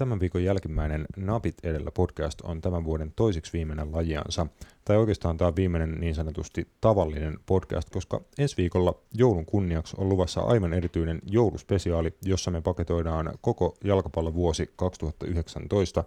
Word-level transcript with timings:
Tämän 0.00 0.20
viikon 0.20 0.44
jälkimmäinen 0.44 1.06
Napit 1.16 1.54
edellä 1.62 1.90
podcast 1.90 2.40
on 2.40 2.60
tämän 2.60 2.84
vuoden 2.84 3.12
toiseksi 3.16 3.52
viimeinen 3.52 3.92
lajiansa. 3.92 4.46
Tai 4.84 4.96
oikeastaan 4.96 5.36
tämä 5.36 5.56
viimeinen 5.56 6.00
niin 6.00 6.14
sanotusti 6.14 6.68
tavallinen 6.80 7.38
podcast, 7.46 7.90
koska 7.90 8.20
ensi 8.38 8.56
viikolla 8.56 8.94
joulun 9.14 9.46
kunniaksi 9.46 9.96
on 9.98 10.08
luvassa 10.08 10.40
aivan 10.40 10.72
erityinen 10.72 11.20
jouluspesiaali, 11.26 12.14
jossa 12.24 12.50
me 12.50 12.60
paketoidaan 12.60 13.32
koko 13.40 13.76
jalkapallovuosi 13.84 14.70
2019 14.76 16.04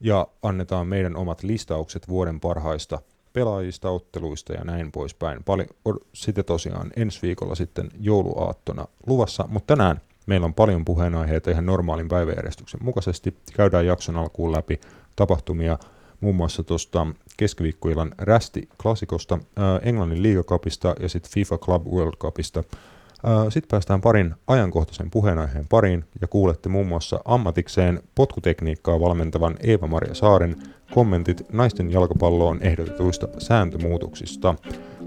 ja 0.00 0.28
annetaan 0.42 0.86
meidän 0.86 1.16
omat 1.16 1.42
listaukset 1.42 2.08
vuoden 2.08 2.40
parhaista 2.40 2.98
pelaajista, 3.32 3.90
otteluista 3.90 4.52
ja 4.52 4.64
näin 4.64 4.92
poispäin. 4.92 5.44
Paljon, 5.44 5.68
sitten 6.12 6.44
tosiaan 6.44 6.90
ensi 6.96 7.22
viikolla 7.22 7.54
sitten 7.54 7.88
jouluaattona 8.00 8.86
luvassa, 9.06 9.44
mutta 9.48 9.76
tänään 9.76 10.00
Meillä 10.26 10.44
on 10.44 10.54
paljon 10.54 10.84
puheenaiheita 10.84 11.50
ihan 11.50 11.66
normaalin 11.66 12.08
päiväjärjestyksen 12.08 12.84
mukaisesti. 12.84 13.36
Käydään 13.54 13.86
jakson 13.86 14.16
alkuun 14.16 14.52
läpi 14.52 14.80
tapahtumia 15.16 15.78
muun 16.20 16.36
muassa 16.36 16.62
tuosta 16.62 17.06
keskiviikkoilan 17.36 18.12
rästi-klassikosta, 18.18 19.34
äh, 19.34 19.64
Englannin 19.82 20.22
liigakapista 20.22 20.94
ja 21.00 21.08
sitten 21.08 21.32
FIFA 21.32 21.58
Club 21.58 21.86
World 21.86 22.16
Cupista. 22.16 22.60
Äh, 22.60 23.44
sitten 23.48 23.68
päästään 23.70 24.00
parin 24.00 24.34
ajankohtaisen 24.46 25.10
puheenaiheen 25.10 25.66
pariin 25.68 26.04
ja 26.20 26.26
kuulette 26.26 26.68
muun 26.68 26.86
muassa 26.86 27.20
ammatikseen 27.24 28.02
potkutekniikkaa 28.14 29.00
valmentavan 29.00 29.56
Eeva-Maria 29.62 30.14
Saaren 30.14 30.56
kommentit 30.94 31.42
naisten 31.52 31.92
jalkapalloon 31.92 32.62
ehdotetuista 32.62 33.28
sääntömuutoksista. 33.38 34.54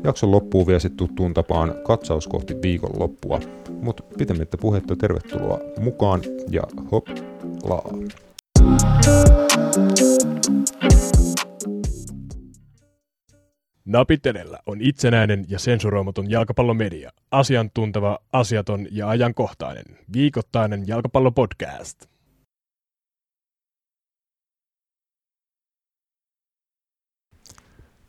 Jakson 0.04 0.32
loppuu 0.32 0.68
vielä 0.68 0.80
sitten 0.80 0.98
tuttuun 0.98 1.34
tapaan 1.34 1.76
katsaus 1.88 2.28
kohti 2.28 2.56
viikonloppua. 2.62 3.40
Mutta 3.82 4.04
pitemmittä 4.18 4.58
puhetta 4.58 4.96
tervetuloa 4.96 5.60
mukaan 5.80 6.22
ja 6.50 6.62
hoplaa. 6.92 7.90
Napit 13.86 14.26
edellä 14.26 14.60
on 14.66 14.82
itsenäinen 14.82 15.46
ja 15.50 15.60
sensuroimaton 15.60 16.32
jalkapallomedia. 16.32 17.12
Asiantunteva, 17.32 18.20
asiaton 18.34 18.88
ja 18.92 19.10
ajankohtainen. 19.10 19.86
Viikoittainen 20.14 20.88
jalkapallopodcast. 20.88 22.06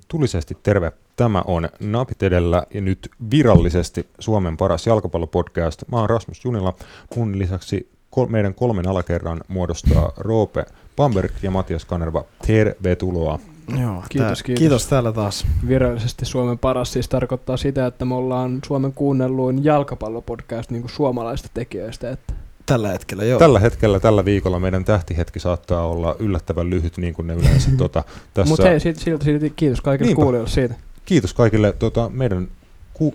Tulisesti 0.08 0.54
terve. 0.62 0.92
Tämä 1.20 1.42
on 1.46 1.68
Napit 1.80 2.22
edellä 2.22 2.62
ja 2.74 2.80
nyt 2.80 3.10
virallisesti 3.30 4.06
Suomen 4.18 4.56
paras 4.56 4.86
jalkapallopodcast. 4.86 5.82
Mä 5.92 5.96
oon 5.96 6.10
Rasmus 6.10 6.44
Junila. 6.44 6.74
Mun 7.16 7.38
lisäksi 7.38 7.90
kol- 8.10 8.26
meidän 8.26 8.54
kolmen 8.54 8.88
alakerran 8.88 9.40
muodostaa 9.48 10.12
Roope 10.16 10.64
Bamberg 10.96 11.32
ja 11.42 11.50
Matias 11.50 11.84
Kanerva. 11.84 12.24
Tervetuloa. 12.46 13.38
Joo, 13.80 14.02
kiitos, 14.08 14.38
tää, 14.38 14.44
kiitos. 14.44 14.58
kiitos 14.58 14.86
täällä 14.86 15.12
taas. 15.12 15.46
Virallisesti 15.68 16.24
Suomen 16.24 16.58
paras 16.58 16.92
siis 16.92 17.08
tarkoittaa 17.08 17.56
sitä, 17.56 17.86
että 17.86 18.04
me 18.04 18.14
ollaan 18.14 18.58
Suomen 18.66 18.92
kuunnelluin 18.92 19.64
jalkapallopodcast 19.64 20.70
niin 20.70 20.82
kuin 20.82 20.92
suomalaista 20.92 21.48
tekijöistä. 21.54 22.10
Että 22.10 22.34
Tällä 22.66 22.88
hetkellä, 22.88 23.24
joo. 23.24 23.38
Tällä 23.38 23.58
hetkellä, 23.58 24.00
tällä 24.00 24.24
viikolla 24.24 24.60
meidän 24.60 24.84
tähtihetki 24.84 25.40
saattaa 25.40 25.86
olla 25.86 26.16
yllättävän 26.18 26.70
lyhyt, 26.70 26.98
niin 26.98 27.14
kuin 27.14 27.26
ne 27.26 27.34
yleensä 27.34 27.70
tota, 27.76 28.04
tässä... 28.34 28.48
Mutta 28.48 28.68
hei, 28.68 28.80
silti, 28.80 29.24
silti, 29.24 29.52
kiitos 29.56 29.80
kaikille 29.80 30.08
Niinpä. 30.08 30.22
kuulijoille 30.22 30.50
siitä. 30.50 30.74
Kiitos 31.04 31.34
kaikille. 31.34 31.72
Tota, 31.72 32.08
meidän 32.08 32.48
ku, 32.94 33.14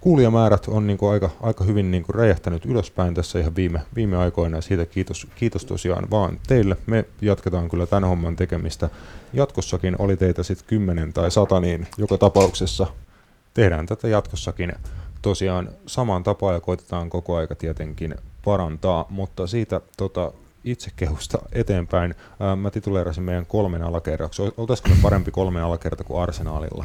kuulijamäärät 0.00 0.68
on 0.68 0.86
niin 0.86 0.98
kuin 0.98 1.12
aika, 1.12 1.30
aika 1.40 1.64
hyvin 1.64 1.90
niin 1.90 2.02
kuin 2.02 2.14
räjähtänyt 2.14 2.64
ylöspäin 2.64 3.14
tässä 3.14 3.38
ihan 3.38 3.56
viime, 3.56 3.80
viime 3.96 4.16
aikoina 4.16 4.56
ja 4.58 4.62
siitä 4.62 4.86
kiitos, 4.86 5.26
kiitos 5.34 5.64
tosiaan 5.64 6.10
vaan 6.10 6.38
teille. 6.46 6.76
Me 6.86 7.04
jatketaan 7.20 7.68
kyllä 7.68 7.86
tämän 7.86 8.08
homman 8.08 8.36
tekemistä. 8.36 8.90
Jatkossakin 9.32 9.96
oli 9.98 10.16
teitä 10.16 10.42
sitten 10.42 10.66
10 10.66 11.12
tai 11.12 11.30
100, 11.30 11.60
niin 11.60 11.86
joka 11.98 12.18
tapauksessa 12.18 12.86
tehdään 13.54 13.86
tätä 13.86 14.08
jatkossakin 14.08 14.72
tosiaan 15.22 15.68
samaan 15.86 16.22
tapaan 16.22 16.54
ja 16.54 16.60
koitetaan 16.60 17.10
koko 17.10 17.36
aika 17.36 17.54
tietenkin 17.54 18.14
parantaa, 18.44 19.06
mutta 19.10 19.46
siitä 19.46 19.80
tota, 19.96 20.32
itsekehusta 20.64 21.38
eteenpäin 21.52 22.14
ää, 22.40 22.56
mä 22.56 22.70
tituleerasin 22.70 23.22
meidän 23.22 23.46
kolmen 23.46 23.82
alakerraksi. 23.82 24.42
Oltaisiko 24.56 24.88
me 24.88 24.96
parempi 25.02 25.30
kolmen 25.30 25.62
alakerta 25.62 26.04
kuin 26.04 26.22
Arsenaalilla? 26.22 26.84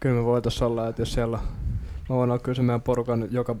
Kyllä 0.00 0.14
me 0.16 0.24
voitaisiin 0.24 0.66
olla, 0.66 0.88
että 0.88 1.02
jos 1.02 1.12
siellä 1.12 1.38
mä 2.08 2.16
voin 2.16 2.30
olla 2.30 2.38
kyllä 2.38 2.56
se 2.56 2.62
meidän 2.62 2.82
porukan 2.82 3.28
joka 3.30 3.56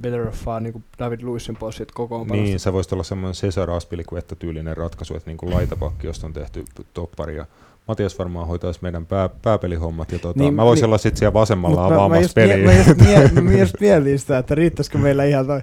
better 0.00 0.28
of 0.28 0.34
far, 0.34 0.62
niin 0.62 0.72
kuin 0.72 0.84
David 0.98 1.22
Lewisin 1.22 1.56
pois 1.56 1.76
siitä 1.76 1.92
kokoonpanosta. 1.94 2.44
Niin, 2.44 2.60
se 2.60 2.72
voisi 2.72 2.94
olla 2.94 3.04
semmoinen 3.04 3.34
Cesar 3.34 3.70
Aspilicuetta 3.70 4.36
tyylinen 4.36 4.76
ratkaisu, 4.76 5.16
että 5.16 5.30
niin 5.30 5.36
kuin 5.36 5.54
laitapakki, 5.54 6.06
josta 6.06 6.26
on 6.26 6.32
tehty 6.32 6.64
toppari 6.94 7.36
ja 7.36 7.46
Matias 7.88 8.18
varmaan 8.18 8.46
hoitaisi 8.46 8.78
meidän 8.82 9.06
pää, 9.06 9.28
pääpelihommat. 9.42 10.12
Ja 10.12 10.18
tota, 10.18 10.40
niin, 10.40 10.54
mä 10.54 10.64
voisin 10.64 10.82
niin, 10.82 10.88
olla 10.88 10.98
sitten 10.98 11.18
siellä 11.18 11.32
vasemmalla 11.32 11.86
avaamassa 11.86 12.32
peliä. 12.34 12.66
Mä 12.66 12.72
just, 12.72 13.00
mie, 13.00 13.28
mä 13.42 13.52
just 13.52 13.80
mietin 13.80 14.18
sitä, 14.18 14.38
että 14.38 14.54
riittäisikö 14.54 14.98
meillä 14.98 15.24
ihan 15.24 15.46
toi, 15.46 15.60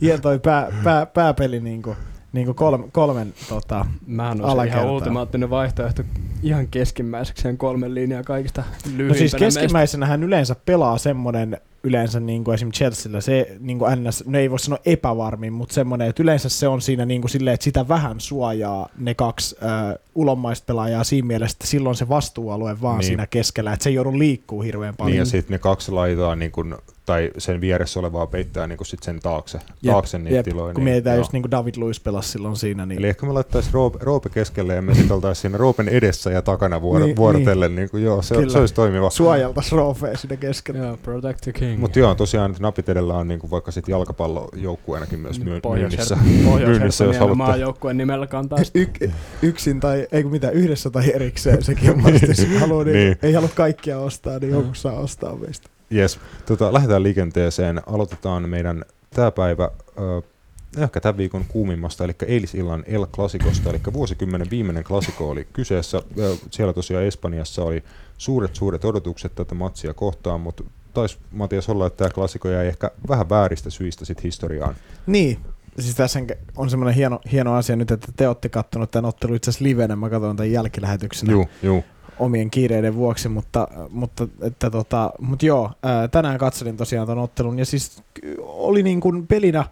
ihan 0.00 0.20
toi 0.20 0.38
pää, 0.38 0.72
pää, 0.84 1.06
pääpeli 1.06 1.60
niin 1.60 1.82
kuin, 1.82 1.96
niin 2.32 2.44
kuin 2.44 2.54
kolme, 2.54 2.88
kolmen 2.92 3.34
tota, 3.48 3.86
Mähän 4.06 4.44
on 4.44 4.66
ihan 4.66 4.90
ultimaattinen 4.90 5.50
vaihtoehto 5.50 6.02
ihan 6.42 6.68
keskimmäiseksi 6.68 7.42
sen 7.42 7.58
kolmen 7.58 7.94
linjaa 7.94 8.22
kaikista 8.22 8.64
No 8.96 9.14
siis 9.14 9.34
keskimmäisenä 9.34 10.06
hän 10.06 10.22
yleensä 10.22 10.56
pelaa 10.66 10.98
semmoinen 10.98 11.60
yleensä 11.82 12.20
niin 12.20 12.44
kuin 12.44 12.54
esimerkiksi 12.54 12.84
Chelsealla 12.84 13.20
se 13.20 13.56
niin 13.60 13.78
kuin 13.78 14.04
NS, 14.04 14.24
no 14.26 14.38
ei 14.38 14.50
voi 14.50 14.58
sanoa 14.58 14.78
epävarmin, 14.86 15.52
mutta 15.52 15.74
semmoinen, 15.74 16.08
että 16.08 16.22
yleensä 16.22 16.48
se 16.48 16.68
on 16.68 16.82
siinä 16.82 17.06
niin 17.06 17.20
kuin 17.20 17.30
silleen, 17.30 17.54
että 17.54 17.64
sitä 17.64 17.88
vähän 17.88 18.20
suojaa 18.20 18.88
ne 18.98 19.14
kaksi 19.14 19.56
äh, 19.62 19.94
ulommaista 20.14 20.64
pelaajaa 20.66 21.04
siinä 21.04 21.26
mielessä, 21.26 21.54
että 21.54 21.66
silloin 21.66 21.96
se 21.96 22.08
vastuualue 22.08 22.80
vaan 22.82 22.98
niin. 22.98 23.06
siinä 23.06 23.26
keskellä, 23.26 23.72
että 23.72 23.84
se 23.84 23.90
ei 23.90 23.94
joudu 23.94 24.18
liikkuu 24.18 24.62
hirveän 24.62 24.96
paljon. 24.96 25.10
Niin 25.10 25.18
ja 25.18 25.24
sitten 25.24 25.54
ne 25.54 25.58
kaksi 25.58 25.92
laitaa 25.92 26.36
niin 26.36 26.52
kuin 26.52 26.74
tai 27.08 27.30
sen 27.38 27.60
vieressä 27.60 28.00
olevaa 28.00 28.26
peittää 28.26 28.66
niin 28.66 28.76
kuin 28.76 28.86
sit 28.86 29.02
sen 29.02 29.20
taakse, 29.20 29.58
jep, 29.82 29.92
taakse 29.92 30.18
niitä 30.18 30.36
jep, 30.36 30.44
tiloja. 30.44 30.74
Kun 30.74 30.84
niin, 30.84 30.92
mietitään 30.92 31.16
joo. 31.16 31.20
just 31.20 31.32
niin 31.32 31.42
kuin 31.42 31.50
David 31.50 31.74
Luiz 31.76 32.00
pelasi 32.02 32.28
silloin 32.28 32.56
siinä. 32.56 32.86
Niin... 32.86 32.98
Eli 32.98 33.08
ehkä 33.08 33.26
me 33.26 33.32
laittaisiin 33.32 33.74
Roope, 33.74 33.98
Roope 34.02 34.28
keskelle 34.28 34.74
ja 34.74 34.82
me 34.82 34.94
sitten 34.94 35.12
oltaisiin 35.14 35.42
siinä 35.42 35.58
Roopen 35.58 35.88
edessä 35.88 36.30
ja 36.30 36.42
takana 36.42 36.80
vuor- 36.80 37.00
niin, 37.00 37.16
vuorotellen. 37.16 37.70
Niin. 37.70 37.76
Niin 37.76 37.90
kuin, 37.90 38.04
joo, 38.04 38.22
se, 38.22 38.34
Kyllä. 38.34 38.52
se 38.52 38.58
olisi 38.58 38.74
toimiva. 38.74 39.10
Suojeltaisiin 39.10 39.78
Roopea 39.78 40.16
siinä 40.16 40.36
keskellä. 40.36 40.80
Joo, 40.80 40.96
protect 40.96 41.40
the 41.40 41.52
king. 41.52 41.80
Mutta 41.80 41.98
joo, 41.98 42.14
tosiaan 42.14 42.54
napit 42.60 42.88
edellä 42.88 43.14
on 43.14 43.28
niin 43.28 43.40
kuin 43.40 43.50
vaikka 43.50 43.70
sitten 43.70 43.92
jalkapallojoukkueenakin 43.92 45.20
myös 45.20 45.40
myy- 45.40 45.60
myynnissä. 45.74 46.18
myynnissä 46.66 47.04
jos 47.04 47.18
haluatte. 47.18 47.36
maajoukkueen 47.36 47.96
nimellä 47.96 48.26
kantaa. 48.26 48.58
Y- 48.74 49.10
yksin 49.42 49.80
tai, 49.80 50.06
ei 50.12 50.22
kun 50.22 50.32
mitä, 50.32 50.50
yhdessä 50.50 50.90
tai 50.90 51.12
erikseen 51.14 51.64
sekin 51.64 51.90
on 51.90 51.96
niin. 52.04 52.60
haluaa, 52.60 52.84
niin, 52.84 52.94
niin. 52.94 53.16
ei 53.22 53.32
halua 53.32 53.50
kaikkia 53.54 53.98
ostaa, 53.98 54.38
niin 54.38 54.52
joku 54.52 54.74
saa 54.74 54.92
ostaa 54.92 55.36
meistä. 55.36 55.68
Yes. 55.94 56.20
Tota, 56.46 56.72
lähdetään 56.72 57.02
liikenteeseen. 57.02 57.82
Aloitetaan 57.86 58.48
meidän 58.48 58.84
tämä 59.10 59.30
päivä 59.30 59.64
äh, 59.64 60.82
ehkä 60.82 61.00
tämän 61.00 61.16
viikon 61.16 61.44
kuumimmasta, 61.48 62.04
eli 62.04 62.14
eilisillan 62.26 62.84
El 62.86 63.06
Clasicosta, 63.06 63.70
eli 63.70 63.80
vuosikymmenen 63.92 64.50
viimeinen 64.50 64.84
klasiko 64.84 65.30
oli 65.30 65.48
kyseessä. 65.52 65.98
Äh, 65.98 66.38
siellä 66.50 66.72
tosiaan 66.72 67.04
Espanjassa 67.04 67.62
oli 67.62 67.84
suuret 68.18 68.54
suuret 68.54 68.84
odotukset 68.84 69.34
tätä 69.34 69.54
matsia 69.54 69.94
kohtaan, 69.94 70.40
mutta 70.40 70.64
taisi 70.94 71.18
Matias 71.30 71.68
olla, 71.68 71.86
että 71.86 71.96
tämä 71.96 72.10
klasiko 72.10 72.48
jäi 72.48 72.66
ehkä 72.66 72.90
vähän 73.08 73.28
vääristä 73.28 73.70
syistä 73.70 74.04
sit 74.04 74.22
historiaan. 74.22 74.74
Niin, 75.06 75.38
siis 75.78 75.94
tässä 75.94 76.20
on 76.56 76.70
semmoinen 76.70 76.94
hieno, 76.94 77.20
hieno 77.32 77.54
asia 77.54 77.76
nyt, 77.76 77.90
että 77.90 78.12
te 78.16 78.28
olette 78.28 78.48
kattonut 78.48 78.90
tämän 78.90 79.08
ottelun 79.08 79.36
itse 79.36 79.50
asiassa 79.50 79.64
livenä, 79.64 79.96
mä 79.96 80.10
katson 80.10 80.36
tämän 80.36 80.52
jälkilähetyksenä. 80.52 81.32
Joo, 81.32 81.46
joo 81.62 81.84
omien 82.18 82.50
kiireiden 82.50 82.94
vuoksi, 82.94 83.28
mutta, 83.28 83.68
mutta, 83.90 84.28
että 84.42 84.70
tota, 84.70 85.10
mutta 85.20 85.46
joo, 85.46 85.70
ää, 85.82 86.08
tänään 86.08 86.38
katselin 86.38 86.76
tosiaan 86.76 87.06
tämän 87.06 87.24
ottelun 87.24 87.58
ja 87.58 87.66
siis 87.66 88.02
oli 88.42 88.82
niin 88.82 89.00
kuin 89.00 89.26
pelinä, 89.26 89.64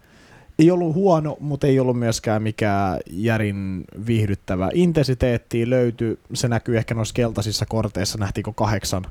ei 0.59 0.71
ollut 0.71 0.95
huono, 0.95 1.37
mutta 1.41 1.67
ei 1.67 1.81
ollut 1.81 1.99
myöskään 1.99 2.43
mikään 2.43 3.01
järin 3.11 3.85
viihdyttävä. 4.07 4.71
Intensiteetti 4.75 5.71
löytyi, 5.71 6.19
se 6.35 6.49
näkyy 6.49 6.77
ehkä 6.77 6.95
noissa 6.95 7.15
keltaisissa 7.15 7.67
korteissa, 7.67 8.19
nähtiinkö 8.19 8.53
kahdeksan, 8.55 9.05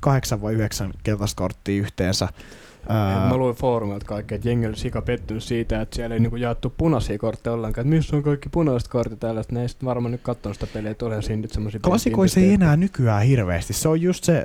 kahdeksan 0.00 0.42
vai 0.42 0.54
yhdeksän 0.54 0.92
keltaista 1.02 1.38
korttia 1.38 1.82
yhteensä. 1.82 2.28
Ää... 2.88 3.28
Mä 3.28 3.36
luin 3.36 3.54
foorumilta 3.54 4.06
kaikkea, 4.06 4.36
että 4.36 4.48
jengi 4.48 4.66
oli 4.66 4.76
sika 4.76 5.02
pettynyt 5.02 5.42
siitä, 5.42 5.80
että 5.80 5.96
siellä 5.96 6.14
ei 6.14 6.20
niinku 6.20 6.36
jaettu 6.36 6.74
punaisia 6.76 7.18
kortteja 7.18 7.54
ollenkaan. 7.54 7.86
Että 7.86 7.96
missä 7.96 8.16
on 8.16 8.22
kaikki 8.22 8.48
punaiset 8.48 8.88
kortit 8.88 9.20
täällä? 9.20 9.42
Ne 9.50 9.62
ei 9.62 9.68
sitten 9.68 9.86
varmaan 9.86 10.12
nyt 10.12 10.20
katsonut 10.22 10.56
sitä 10.56 10.72
peliä, 10.72 10.90
että 10.90 11.06
olihan 11.06 11.22
siinä 11.22 11.42
nyt 11.42 11.52
semmoisia... 11.52 11.80
Klassikoissa 11.80 12.40
ei 12.40 12.52
enää 12.52 12.76
nykyään 12.76 13.22
hirveästi. 13.22 13.72
Se 13.72 13.88
on 13.88 14.00
just 14.00 14.24
se, 14.24 14.42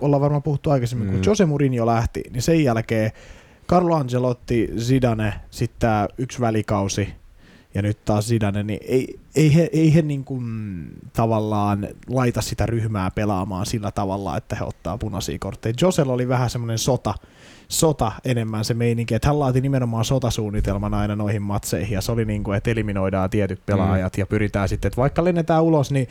ollaan 0.00 0.20
varmaan 0.20 0.42
puhuttu 0.42 0.70
aikaisemmin, 0.70 1.08
mm. 1.08 1.14
kun 1.14 1.22
Jose 1.26 1.44
Mourinho 1.44 1.86
lähti, 1.86 2.22
niin 2.30 2.42
sen 2.42 2.64
jälkeen 2.64 3.10
Carlo 3.68 3.96
Angelotti, 3.96 4.70
Zidane, 4.78 5.34
sitten 5.50 5.90
yksi 6.18 6.40
välikausi, 6.40 7.08
ja 7.74 7.82
nyt 7.82 8.04
taas 8.04 8.26
Zidane, 8.26 8.62
niin 8.62 8.80
ei, 8.82 9.18
ei 9.34 9.54
he, 9.54 9.70
ei 9.72 9.94
he 9.94 10.02
niin 10.02 10.24
kuin 10.24 10.44
tavallaan 11.12 11.88
laita 12.08 12.42
sitä 12.42 12.66
ryhmää 12.66 13.10
pelaamaan 13.10 13.66
sillä 13.66 13.90
tavalla, 13.90 14.36
että 14.36 14.56
he 14.56 14.64
ottaa 14.64 14.98
punaisia 14.98 15.38
kortteja. 15.38 15.74
Josel 15.80 16.10
oli 16.10 16.28
vähän 16.28 16.50
semmoinen 16.50 16.78
sota, 16.78 17.14
sota 17.68 18.12
enemmän 18.24 18.64
se 18.64 18.74
meininki, 18.74 19.14
että 19.14 19.28
hän 19.28 19.38
laati 19.38 19.60
nimenomaan 19.60 20.04
sotasuunnitelman 20.04 20.94
aina 20.94 21.16
noihin 21.16 21.42
matseihin, 21.42 21.94
ja 21.94 22.00
se 22.00 22.12
oli 22.12 22.24
niin 22.24 22.44
kuin, 22.44 22.56
että 22.56 22.70
eliminoidaan 22.70 23.30
tietyt 23.30 23.66
pelaajat, 23.66 24.16
mm. 24.16 24.20
ja 24.20 24.26
pyritään 24.26 24.68
sitten, 24.68 24.88
että 24.88 25.00
vaikka 25.00 25.24
lennetään 25.24 25.62
ulos, 25.62 25.90
niin 25.90 26.08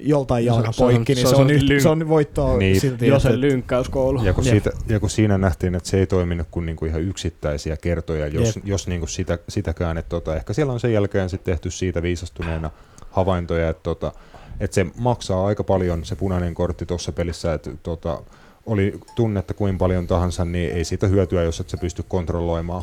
joltain 0.00 0.44
jalka 0.44 0.72
Se 0.72 0.84
on- 0.84 0.90
poikki, 0.92 1.14
niin 1.14 1.26
se 1.26 1.30
se 1.30 1.34
on 1.36 1.40
on, 1.40 1.46
nyt, 1.46 1.62
lyn- 1.62 1.82
se 1.82 1.88
on 1.88 2.08
voittoa 2.08 2.56
Niin. 2.56 2.80
silti. 2.80 3.06
Josen 3.06 3.28
että- 3.30 3.40
lynkkäyskoulu. 3.40 4.22
Ja 4.24 4.32
kun, 4.32 4.44
Jep. 4.44 4.50
siitä, 4.52 4.70
ja 4.88 5.00
kun 5.00 5.10
siinä 5.10 5.38
nähtiin, 5.38 5.74
että 5.74 5.88
se 5.88 5.98
ei 5.98 6.06
toiminut 6.06 6.46
kuin 6.50 6.66
niinku 6.66 6.84
ihan 6.84 7.00
yksittäisiä 7.02 7.76
kertoja, 7.76 8.26
jos, 8.26 8.56
Jep. 8.56 8.66
jos 8.66 8.88
niinku 8.88 9.06
sitä, 9.06 9.38
sitäkään, 9.48 9.98
että 9.98 10.08
tota, 10.08 10.36
ehkä 10.36 10.52
siellä 10.52 10.72
on 10.72 10.80
sen 10.80 10.92
jälkeen 10.92 11.30
sitten 11.30 11.52
tehty 11.52 11.70
siitä 11.70 12.02
viisastuneena 12.02 12.70
havaintoja, 13.10 13.68
että, 13.68 13.82
tota, 13.82 14.12
että 14.60 14.74
se 14.74 14.86
maksaa 14.98 15.46
aika 15.46 15.64
paljon 15.64 16.04
se 16.04 16.16
punainen 16.16 16.54
kortti 16.54 16.86
tuossa 16.86 17.12
pelissä, 17.12 17.54
että 17.54 17.70
tota, 17.82 18.22
oli 18.66 19.00
tunnetta 19.16 19.54
kuin 19.54 19.78
paljon 19.78 20.06
tahansa, 20.06 20.44
niin 20.44 20.72
ei 20.72 20.84
siitä 20.84 21.06
hyötyä, 21.06 21.42
jos 21.42 21.60
et 21.60 21.68
sä 21.68 21.76
pysty 21.76 22.04
kontrolloimaan, 22.08 22.82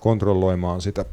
kontrolloimaan 0.00 0.80
sitä. 0.80 1.04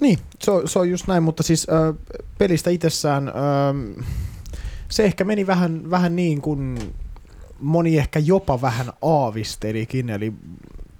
Niin, 0.00 0.18
se 0.42 0.50
on, 0.50 0.68
se 0.68 0.78
on 0.78 0.90
just 0.90 1.06
näin, 1.06 1.22
mutta 1.22 1.42
siis 1.42 1.66
äh, 1.70 1.94
pelistä 2.38 2.70
itsessään 2.70 3.28
äh, 3.28 3.34
se 4.90 5.04
ehkä 5.04 5.24
meni 5.24 5.46
vähän, 5.46 5.90
vähän 5.90 6.16
niin 6.16 6.40
kuin 6.40 6.78
moni 7.60 7.98
ehkä 7.98 8.18
jopa 8.18 8.60
vähän 8.60 8.86
aavistelikin, 9.02 10.10
eli 10.10 10.32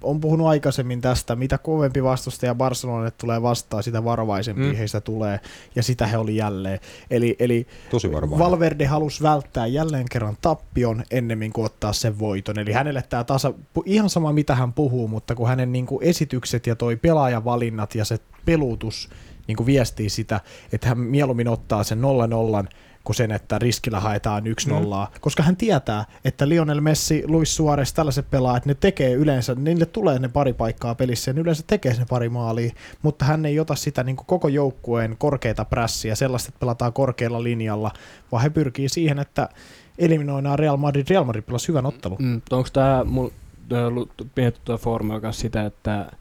on 0.02 0.20
puhunut 0.20 0.46
aikaisemmin 0.46 1.00
tästä, 1.00 1.37
mitä 1.37 1.58
kovempi 1.58 2.02
vastustaja 2.02 2.55
Barcelonalle 2.55 3.11
tulee 3.11 3.43
vastaan, 3.43 3.82
sitä 3.82 4.05
varovaisempi 4.05 4.62
Mm. 4.62 4.75
heistä 4.75 5.00
tulee, 5.00 5.40
ja 5.76 5.82
sitä 5.82 6.06
he 6.06 6.19
oli 6.19 6.37
jälleen. 6.37 6.79
Eli, 7.11 7.37
eli 7.38 7.67
Tosi 7.90 8.12
varmaan. 8.12 8.38
Valverde 8.38 8.87
halusi 8.87 9.23
välttää 9.23 9.67
jälleen 9.67 10.06
kerran 10.11 10.37
tappion 10.41 11.05
ennemmin 11.11 11.52
kuin 11.52 11.64
ottaa 11.64 11.93
sen 11.93 12.19
voiton. 12.19 12.58
Eli 12.58 12.73
hänelle 12.73 13.02
tämä 13.08 13.25
tasa, 13.25 13.55
ihan 13.84 14.11
sama 14.11 14.32
mitä 14.32 14.55
hän 14.55 14.73
puhuu, 14.73 15.08
mutta 15.08 15.34
kun 15.34 15.49
hänen 15.49 15.73
niin 15.73 15.87
kuin 15.87 16.05
esitykset 16.05 16.67
ja 16.67 16.76
toi 16.76 16.96
pelaajavalinnat 16.96 17.94
ja 17.94 18.05
se 18.05 18.19
pelutus 18.44 19.11
niin 19.46 19.56
kuin 19.56 19.67
viestii 19.67 20.08
sitä, 20.08 20.41
että 20.73 20.88
hän 20.88 20.99
mieluummin 20.99 21.49
ottaa 21.49 21.84
sen 21.84 21.99
0-0 21.99 22.69
kuin 23.05 23.17
sen, 23.17 23.33
että 23.33 23.59
riskillä 23.59 24.00
haetaan 24.00 24.43
1-0, 24.45 24.47
mm. 24.47 25.21
koska 25.21 25.43
hän 25.43 25.56
tietää, 25.56 26.05
että 26.25 26.49
Lionel 26.49 26.81
Messi, 26.81 27.23
Luis 27.27 27.56
Suarez, 27.56 27.93
tällaiset 27.93 28.31
pelaajat, 28.31 28.67
ne 28.67 28.75
tekee 28.75 29.12
yleensä, 29.12 29.55
niille 29.55 29.87
tulee 29.87 30.19
ne 30.19 30.29
pari 30.29 30.53
paikkaa 30.53 30.95
pelissä 30.95 31.31
ja 31.31 31.35
ne 31.35 31.41
yleensä 31.41 31.62
tekee 31.67 31.95
sen 31.95 32.06
pari 32.09 32.29
maalia, 32.29 32.73
mutta 33.03 33.25
hän 33.25 33.47
ei 33.47 33.61
ota 33.61 33.75
sitä 33.75 34.05
niin 34.05 34.17
kuin 34.17 34.27
koko 34.27 34.49
joukkueen 34.49 35.17
korkeita 35.19 35.65
prässiä, 35.65 36.15
sellaista, 36.15 36.49
että 36.49 36.61
pelataan 36.61 36.93
korkealla 36.93 37.43
linjalla, 37.43 37.91
vaan 38.33 38.43
he 38.43 38.50
pyrkii 38.50 38.89
siihen, 38.89 39.19
että 39.19 39.49
eliminoidaan 39.99 40.59
Real 40.59 40.77
Madrid. 40.77 41.06
Real 41.11 41.25
Madrid 41.25 41.43
pelasi 41.43 41.69
hyvän 41.69 41.87
ottelun. 41.87 42.19
Mm, 42.21 42.41
onko 42.51 42.69
tämä 42.73 43.05
mietitty 44.37 44.61
tuo 44.65 44.79
foorumilla 44.79 45.21
kanssa 45.21 45.41
sitä, 45.41 45.67
että 45.67 46.12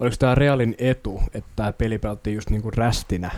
oliko 0.00 0.16
tämä 0.18 0.34
Realin 0.34 0.74
etu, 0.78 1.22
että 1.34 1.50
tämä 1.56 1.72
peli 1.72 1.98
pelattiin 1.98 2.34
just 2.34 2.50
niinku 2.50 2.70
rästinä, 2.70 3.30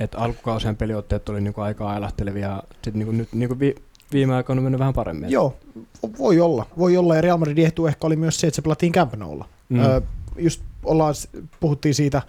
että 0.00 0.18
alkukausien 0.18 0.76
peliotteet 0.76 1.28
oli 1.28 1.40
niinku 1.40 1.60
aika 1.60 1.88
ailahtelevia, 1.88 2.48
ja 2.48 2.62
sitten 2.72 2.92
niinku 2.94 3.12
nyt 3.12 3.28
niinku 3.32 3.58
vi, 3.58 3.74
viime 4.12 4.34
aikoina 4.34 4.60
on 4.60 4.64
mennyt 4.64 4.78
vähän 4.78 4.94
paremmin. 4.94 5.30
Joo, 5.30 5.56
vo- 5.78 6.18
voi 6.18 6.40
olla. 6.40 6.66
Voi 6.78 6.96
olla, 6.96 7.14
ja 7.14 7.20
Real 7.20 7.38
Madridin 7.38 7.66
etu 7.66 7.86
ehkä 7.86 8.06
oli 8.06 8.16
myös 8.16 8.40
se, 8.40 8.46
että 8.46 8.56
se 8.56 8.62
pelattiin 8.62 8.92
Camp 8.92 9.14
Noulla. 9.14 9.48
Mm. 9.68 9.80
Öö, 9.80 10.00
just 10.38 10.62
ollaan, 10.84 11.14
puhuttiin 11.60 11.94
siitä 11.94 12.22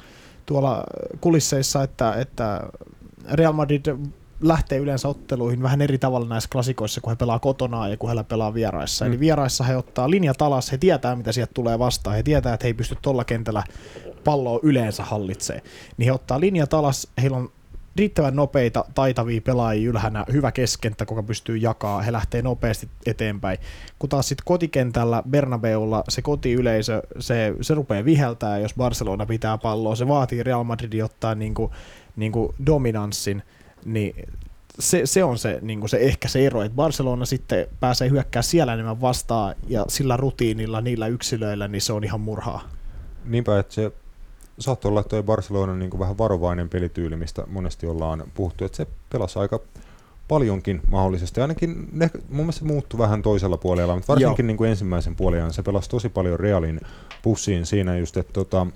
tuolla 0.45 0.83
kulisseissa, 1.21 1.83
että, 1.83 2.13
että 2.13 2.63
Real 3.31 3.53
Madrid 3.53 3.85
lähtee 4.41 4.77
yleensä 4.77 5.07
otteluihin 5.07 5.63
vähän 5.63 5.81
eri 5.81 5.97
tavalla 5.97 6.27
näissä 6.27 6.49
klasikoissa, 6.51 7.01
kun 7.01 7.11
he 7.11 7.15
pelaa 7.15 7.39
kotona 7.39 7.87
ja 7.87 7.97
kun 7.97 8.09
he 8.09 8.23
pelaa 8.23 8.53
vieraissa. 8.53 9.05
Mm. 9.05 9.11
Eli 9.11 9.19
vieraissa 9.19 9.63
he 9.63 9.77
ottaa 9.77 10.09
linjat 10.09 10.41
alas, 10.41 10.71
he 10.71 10.77
tietää 10.77 11.15
mitä 11.15 11.31
sieltä 11.31 11.53
tulee 11.53 11.79
vastaan, 11.79 12.15
he 12.15 12.23
tietää, 12.23 12.53
että 12.53 12.63
he 12.63 12.69
ei 12.69 12.73
pysty 12.73 12.97
tuolla 13.01 13.23
kentällä 13.23 13.63
palloa 14.23 14.59
yleensä 14.63 15.03
hallitsee. 15.03 15.61
Niin 15.97 16.05
he 16.05 16.11
ottaa 16.11 16.39
linjat 16.39 16.73
alas, 16.73 17.07
heillä 17.21 17.37
on 17.37 17.49
riittävän 17.97 18.35
nopeita, 18.35 18.85
taitavia 18.95 19.41
pelaajia 19.41 19.89
ylhänä, 19.89 20.25
hyvä 20.31 20.51
keskenttä, 20.51 21.05
joka 21.09 21.23
pystyy 21.23 21.57
jakaa, 21.57 22.01
he 22.01 22.11
lähtee 22.11 22.41
nopeasti 22.41 22.89
eteenpäin. 23.05 23.57
Kun 23.99 24.09
taas 24.09 24.27
sitten 24.27 24.45
kotikentällä 24.45 25.23
Bernabeulla 25.29 26.03
se 26.09 26.21
kotiyleisö, 26.21 27.01
se, 27.19 27.55
se 27.61 27.73
rupeaa 27.73 28.05
viheltää, 28.05 28.57
jos 28.59 28.73
Barcelona 28.73 29.25
pitää 29.25 29.57
palloa, 29.57 29.95
se 29.95 30.07
vaatii 30.07 30.44
Real 30.44 30.63
Madridin 30.63 31.03
ottaa 31.03 31.35
niinku, 31.35 31.71
niinku 32.15 32.55
dominanssin, 32.65 33.44
niin 33.85 34.15
se, 34.79 35.01
se 35.05 35.23
on 35.23 35.38
se, 35.38 35.59
niin 35.61 35.89
se 35.89 35.97
ehkä 35.97 36.27
se 36.27 36.45
ero, 36.45 36.61
että 36.61 36.75
Barcelona 36.75 37.25
sitten 37.25 37.67
pääsee 37.79 38.09
hyökkää 38.09 38.41
siellä 38.41 38.73
enemmän 38.73 39.01
vastaan 39.01 39.55
ja 39.67 39.85
sillä 39.88 40.17
rutiinilla, 40.17 40.81
niillä 40.81 41.07
yksilöillä, 41.07 41.67
niin 41.67 41.81
se 41.81 41.93
on 41.93 42.03
ihan 42.03 42.21
murhaa. 42.21 42.69
Niinpä, 43.25 43.59
että 43.59 43.73
se 43.73 43.91
saattoi 44.59 44.89
olla 44.89 45.04
tuo 45.04 45.24
Barcelonan 45.24 45.80
niin 45.80 45.89
kuin 45.89 46.00
vähän 46.00 46.18
varovainen 46.18 46.69
pelityyli, 46.69 47.15
mistä 47.15 47.44
monesti 47.48 47.88
ollaan 47.88 48.24
puhuttu, 48.33 48.65
että 48.65 48.77
se 48.77 48.88
pelasi 49.09 49.39
aika 49.39 49.59
paljonkin 50.27 50.81
mahdollisesti. 50.92 51.42
Ainakin 51.42 51.88
ne, 51.92 52.09
mun 52.30 52.38
mielestä 52.38 52.59
se 52.59 52.65
muuttui 52.65 52.98
vähän 52.98 53.21
toisella 53.21 53.57
puolella, 53.57 53.95
mutta 53.95 54.13
varsinkin 54.13 54.48
niin 54.48 54.57
kuin 54.57 54.69
ensimmäisen 54.69 55.15
puolen 55.15 55.54
se 55.54 55.63
pelasi 55.63 55.89
tosi 55.89 56.09
paljon 56.09 56.39
Realin 56.39 56.81
pussiin 57.21 57.65
siinä 57.65 57.98
just, 57.98 58.18
että 58.18 58.33
tota, 58.33 58.68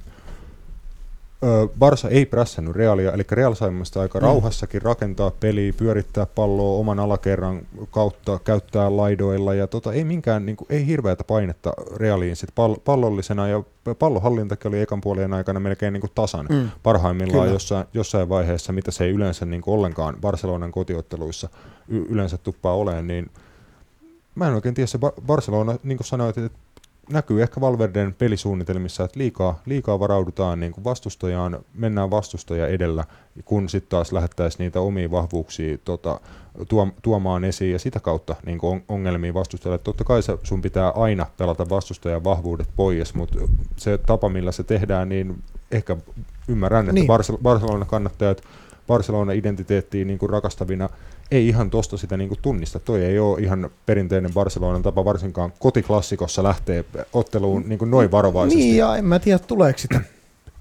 Barsa 1.79 2.09
ei 2.09 2.25
prässännyt 2.25 2.75
Realia, 2.75 3.11
eli 3.11 3.23
Real 3.31 3.53
sai 3.53 3.69
aika 4.01 4.19
Mm. 4.19 4.23
rauhassakin 4.23 4.81
rakentaa 4.81 5.31
peliä, 5.39 5.73
pyörittää 5.77 6.25
palloa 6.25 6.79
oman 6.79 6.99
alakerran 6.99 7.61
kautta, 7.91 8.39
käyttää 8.43 8.97
laidoilla 8.97 9.53
ja 9.53 9.67
tota, 9.67 9.93
ei 9.93 10.03
minkään, 10.03 10.45
niin 10.45 10.55
kuin, 10.55 10.67
ei 10.69 10.85
hirveätä 10.87 11.23
painetta 11.23 11.73
Realiin 11.95 12.35
sit 12.35 12.49
pall- 12.49 12.79
pallollisena 12.85 13.47
ja 13.47 13.63
pallohallintakin 13.99 14.69
oli 14.69 14.81
ekan 14.81 15.01
puolien 15.01 15.33
aikana 15.33 15.59
melkein 15.59 15.93
niin 15.93 16.01
kuin 16.01 16.11
tasan 16.15 16.45
Mm. 16.49 16.69
parhaimmillaan 16.83 17.41
Kyllä. 17.41 17.55
jossain, 17.55 17.85
jossain 17.93 18.29
vaiheessa, 18.29 18.73
mitä 18.73 18.91
se 18.91 19.03
ei 19.03 19.11
yleensä 19.11 19.45
niin 19.45 19.61
kuin 19.61 19.73
ollenkaan 19.75 20.17
Barcelonan 20.21 20.71
kotiotteluissa 20.71 21.49
y- 21.87 22.05
yleensä 22.09 22.37
tuppaa 22.37 22.73
olemaan, 22.75 23.07
niin 23.07 23.29
mä 24.35 24.47
en 24.47 24.53
oikein 24.53 24.75
tiedä, 24.75 24.87
se 24.87 24.97
Ba- 24.97 25.21
Barcelona, 25.25 25.75
niin 25.83 25.97
kuin 25.97 26.07
sanoit, 26.07 26.37
että 26.37 26.57
näkyy 27.09 27.41
ehkä 27.41 27.61
Valverden 27.61 28.13
pelisuunnitelmissa, 28.13 29.03
että 29.03 29.19
liikaa, 29.19 29.61
liikaa 29.65 29.99
varaudutaan 29.99 30.59
niin 30.59 30.71
kuin 30.71 30.83
vastustajaan, 30.83 31.59
mennään 31.73 32.11
vastustaja 32.11 32.67
edellä, 32.67 33.03
kun 33.45 33.69
sitten 33.69 33.89
taas 33.89 34.11
lähettäisiin 34.11 34.59
niitä 34.65 34.79
omia 34.81 35.11
vahvuuksia 35.11 35.77
tota, 35.77 36.19
tuo, 36.67 36.87
tuomaan 37.01 37.43
esiin 37.43 37.71
ja 37.71 37.79
sitä 37.79 37.99
kautta 37.99 38.35
niin 38.45 38.57
kuin 38.57 38.71
on- 38.73 38.83
ongelmia 38.87 39.33
vastustajalle. 39.33 39.77
Totta 39.77 40.03
kai 40.03 40.23
se, 40.23 40.37
sun 40.43 40.61
pitää 40.61 40.89
aina 40.89 41.25
pelata 41.37 41.69
vastustajan 41.69 42.23
vahvuudet 42.23 42.69
pois, 42.75 43.13
mutta 43.13 43.39
se 43.77 43.97
tapa, 43.97 44.29
millä 44.29 44.51
se 44.51 44.63
tehdään, 44.63 45.09
niin 45.09 45.43
ehkä 45.71 45.97
ymmärrän, 46.47 46.85
että 46.85 46.93
Niin. 46.93 47.07
Barcel- 47.07 47.41
Barcelona 47.41 47.85
kannattajat 47.85 48.41
Barcelona-identiteettiin 48.87 50.07
niin 50.07 50.19
kuin 50.19 50.29
rakastavina 50.29 50.89
ei 51.31 51.47
ihan 51.47 51.69
tosta 51.69 51.97
sitä 51.97 52.17
niin 52.17 52.27
kuin 52.27 52.39
tunnista. 52.41 52.79
Toi 52.79 53.05
ei 53.05 53.19
ole 53.19 53.39
ihan 53.39 53.69
perinteinen 53.85 54.33
Barcelonan 54.33 54.81
tapa, 54.81 55.05
varsinkaan 55.05 55.53
kotiklassikossa 55.59 56.43
lähtee 56.43 56.85
otteluun 57.13 57.63
niin 57.67 57.79
kuin 57.79 57.91
noin 57.91 58.11
varovaisesti. 58.11 58.63
Niin, 58.63 58.77
ja 58.77 58.95
en 58.95 59.05
mä 59.05 59.19
tiedä, 59.19 59.39
tuleeko 59.39 59.79
sitä 59.79 60.01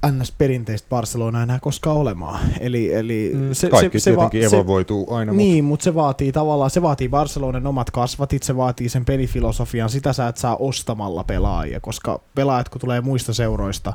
NS-perinteistä 0.07 0.89
Barcelona 0.89 1.43
enää 1.43 1.59
koskaan 1.61 1.97
olemaan. 1.97 2.41
Eli, 2.61 2.95
eli 2.95 3.31
Mm. 3.35 3.53
se, 3.53 3.69
Kaikki 3.71 4.01
se, 4.01 4.11
tietenkin 4.11 4.51
se, 4.51 4.57
evolvoituu 4.57 5.15
aina, 5.15 5.33
Niin, 5.33 5.65
mutta 5.65 5.85
se 5.85 5.95
vaatii 5.95 6.33
tavallaan, 6.33 6.71
se 6.71 6.83
vaatii 6.83 7.09
Barcelonan 7.09 7.67
omat 7.67 7.91
kasvatit, 7.91 8.43
se 8.43 8.57
vaatii 8.57 8.89
sen 8.89 9.05
pelifilosofian, 9.05 9.91
sitä 9.91 10.13
sä 10.13 10.29
et 10.29 10.37
saa 10.37 10.57
ostamalla 10.57 11.25
pelaajia, 11.25 11.81
koska 11.81 12.21
pelaajat 12.35 12.69
kun 12.69 12.81
tulee 12.81 13.01
muista 13.01 13.35
seuroista, 13.35 13.93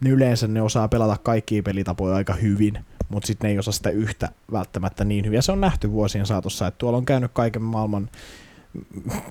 niin 0.00 0.14
yleensä 0.14 0.48
ne 0.48 0.62
osaa 0.62 0.88
pelata 0.88 1.16
kaikkia 1.22 1.62
pelitapoja 1.62 2.16
aika 2.16 2.34
hyvin, 2.34 2.78
mutta 3.08 3.26
sitten 3.26 3.48
ne 3.48 3.52
ei 3.52 3.58
osaa 3.58 3.72
sitä 3.72 3.90
yhtä 3.90 4.28
välttämättä 4.52 5.04
niin 5.04 5.24
hyvin. 5.24 5.36
Ja 5.36 5.42
se 5.42 5.52
on 5.52 5.60
nähty 5.60 5.92
vuosien 5.92 6.26
saatossa, 6.26 6.66
että 6.66 6.78
tuolla 6.78 6.98
on 6.98 7.04
käynyt 7.04 7.30
kaiken 7.34 7.62
maailman 7.62 8.08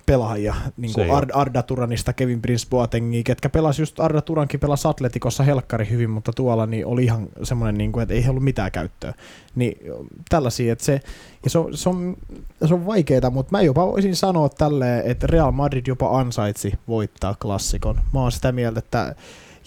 pelaajia, 0.05 0.55
niin 0.77 0.93
kuin 0.93 1.11
Ar- 1.11 1.27
Arda 1.33 1.63
Turanista 1.63 2.13
Kevin 2.13 2.41
Prince 2.41 2.67
Boatengia, 2.69 3.23
ketkä 3.23 3.49
pelasi 3.49 3.81
just 3.81 3.99
Arda 3.99 4.21
Turankin 4.21 4.59
pelasi 4.59 4.87
Atletikossa 4.87 5.43
helkkari 5.43 5.89
hyvin, 5.89 6.09
mutta 6.09 6.31
tuolla 6.33 6.65
niin 6.65 6.85
oli 6.85 7.03
ihan 7.03 7.27
semmoinen, 7.43 7.77
niin 7.77 7.91
kuin, 7.91 8.03
että 8.03 8.13
ei 8.13 8.25
ollut 8.29 8.43
mitään 8.43 8.71
käyttöä. 8.71 9.13
Niin 9.55 9.77
tällaisia, 10.29 10.73
että 10.73 10.85
se, 10.85 11.01
ja 11.43 11.49
se 11.49 11.57
on, 11.59 11.77
se 11.77 11.89
on, 11.89 12.17
se 12.65 12.73
on 12.73 12.85
vaikeaa, 12.85 13.29
mutta 13.29 13.51
mä 13.51 13.61
jopa 13.61 13.87
voisin 13.87 14.15
sanoa 14.15 14.49
tälleen, 14.49 15.05
että 15.05 15.27
Real 15.27 15.51
Madrid 15.51 15.87
jopa 15.87 16.19
ansaitsi 16.19 16.73
voittaa 16.87 17.35
klassikon. 17.41 18.01
Mä 18.13 18.19
oon 18.19 18.31
sitä 18.31 18.51
mieltä, 18.51 18.79
että 18.79 19.15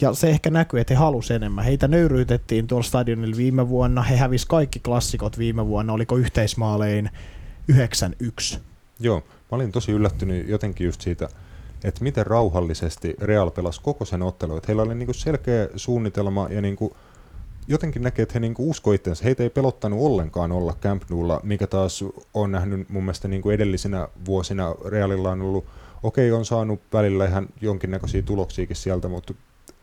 ja 0.00 0.14
se 0.14 0.30
ehkä 0.30 0.50
näkyy, 0.50 0.80
että 0.80 0.94
he 0.94 0.98
halusi 0.98 1.34
enemmän. 1.34 1.64
Heitä 1.64 1.88
nöyryytettiin 1.88 2.66
tuolla 2.66 2.84
stadionilla 2.84 3.36
viime 3.36 3.68
vuonna. 3.68 4.02
He 4.02 4.16
hävisi 4.16 4.46
kaikki 4.46 4.78
klassikot 4.78 5.38
viime 5.38 5.66
vuonna. 5.66 5.92
Oliko 5.92 6.16
yhteismaalein 6.16 7.10
9-1. 7.72 8.58
Joo, 9.00 9.20
mä 9.20 9.56
olin 9.56 9.72
tosi 9.72 9.92
yllättynyt 9.92 10.48
jotenkin 10.48 10.84
just 10.84 11.00
siitä, 11.00 11.28
että 11.84 12.04
miten 12.04 12.26
rauhallisesti 12.26 13.14
Real 13.20 13.50
pelasi 13.50 13.80
koko 13.82 14.04
sen 14.04 14.22
ottelun. 14.22 14.56
Että 14.56 14.66
heillä 14.66 14.82
oli 14.82 14.94
niinku 14.94 15.12
selkeä 15.12 15.68
suunnitelma 15.76 16.48
ja 16.50 16.60
niinku 16.60 16.96
jotenkin 17.68 18.02
näkee, 18.02 18.22
että 18.22 18.32
he 18.34 18.40
niinku 18.40 18.70
usko 18.70 18.92
itsensä. 18.92 19.24
Heitä 19.24 19.42
ei 19.42 19.50
pelottanut 19.50 20.00
ollenkaan 20.00 20.52
olla 20.52 20.76
Camp 20.82 21.02
Noulla, 21.10 21.40
mikä 21.42 21.66
taas 21.66 22.04
on 22.34 22.52
nähnyt 22.52 22.88
mun 22.88 23.02
mielestä 23.02 23.28
niinku 23.28 23.50
edellisinä 23.50 24.08
vuosina 24.24 24.74
Realilla 24.84 25.30
on 25.30 25.42
ollut, 25.42 25.64
okei 26.02 26.32
on 26.32 26.44
saanut 26.44 26.80
välillä 26.92 27.26
ihan 27.26 27.46
jonkinnäköisiä 27.60 28.22
tuloksiakin 28.22 28.76
sieltä, 28.76 29.08
mutta 29.08 29.34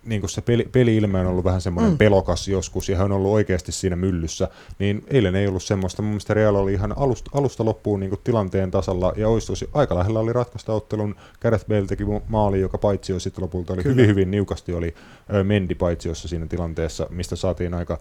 niin 0.08 0.22
kuin 0.22 0.30
se 0.30 0.42
peli, 0.42 0.70
peli-ilme 0.72 1.20
on 1.20 1.28
ollut 1.28 1.44
vähän 1.44 1.62
semmoinen 1.62 1.92
mm. 1.92 1.98
pelokas 1.98 2.48
joskus, 2.48 2.90
ja 2.90 2.98
hän 2.98 3.06
on 3.06 3.12
ollut 3.12 3.32
oikeasti 3.32 3.72
siinä 3.72 3.96
myllyssä, 3.96 4.48
niin 4.80 5.04
eilen 5.08 5.36
ei 5.36 5.48
ollut 5.48 5.64
semmoista. 5.64 6.02
Mun 6.02 6.10
mielestä 6.10 6.34
Real 6.34 6.56
oli 6.56 6.74
ihan 6.74 6.98
alusta, 6.98 7.32
alusta 7.34 7.66
loppuun 7.66 8.00
niin 8.00 8.10
kuin 8.10 8.22
tilanteen 8.24 8.72
tasalla, 8.72 9.14
ja 9.16 9.30
olisi 9.30 9.70
aika 9.74 9.96
lähellä 9.96 10.20
oli 10.20 10.34
ratkaista 10.34 10.74
ottelun. 10.74 11.16
Gareth 11.42 11.68
Bale 11.68 11.86
teki 11.86 12.04
maali, 12.28 12.60
joka 12.60 12.78
paitsi 12.78 13.12
jo 13.12 13.20
sitten 13.20 13.44
lopulta 13.44 13.74
oli 13.74 13.84
Kyllä. 13.84 13.96
hyvin, 13.96 14.08
hyvin 14.08 14.32
niukasti, 14.32 14.74
oli 14.74 14.96
Mendi 15.44 15.76
paitsiossa 15.76 16.28
siinä 16.28 16.48
tilanteessa, 16.48 17.08
mistä 17.10 17.36
saatiin 17.36 17.74
aika 17.74 18.00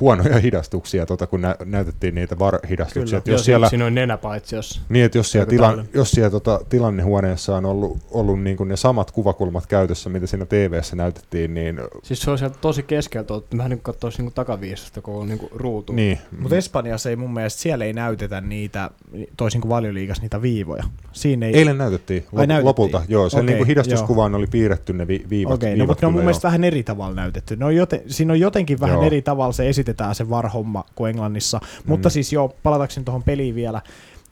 huonoja 0.00 0.38
hidastuksia, 0.38 1.06
tota, 1.06 1.26
kun 1.26 1.40
nä, 1.40 1.56
näytettiin 1.64 2.14
niitä 2.14 2.38
var-hidastuksia. 2.38 3.20
Kyllä, 3.20 3.34
jos 3.34 3.44
siellä, 3.44 3.68
siinä 3.68 3.86
on 3.86 3.94
nenä 3.94 4.16
paitsiossa. 4.16 4.80
Niin, 4.88 5.04
että 5.04 5.18
jos 5.18 5.32
siellä, 5.32 5.46
tila, 5.46 5.84
jos 5.94 6.10
siellä 6.10 6.30
tota, 6.30 6.60
tilannehuoneessa 6.68 7.56
on 7.56 7.64
ollut, 7.64 7.98
ollut 8.10 8.42
niin 8.42 8.56
kuin 8.56 8.68
ne 8.68 8.76
samat 8.76 9.10
kuvakulmat 9.10 9.66
käytössä, 9.66 10.10
mitä 10.10 10.26
siinä 10.26 10.46
TV-ssä 10.46 10.96
näytettiin, 10.96 11.54
niin... 11.54 11.80
Siis 12.02 12.22
se 12.22 12.30
on 12.30 12.38
sieltä 12.38 12.58
tosi 12.60 12.82
keskeltä, 12.82 13.34
että 13.36 13.56
vähän 13.56 13.70
niin 13.70 13.78
kuin 13.78 13.94
katsoisi 13.94 14.22
niin 14.22 14.32
takaviistosta, 14.32 15.02
kun 15.02 15.20
on 15.20 15.28
niin 15.28 15.38
kuin 15.38 15.50
ruutu. 15.54 15.92
Niin. 15.92 16.18
Mutta 16.38 16.56
Espanjassa 16.56 17.10
ei 17.10 17.16
mun 17.16 17.34
mielestä, 17.34 17.62
siellä 17.62 17.84
ei 17.84 17.92
näytetä 17.92 18.40
niitä, 18.40 18.90
toisin 19.36 19.60
kuin 19.60 19.68
valioliigassa, 19.68 20.22
niitä 20.22 20.42
viivoja. 20.42 20.84
Siinä 21.12 21.46
ei... 21.46 21.56
Eilen 21.56 21.78
näytettiin, 21.78 22.22
lop- 22.22 22.38
Ai, 22.38 22.46
näytettiin. 22.46 22.66
lopulta. 22.66 23.02
Joo, 23.08 23.30
sen 23.30 23.44
okay, 23.44 23.54
niin 23.54 23.66
hidastuskuvaan 23.66 24.34
oli 24.34 24.46
piirretty 24.46 24.92
ne 24.92 25.06
vi- 25.08 25.24
viivat. 25.30 25.54
Okei, 25.54 25.68
okay, 25.68 25.78
no, 25.78 25.86
mutta 25.86 26.02
ne 26.02 26.06
on 26.06 26.12
mun 26.12 26.22
mielestä 26.22 26.48
vähän 26.48 26.64
eri 26.64 26.82
tavalla 26.82 27.14
näytetty. 27.14 27.56
Ne 27.56 27.64
on 27.64 27.76
joten, 27.76 28.00
siinä 28.06 28.32
on 28.32 28.40
jotenkin 28.40 28.80
vähän 28.80 28.96
joo. 28.96 29.06
eri 29.06 29.22
tavalla 29.22 29.52
se 29.56 29.68
esitetään 29.68 30.14
se 30.14 30.30
varhomma 30.30 30.84
kuin 30.94 31.10
Englannissa. 31.10 31.58
Mm. 31.58 31.90
Mutta 31.90 32.10
siis 32.10 32.32
joo, 32.32 32.56
palatakseni 32.62 33.04
tuohon 33.04 33.22
peliin 33.22 33.54
vielä, 33.54 33.82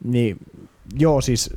niin 0.04 0.36
joo, 0.98 1.20
siis 1.20 1.50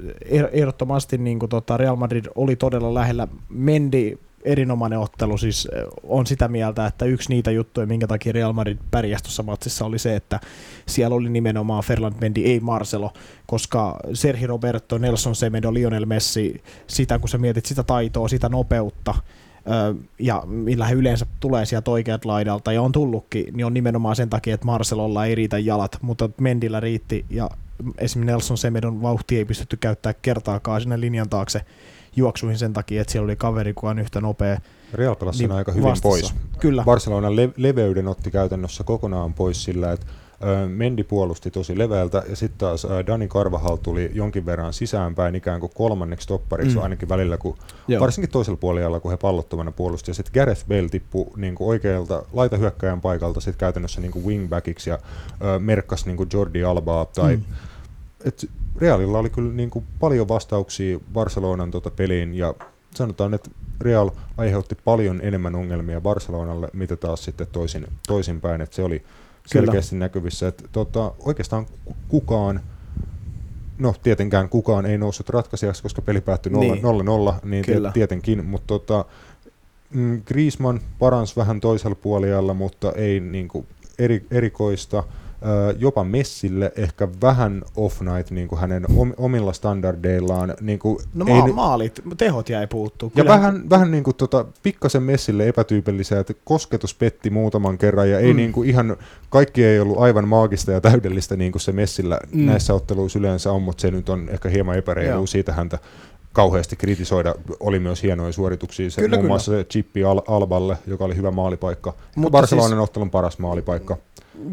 ehdottomasti 0.51 1.17
niin 1.17 1.39
kuin 1.39 1.49
tota 1.49 1.77
Real 1.77 1.95
Madrid 1.95 2.25
oli 2.35 2.55
todella 2.55 2.93
lähellä. 2.93 3.27
Mendi 3.49 4.17
erinomainen 4.43 4.99
ottelu. 4.99 5.37
Siis 5.37 5.67
on 6.03 6.27
sitä 6.27 6.47
mieltä, 6.47 6.85
että 6.85 7.05
yksi 7.05 7.29
niitä 7.29 7.51
juttuja, 7.51 7.87
minkä 7.87 8.07
takia 8.07 8.33
Real 8.33 8.53
Madrid 8.53 8.77
pärjäsi 8.91 9.23
tuossa 9.23 9.43
matsissa, 9.43 9.85
oli 9.85 9.99
se, 9.99 10.15
että 10.15 10.39
siellä 10.87 11.15
oli 11.15 11.29
nimenomaan 11.29 11.83
Ferland 11.83 12.15
Mendy, 12.21 12.41
ei 12.41 12.59
Marcelo, 12.59 13.13
koska 13.45 13.99
Sergi 14.13 14.47
Roberto, 14.47 14.97
Nelson 14.97 15.35
Semedo, 15.35 15.73
Lionel 15.73 16.05
Messi, 16.05 16.63
sitä 16.87 17.19
kun 17.19 17.29
sä 17.29 17.37
mietit 17.37 17.65
sitä 17.65 17.83
taitoa, 17.83 18.27
sitä 18.27 18.49
nopeutta, 18.49 19.15
ja 20.19 20.43
millä 20.45 20.85
he 20.85 20.93
yleensä 20.93 21.25
tulee 21.39 21.65
sieltä 21.65 21.91
oikeat 21.91 22.25
laidalta 22.25 22.71
ja 22.73 22.81
on 22.81 22.91
tullutkin, 22.91 23.53
niin 23.53 23.65
on 23.65 23.73
nimenomaan 23.73 24.15
sen 24.15 24.29
takia, 24.29 24.53
että 24.53 24.65
Marcelolla 24.65 25.25
ei 25.25 25.35
riitä 25.35 25.59
jalat, 25.59 25.97
mutta 26.01 26.29
Mendillä 26.41 26.79
riitti 26.79 27.25
ja 27.29 27.49
esimerkiksi 27.97 28.31
Nelson 28.31 28.57
Semedon 28.57 29.01
vauhti 29.01 29.37
ei 29.37 29.45
pystytty 29.45 29.77
käyttää 29.77 30.13
kertaakaan 30.13 30.81
sinne 30.81 30.99
linjan 30.99 31.29
taakse 31.29 31.61
juoksuihin 32.15 32.57
sen 32.57 32.73
takia, 32.73 33.01
että 33.01 33.11
siellä 33.11 33.25
oli 33.25 33.35
kaveri, 33.35 33.73
kuka 33.73 33.89
on 33.89 33.99
yhtä 33.99 34.21
nopea. 34.21 34.59
Real 34.93 35.15
pelasi 35.15 35.43
niin 35.43 35.51
aika 35.51 35.71
hyvin 35.71 35.83
vastassa. 35.83 36.09
pois. 36.09 36.33
Kyllä. 36.59 36.83
Barcelonan 36.83 37.35
le- 37.35 37.53
leveyden 37.57 38.07
otti 38.07 38.31
käytännössä 38.31 38.83
kokonaan 38.83 39.33
pois 39.33 39.63
sillä, 39.63 39.91
että 39.91 40.05
Mendi 40.67 41.03
puolusti 41.03 41.51
tosi 41.51 41.77
leveältä 41.77 42.23
ja 42.29 42.35
sitten 42.35 42.57
taas 42.57 42.87
Dani 43.07 43.27
Carvajal 43.27 43.75
tuli 43.75 44.11
jonkin 44.13 44.45
verran 44.45 44.73
sisäänpäin 44.73 45.35
ikään 45.35 45.59
kuin 45.59 45.71
kolmanneksi 45.75 46.27
toppariksi 46.27 46.75
mm. 46.75 46.83
ainakin 46.83 47.09
välillä, 47.09 47.37
kun, 47.37 47.57
varsinkin 47.99 48.31
toisella 48.31 48.57
puolella, 48.57 48.99
kun 48.99 49.11
he 49.11 49.17
pallottomana 49.17 49.71
puolusti. 49.71 50.11
Ja 50.11 50.15
sitten 50.15 50.33
Gareth 50.33 50.67
Bale 50.67 50.89
tippui 50.89 51.27
niin 51.35 51.55
kuin 51.55 51.67
oikealta 51.67 52.23
laitahyökkäjän 52.33 53.01
paikalta 53.01 53.39
sitten 53.39 53.59
käytännössä 53.59 54.01
niin 54.01 54.11
kuin 54.11 54.25
wingbackiksi 54.25 54.89
ja 54.89 54.99
ö, 55.41 55.59
merkkasi 55.59 56.05
niin 56.05 56.17
kuin 56.17 56.29
Jordi 56.33 56.63
Albaa 56.63 57.05
tai 57.05 57.35
mm. 57.35 57.43
et 58.25 58.49
Realilla 58.77 59.19
oli 59.19 59.29
kyllä 59.29 59.53
niin 59.53 59.69
kuin 59.69 59.85
paljon 59.99 60.27
vastauksia 60.27 60.99
Barcelonan 61.13 61.71
tota 61.71 61.91
peliin 61.91 62.33
ja 62.33 62.53
sanotaan, 62.95 63.33
että 63.33 63.49
Real 63.81 64.09
aiheutti 64.37 64.77
paljon 64.85 65.19
enemmän 65.23 65.55
ongelmia 65.55 66.01
Barcelonalle, 66.01 66.69
mitä 66.73 66.95
taas 66.95 67.23
sitten 67.23 67.47
toisin, 67.51 67.87
toisinpäin, 68.07 68.61
että 68.61 68.75
se 68.75 68.83
oli 68.83 69.03
selkeästi 69.47 69.89
Kyllä. 69.89 70.05
näkyvissä. 70.05 70.47
Että 70.47 70.63
tota, 70.71 71.11
oikeastaan 71.19 71.65
kukaan, 72.07 72.59
no 73.77 73.95
tietenkään 74.03 74.49
kukaan 74.49 74.85
ei 74.85 74.97
noussut 74.97 75.29
ratkaisijaksi, 75.29 75.83
koska 75.83 76.01
peli 76.01 76.21
päättyi 76.21 76.51
0-0, 76.51 76.55
niin, 76.59 76.83
0-0 77.33 77.39
niin 77.43 77.65
tietenkin, 77.93 78.45
mutta 78.45 78.67
tota, 78.67 79.05
mm, 79.93 80.21
Griezmann 80.25 80.79
paransi 80.99 81.35
vähän 81.35 81.59
toisella 81.59 81.95
puolella, 81.95 82.53
mutta 82.53 82.91
ei 82.91 83.19
niin 83.19 83.47
kuin 83.47 83.67
eri, 83.99 84.25
erikoista 84.31 85.03
jopa 85.79 86.03
Messille 86.03 86.71
ehkä 86.75 87.07
vähän 87.21 87.61
off-night 87.75 88.31
niin 88.31 88.47
kuin 88.47 88.59
hänen 88.59 88.85
omilla 89.17 89.53
standardeillaan. 89.53 90.53
Niin 90.61 90.79
kuin 90.79 90.97
no 91.13 91.25
ei, 91.27 91.41
ma- 91.41 91.47
maalit, 91.47 92.01
tehot 92.17 92.49
jäi 92.49 92.67
puuttuu. 92.67 93.11
Ja 93.15 93.25
vähän, 93.25 93.69
vähän 93.69 93.91
niin 93.91 94.03
kuin 94.03 94.15
tota, 94.15 94.45
pikkasen 94.63 95.03
Messille 95.03 95.47
epätyypillisiä, 95.47 96.19
että 96.19 96.33
kosketus 96.43 96.93
petti 96.93 97.29
muutaman 97.29 97.77
kerran 97.77 98.09
ja 98.09 98.19
ei 98.19 98.33
mm. 98.33 98.37
niin 98.37 98.51
kuin 98.51 98.69
ihan, 98.69 98.97
kaikki 99.29 99.65
ei 99.65 99.79
ollut 99.79 99.97
aivan 99.97 100.27
maagista 100.27 100.71
ja 100.71 100.81
täydellistä 100.81 101.35
niin 101.35 101.51
kuin 101.51 101.61
se 101.61 101.71
Messillä 101.71 102.19
mm. 102.31 102.45
näissä 102.45 102.73
otteluissa 102.73 103.19
yleensä 103.19 103.51
on, 103.51 103.61
mutta 103.61 103.81
se 103.81 103.91
nyt 103.91 104.09
on 104.09 104.29
ehkä 104.29 104.49
hieman 104.49 104.77
epäreilu 104.77 105.27
siitä 105.27 105.53
häntä 105.53 105.79
kauheasti 106.33 106.75
kritisoida. 106.75 107.35
Oli 107.59 107.79
myös 107.79 108.03
hienoja 108.03 108.31
suorituksia, 108.31 108.89
se, 108.89 109.01
kyllä, 109.01 109.15
muun 109.15 109.21
kyllä. 109.21 109.31
muassa 109.31 109.51
se 109.51 109.63
chippi 109.63 110.03
Al- 110.03 110.21
Alballe, 110.27 110.77
joka 110.87 111.05
oli 111.05 111.15
hyvä 111.15 111.31
maalipaikka. 111.31 111.93
Mutta 112.15 112.31
Barcelonan 112.31 112.69
siis, 112.69 112.79
ottelun 112.79 113.09
paras 113.09 113.39
maalipaikka. 113.39 113.97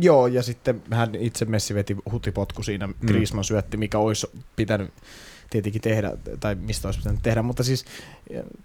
Joo, 0.00 0.26
ja 0.26 0.42
sitten 0.42 0.82
hän 0.90 1.14
itse 1.14 1.44
Messi 1.44 1.74
veti 1.74 1.96
hutipotku 2.12 2.62
siinä, 2.62 2.86
mm. 2.86 2.94
Griezmann 3.06 3.44
syötti, 3.44 3.76
mikä 3.76 3.98
olisi 3.98 4.26
pitänyt 4.56 4.90
tietenkin 5.50 5.82
tehdä, 5.82 6.12
tai 6.40 6.54
mistä 6.54 6.88
olisi 6.88 7.00
pitänyt 7.00 7.22
tehdä, 7.22 7.42
mutta 7.42 7.62
siis 7.62 7.84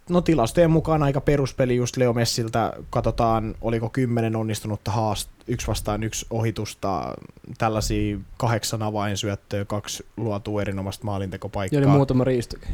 no 0.09 0.21
tilastojen 0.21 0.71
mukaan 0.71 1.03
aika 1.03 1.21
peruspeli 1.21 1.75
just 1.75 1.97
Leo 1.97 2.13
Messiltä, 2.13 2.73
katsotaan 2.89 3.55
oliko 3.61 3.89
kymmenen 3.89 4.35
onnistunutta 4.35 4.91
haast, 4.91 5.29
yksi 5.47 5.67
vastaan 5.67 6.03
yksi 6.03 6.25
ohitusta, 6.29 7.13
tällaisia 7.57 8.17
kahdeksan 8.38 8.83
avainsyöttöä, 8.83 9.65
kaksi 9.65 10.05
luotua 10.17 10.61
erinomaista 10.61 11.05
maalintekopaikkaa. 11.05 11.79
Ja 11.79 11.85
niin 11.85 11.95
muutama 11.95 12.23
riistokin. 12.23 12.69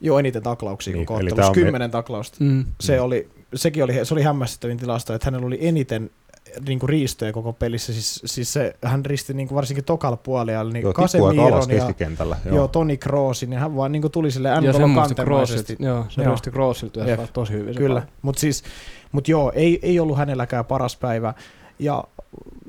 Joo, 0.00 0.18
eniten 0.18 0.42
taklauksia 0.42 0.94
niin, 0.94 1.06
koko 1.06 1.20
ottelussa, 1.20 1.52
kymmenen 1.52 1.88
me... 1.88 1.92
taklausta. 1.92 2.36
Mm. 2.40 2.64
Se, 2.80 3.00
oli, 3.00 3.28
sekin 3.54 3.84
oli, 3.84 4.04
se 4.04 4.14
oli 4.14 4.22
hämmästyttävin 4.22 4.78
tilasto, 4.78 5.14
että 5.14 5.24
hänellä 5.24 5.46
oli 5.46 5.58
eniten 5.60 6.10
niin 6.66 6.78
kuin 6.78 6.88
riistoja 6.88 7.32
koko 7.32 7.52
pelissä. 7.52 7.92
Siis, 7.92 8.22
siis 8.24 8.52
se, 8.52 8.76
hän 8.82 9.06
risti 9.06 9.34
niin 9.34 9.48
kuin 9.48 9.56
varsinkin 9.56 9.84
tokalla 9.84 10.16
puolella 10.16 10.72
niin 10.72 10.82
joo, 10.82 10.92
Casemiron 10.92 11.70
ja 11.70 11.94
joo. 12.44 12.56
joo, 12.56 12.68
Toni 12.68 12.96
Kroosin, 12.96 13.52
ja 13.52 13.60
hän 13.60 13.76
vaan 13.76 13.92
niin 13.92 14.02
kuin 14.02 14.12
tuli 14.12 14.30
sille 14.30 14.50
Angolo 14.50 14.94
kantemaisesti. 14.94 15.76
Joo, 15.78 16.06
se 16.08 16.24
risti 16.24 16.50
Kroosilta 16.50 17.00
ja 17.00 17.26
tosi 17.32 17.52
hyvin. 17.52 17.74
Kyllä, 17.74 18.02
mutta 18.22 18.40
siis, 18.40 18.64
mut 19.12 19.28
joo, 19.28 19.52
ei, 19.54 19.78
ei 19.82 20.00
ollut 20.00 20.18
hänelläkään 20.18 20.64
paras 20.64 20.96
päivä. 20.96 21.34
Ja, 21.78 22.04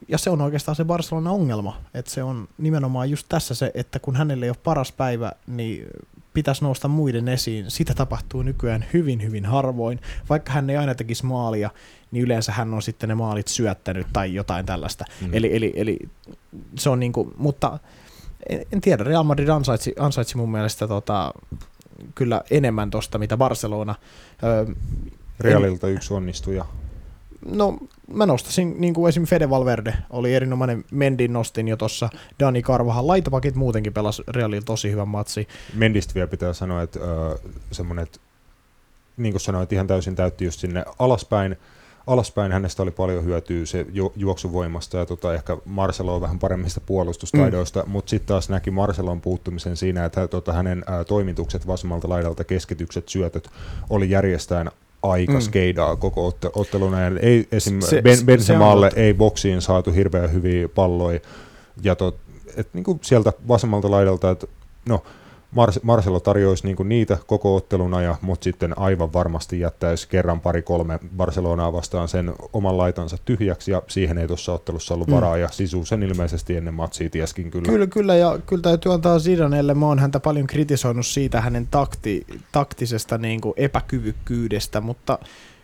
ja 0.07 0.17
se 0.17 0.29
on 0.29 0.41
oikeastaan 0.41 0.75
se 0.75 0.85
Barcelona 0.85 1.31
ongelma, 1.31 1.81
että 1.93 2.11
se 2.11 2.23
on 2.23 2.47
nimenomaan 2.57 3.09
just 3.09 3.25
tässä 3.29 3.55
se, 3.55 3.71
että 3.73 3.99
kun 3.99 4.15
hänelle 4.15 4.45
ei 4.45 4.49
ole 4.49 4.57
paras 4.63 4.91
päivä, 4.91 5.31
niin 5.47 5.87
pitäisi 6.33 6.63
nousta 6.63 6.87
muiden 6.87 7.27
esiin. 7.27 7.71
Sitä 7.71 7.93
tapahtuu 7.93 8.41
nykyään 8.41 8.85
hyvin, 8.93 9.23
hyvin 9.23 9.45
harvoin. 9.45 9.99
Vaikka 10.29 10.51
hän 10.51 10.69
ei 10.69 10.77
aina 10.77 10.95
tekisi 10.95 11.25
maalia, 11.25 11.69
niin 12.11 12.23
yleensä 12.23 12.51
hän 12.51 12.73
on 12.73 12.81
sitten 12.81 13.09
ne 13.09 13.15
maalit 13.15 13.47
syöttänyt 13.47 14.07
tai 14.13 14.33
jotain 14.33 14.65
tällaista. 14.65 15.05
Mm. 15.21 15.29
Eli, 15.33 15.55
eli, 15.55 15.73
eli 15.75 15.99
se 16.75 16.89
on 16.89 16.99
niinku, 16.99 17.33
mutta 17.37 17.79
en, 18.49 18.65
en 18.71 18.81
tiedä, 18.81 19.03
Real 19.03 19.23
Madrid 19.23 19.47
ansaitsi, 19.47 19.93
ansaitsi 19.99 20.37
mun 20.37 20.51
mielestä 20.51 20.87
tota, 20.87 21.33
kyllä 22.15 22.41
enemmän 22.51 22.89
tosta, 22.89 23.17
mitä 23.17 23.37
Barcelona. 23.37 23.95
Öö, 24.43 24.65
Realilta 25.39 25.87
en, 25.87 25.93
yksi 25.93 26.13
onnistuja. 26.13 26.65
No 27.51 27.77
mä 28.13 28.25
nostasin, 28.25 28.75
niin 28.81 28.93
kuin 28.93 29.09
esimerkiksi 29.09 29.35
Fede 29.35 29.49
Valverde 29.49 29.93
oli 30.09 30.35
erinomainen, 30.35 30.85
Mendin 30.91 31.33
nostin 31.33 31.67
jo 31.67 31.77
tuossa, 31.77 32.09
Dani 32.39 32.61
Karvahan, 32.61 33.07
laitopakit 33.07 33.55
muutenkin 33.55 33.93
pelasi 33.93 34.23
Realilla 34.27 34.65
tosi 34.65 34.91
hyvän 34.91 35.07
matsi. 35.07 35.47
Mendistä 35.73 36.13
vielä 36.13 36.27
pitää 36.27 36.53
sanoa, 36.53 36.81
että 36.81 36.99
äh, 36.99 37.39
semmoinen, 37.71 38.03
että 38.03 38.19
niin 39.17 39.33
kuin 39.33 39.41
sanoit, 39.41 39.73
ihan 39.73 39.87
täysin 39.87 40.15
täytti 40.15 40.45
just 40.45 40.59
sinne 40.59 40.85
alaspäin, 40.99 41.57
alaspäin 42.07 42.51
hänestä 42.51 42.83
oli 42.83 42.91
paljon 42.91 43.25
hyötyä 43.25 43.65
se 43.65 43.85
ju- 43.93 44.13
juoksuvoimasta 44.15 44.97
ja 44.97 45.05
tota, 45.05 45.33
ehkä 45.33 45.57
Marcelo 45.65 46.15
on 46.15 46.21
vähän 46.21 46.39
paremmista 46.39 46.81
puolustustaidoista, 46.81 47.83
mm. 47.83 47.91
mutta 47.91 48.09
sitten 48.09 48.27
taas 48.27 48.49
näki 48.49 48.71
Marcelon 48.71 49.21
puuttumisen 49.21 49.77
siinä, 49.77 50.05
että 50.05 50.27
tota, 50.27 50.53
hänen 50.53 50.83
ää, 50.87 51.03
toimitukset 51.03 51.67
vasemmalta 51.67 52.09
laidalta, 52.09 52.43
keskitykset, 52.43 53.09
syötöt 53.09 53.49
oli 53.89 54.09
järjestään 54.09 54.71
aika 55.03 55.33
mm. 55.33 55.41
skeidaa 55.41 55.95
koko 55.95 56.27
otte- 56.29 56.51
ottelun 56.55 56.93
ajan. 56.93 57.17
Ei 57.21 57.47
esim. 57.51 57.81
Se, 57.81 58.01
ben, 58.01 58.25
Benzemaalle 58.25 58.91
ei 58.95 59.13
boksiin 59.13 59.61
saatu 59.61 59.91
hirveän 59.91 60.33
hyviä 60.33 60.69
palloja. 60.69 61.19
Ja 61.83 61.95
tot, 61.95 62.17
et, 62.57 62.73
niinku 62.73 62.99
sieltä 63.01 63.33
vasemmalta 63.47 63.91
laidalta, 63.91 64.29
että 64.29 64.47
no, 64.89 65.03
Marcelo 65.83 66.19
tarjoaisi 66.19 66.67
niinku 66.67 66.83
niitä 66.83 67.17
koko 67.27 67.55
ottelun 67.55 67.93
ajan, 67.93 68.15
mutta 68.21 68.43
sitten 68.43 68.79
aivan 68.79 69.13
varmasti 69.13 69.59
jättäisi 69.59 70.07
kerran 70.07 70.39
pari 70.39 70.61
kolme 70.61 70.99
Barcelonaa 71.17 71.73
vastaan 71.73 72.07
sen 72.07 72.33
oman 72.53 72.77
laitansa 72.77 73.17
tyhjäksi, 73.25 73.71
ja 73.71 73.81
siihen 73.87 74.17
ei 74.17 74.27
tuossa 74.27 74.53
ottelussa 74.53 74.93
ollut 74.93 75.07
Mm. 75.07 75.13
varaa, 75.13 75.37
ja 75.37 75.49
Sisu 75.51 75.85
sen 75.85 76.03
ilmeisesti 76.03 76.57
ennen 76.57 76.73
matsia 76.73 77.09
tieskin 77.09 77.51
kyllä. 77.51 77.65
Kyllä, 77.69 77.87
kyllä, 77.87 78.15
ja 78.15 78.39
kyllä 78.45 78.61
täytyy 78.61 78.93
antaa 78.93 79.19
Zidanelle, 79.19 79.73
mä 79.73 79.85
oon 79.85 79.99
häntä 79.99 80.19
paljon 80.19 80.47
kritisoinut 80.47 81.05
siitä 81.05 81.41
hänen 81.41 81.67
takti, 81.71 82.25
taktisesta 82.51 83.17
niin 83.17 83.41
kuin 83.41 83.53
epäkyvykkyydestä, 83.57 84.81
mutta 84.81 85.19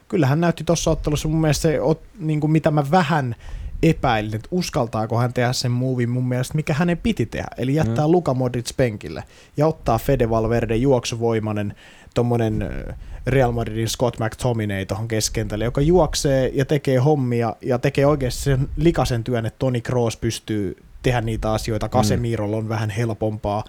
kyllä 0.07 0.27
hän 0.27 0.41
näytti 0.41 0.63
tuossa 0.63 0.91
ottelussa 0.91 1.27
mun 1.27 1.41
mielestä 1.41 1.61
se, 1.61 1.79
niin 2.19 2.39
kuin 2.39 2.51
mitä 2.51 2.71
mä 2.71 2.83
vähän 2.91 3.35
epäilin, 3.83 4.35
että 4.35 4.47
uskaltaako 4.51 5.17
hän 5.17 5.33
tehdä 5.33 5.53
sen 5.53 5.71
movin 5.71 6.09
mun 6.09 6.27
mielestä, 6.27 6.55
mikä 6.55 6.73
hänen 6.73 6.97
piti 6.97 7.25
tehdä, 7.25 7.47
eli 7.57 7.75
jättää 7.75 8.05
Mm. 8.05 8.09
mm. 8.09 8.11
Luka 8.11 8.33
Modric 8.33 8.77
penkille 8.77 9.23
ja 9.57 9.67
ottaa 9.67 9.97
Fede 9.99 10.29
Valverde 10.29 10.75
juoksuvoimainen 10.75 11.75
tommonen 12.13 12.61
ö, 12.61 12.93
Real 13.27 13.51
Madridin 13.51 13.89
Scott 13.89 14.19
McTominay 14.19 14.85
tuohon 14.85 15.07
keskentälle, 15.07 15.65
joka 15.65 15.81
juoksee 15.81 16.51
ja 16.53 16.65
tekee 16.65 16.97
hommia 16.97 17.55
ja 17.61 17.79
tekee 17.79 18.05
oikeasti 18.05 18.41
sen 18.43 18.69
likasen 18.77 19.23
työn, 19.23 19.45
että 19.45 19.59
Toni 19.59 19.81
Kroos 19.81 20.17
pystyy 20.17 20.77
tehdä 21.03 21.21
niitä 21.21 21.51
asioita. 21.51 21.89
Casemirolla 21.89 22.57
on 22.57 22.69
vähän 22.69 22.89
helpompaa. 22.89 23.63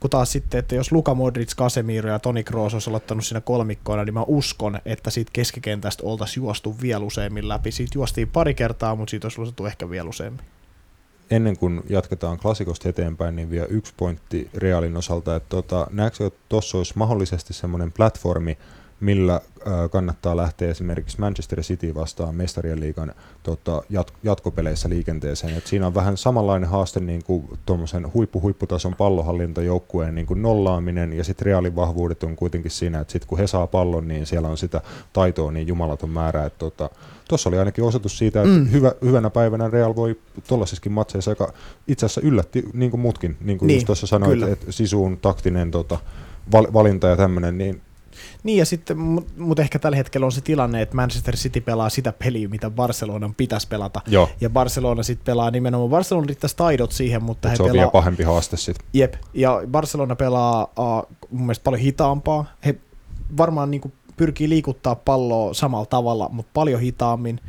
Kun 0.00 0.10
taas 0.10 0.32
sitten, 0.32 0.58
että 0.58 0.74
jos 0.74 0.92
Luka 0.92 1.14
Modric, 1.14 1.54
Casemiro 1.56 2.10
ja 2.10 2.18
Toni 2.18 2.44
Kroos 2.44 2.74
olisi 2.74 2.90
aloittanut 2.90 3.24
siinä 3.24 3.40
kolmikkoina, 3.40 4.04
niin 4.04 4.14
mä 4.14 4.24
uskon, 4.26 4.78
että 4.84 5.10
siitä 5.10 5.30
keskikentästä 5.32 6.02
oltaisiin 6.06 6.42
juostu 6.42 6.76
vielä 6.82 7.04
useammin 7.04 7.48
läpi. 7.48 7.72
Siitä 7.72 7.98
juostiin 7.98 8.28
pari 8.28 8.54
kertaa, 8.54 8.96
mutta 8.96 9.10
siitä 9.10 9.26
olisi 9.26 9.40
luotu 9.40 9.66
ehkä 9.66 9.90
vielä 9.90 10.08
useammin. 10.08 10.44
ennen 11.30 11.56
kuin 11.56 11.82
jatketaan 11.88 12.38
klassikosta 12.38 12.88
eteenpäin, 12.88 13.36
niin 13.36 13.50
vielä 13.50 13.66
yksi 13.66 13.94
pointti 13.96 14.50
Realin 14.54 14.96
osalta, 14.96 15.36
että 15.36 15.48
tota, 15.48 15.86
näetkö, 15.90 16.26
että 16.26 16.40
tuossa 16.48 16.78
olisi 16.78 16.92
mahdollisesti 16.96 17.52
semmoinen 17.52 17.92
platformi, 17.92 18.58
millä 19.00 19.40
kannattaa 19.90 20.36
lähteä 20.36 20.70
esimerkiksi 20.70 21.20
Manchester 21.20 21.60
City 21.60 21.94
vastaan 21.94 22.34
mestarien 22.34 22.80
liigan 22.80 23.14
tota, 23.42 23.82
jat- 23.92 24.14
jatkopeleissä 24.22 24.88
liikenteeseen. 24.88 25.56
Et 25.56 25.66
siinä 25.66 25.86
on 25.86 25.94
vähän 25.94 26.16
samanlainen 26.16 26.68
haaste 26.68 27.00
niin 27.00 27.24
kuin 27.24 27.44
tuommoisen 27.66 28.12
huippu-huipputason 28.14 28.94
pallohallintajoukkueen 28.94 30.14
niin 30.14 30.26
kuin 30.26 30.42
nollaaminen, 30.42 31.12
ja 31.12 31.24
sitten 31.24 31.46
Realin 31.46 31.76
vahvuudet 31.76 32.22
on 32.22 32.36
kuitenkin 32.36 32.70
siinä, 32.70 33.00
että 33.00 33.12
sitten 33.12 33.28
kun 33.28 33.38
he 33.38 33.46
saa 33.46 33.66
pallon, 33.66 34.08
niin 34.08 34.26
siellä 34.26 34.48
on 34.48 34.58
sitä 34.58 34.80
taitoa 35.12 35.52
niin 35.52 35.68
jumalaton 35.68 36.10
määrä, 36.10 36.44
että 36.44 36.58
tota, 36.58 36.90
Tuossa 37.30 37.48
oli 37.48 37.58
ainakin 37.58 37.84
osoitus 37.84 38.18
siitä, 38.18 38.42
että 38.42 38.54
mm. 38.54 38.70
Hyvä, 38.72 38.92
hyvänä 39.04 39.30
päivänä 39.30 39.70
Real 39.70 39.96
voi 39.96 40.18
tuollaisissakin 40.48 40.92
matseissa, 40.92 41.30
joka 41.30 41.52
itse 41.88 42.06
asiassa 42.06 42.20
yllätti 42.20 42.64
niin 42.72 42.90
kuin 42.90 43.00
muutkin, 43.00 43.36
niin 43.40 43.58
kuin 43.58 43.66
niin, 43.66 43.76
just 43.76 43.86
tuossa 43.86 44.06
sanoit, 44.06 44.42
että 44.42 44.72
sisuun 44.72 45.18
taktinen 45.18 45.70
tota, 45.70 45.98
val, 46.52 46.66
valinta 46.72 47.06
ja 47.06 47.16
tämmöinen, 47.16 47.58
niin 47.58 47.80
Niin 48.42 48.58
ja 48.58 48.66
sitten, 48.66 48.98
mutta 48.98 49.32
mut 49.36 49.58
ehkä 49.58 49.78
tällä 49.78 49.96
hetkellä 49.96 50.24
on 50.24 50.32
se 50.32 50.40
tilanne, 50.40 50.82
että 50.82 50.96
Manchester 50.96 51.36
City 51.36 51.60
pelaa 51.60 51.88
sitä 51.88 52.12
peliä, 52.12 52.48
mitä 52.48 52.70
Barcelonan 52.70 53.34
pitäisi 53.34 53.68
pelata. 53.68 54.00
joo, 54.06 54.28
Ja 54.40 54.50
Barcelona 54.50 55.02
sitten 55.02 55.24
pelaa 55.24 55.50
nimenomaan, 55.50 55.90
Barcelona 55.90 56.26
riittäisi 56.26 56.56
taidot 56.56 56.92
siihen, 56.92 57.22
mutta 57.22 57.48
Mut 57.48 57.52
he 57.52 57.56
se 57.56 57.62
on 57.62 57.68
pelaa, 57.68 57.80
vielä 57.80 57.90
pahempi 57.90 58.22
haaste 58.22 58.56
sitten. 58.56 58.86
Jep, 58.92 59.14
ja 59.34 59.62
Barcelona 59.70 60.16
pelaa 60.16 60.62
uh, 60.78 61.16
mun 61.30 61.42
mielestä 61.46 61.64
paljon 61.64 61.82
hitaampaa. 61.82 62.44
He 62.64 62.74
varmaan 63.36 63.70
niin 63.70 63.92
pyrkii 64.16 64.48
liikuttaa 64.48 64.94
palloa 64.94 65.54
samalla 65.54 65.86
tavalla, 65.86 66.28
mutta 66.32 66.50
paljon 66.54 66.80
hitaammin 66.80 67.40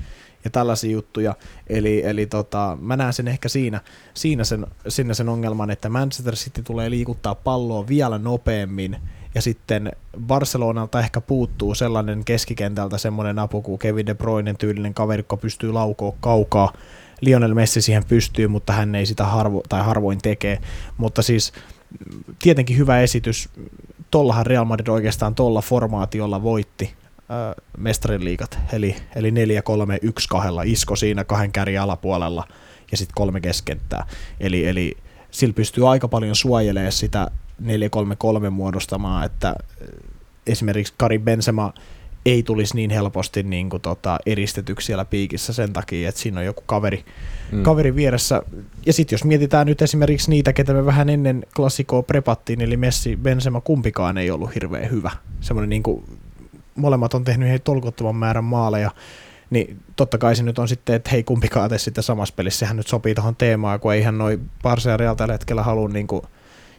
ja 0.43 0.49
tällaisia 0.49 0.91
juttuja. 0.91 1.35
Eli, 1.67 2.05
eli 2.05 2.25
tota, 2.25 2.77
mä 2.81 2.97
näen 2.97 3.13
sen 3.13 3.27
ehkä 3.27 3.49
siinä, 3.49 3.81
siinä 4.13 4.43
sen, 4.43 4.67
siinä 4.87 5.13
sen 5.13 5.29
ongelman, 5.29 5.71
että 5.71 5.89
Manchester 5.89 6.35
City 6.35 6.63
tulee 6.63 6.89
liikuttaa 6.89 7.35
palloa 7.35 7.87
vielä 7.87 8.17
nopeammin 8.17 8.97
ja 9.35 9.41
sitten 9.41 9.91
Barcelonalta 10.19 10.99
ehkä 10.99 11.21
puuttuu 11.21 11.75
sellainen 11.75 12.25
keskikentältä 12.25 12.97
semmoinen 12.97 13.39
apu 13.39 13.61
kuin 13.61 13.79
Kevin 13.79 14.05
De 14.05 14.13
Bruyne 14.13 14.53
tyylinen 14.53 14.93
kaveri, 14.93 15.19
joka 15.19 15.37
pystyy 15.37 15.71
laukoa 15.71 16.13
kaukaa. 16.19 16.73
Lionel 17.21 17.53
Messi 17.53 17.81
siihen 17.81 18.05
pystyy, 18.05 18.47
mutta 18.47 18.73
hän 18.73 18.95
ei 18.95 19.05
sitä 19.05 19.25
harvo, 19.25 19.63
tai 19.69 19.81
harvoin 19.81 20.19
tekee. 20.21 20.59
Mutta 20.97 21.21
siis 21.21 21.53
mm, 22.11 22.23
tietenkin 22.43 22.77
hyvä 22.77 23.01
esitys. 23.01 23.49
Tollahan 24.11 24.45
Real 24.45 24.65
Madrid 24.65 24.87
oikeastaan 24.87 25.35
tolla 25.35 25.61
formaatiolla 25.61 26.43
voitti 26.43 26.93
äh, 27.17 27.55
mestariliigat, 27.77 28.59
eli, 28.73 28.95
eli 29.15 29.31
4-3-1-2 29.31 29.33
isko 30.65 30.95
siinä 30.95 31.23
kahden 31.23 31.51
kärjen 31.51 31.81
alapuolella 31.81 32.47
ja 32.91 32.97
sitten 32.97 33.15
kolme 33.15 33.41
keskenttää. 33.41 34.07
Eli, 34.39 34.67
eli 34.67 34.97
sillä 35.31 35.53
pystyy 35.53 35.91
aika 35.91 36.07
paljon 36.07 36.35
suojelemaan 36.35 36.91
sitä 36.91 37.27
4-3-3 37.63 38.49
muodostamaan, 38.49 39.25
että 39.25 39.47
äh, 39.49 39.55
esimerkiksi 40.47 40.93
Kari 40.97 41.19
Benzema 41.19 41.73
ei 42.25 42.43
tulisi 42.43 42.75
niin 42.75 42.89
helposti 42.89 43.43
niin 43.43 43.69
kuin 43.69 43.81
tota, 43.81 44.17
eristetyksi 44.25 44.85
siellä 44.85 45.05
piikissä 45.05 45.53
sen 45.53 45.73
takia, 45.73 46.09
että 46.09 46.21
siinä 46.21 46.39
on 46.39 46.45
joku 46.45 46.63
kaveri, 46.65 47.05
mm. 47.51 47.63
kaveri 47.63 47.95
vieressä. 47.95 48.41
Ja 48.85 48.93
sitten 48.93 49.13
jos 49.13 49.23
mietitään 49.23 49.67
nyt 49.67 49.81
esimerkiksi 49.81 50.29
niitä, 50.29 50.53
ketä 50.53 50.73
me 50.73 50.85
vähän 50.85 51.09
ennen 51.09 51.45
klassikoa 51.55 52.03
prepattiin, 52.03 52.61
eli 52.61 52.77
Messi, 52.77 53.17
Benzema, 53.17 53.61
kumpikaan 53.61 54.17
ei 54.17 54.31
ollut 54.31 54.55
hirveän 54.55 54.91
hyvä. 54.91 55.11
Semmoinen 55.41 55.69
niin 55.69 55.83
kuin, 55.83 56.03
molemmat 56.75 57.13
on 57.13 57.23
tehnyt 57.23 57.47
ihan 57.47 57.61
tolkuttoman 57.63 58.15
määrän 58.15 58.43
maaleja, 58.43 58.91
niin 59.49 59.79
totta 59.95 60.17
kai 60.17 60.35
se 60.35 60.43
nyt 60.43 60.59
on 60.59 60.67
sitten, 60.67 60.95
että 60.95 61.09
hei 61.09 61.23
kumpikaan 61.23 61.69
tee 61.69 61.77
sitten 61.77 62.03
samassa 62.03 62.33
pelissä, 62.37 62.59
sehän 62.59 62.77
nyt 62.77 62.87
sopii 62.87 63.15
tuohon 63.15 63.35
teemaan, 63.35 63.79
kun 63.79 63.93
eihän 63.93 64.17
noi 64.17 64.39
Real 64.97 65.15
tällä 65.15 65.33
hetkellä 65.33 65.63
halua 65.63 65.89
niin 65.89 66.07
kuin 66.07 66.21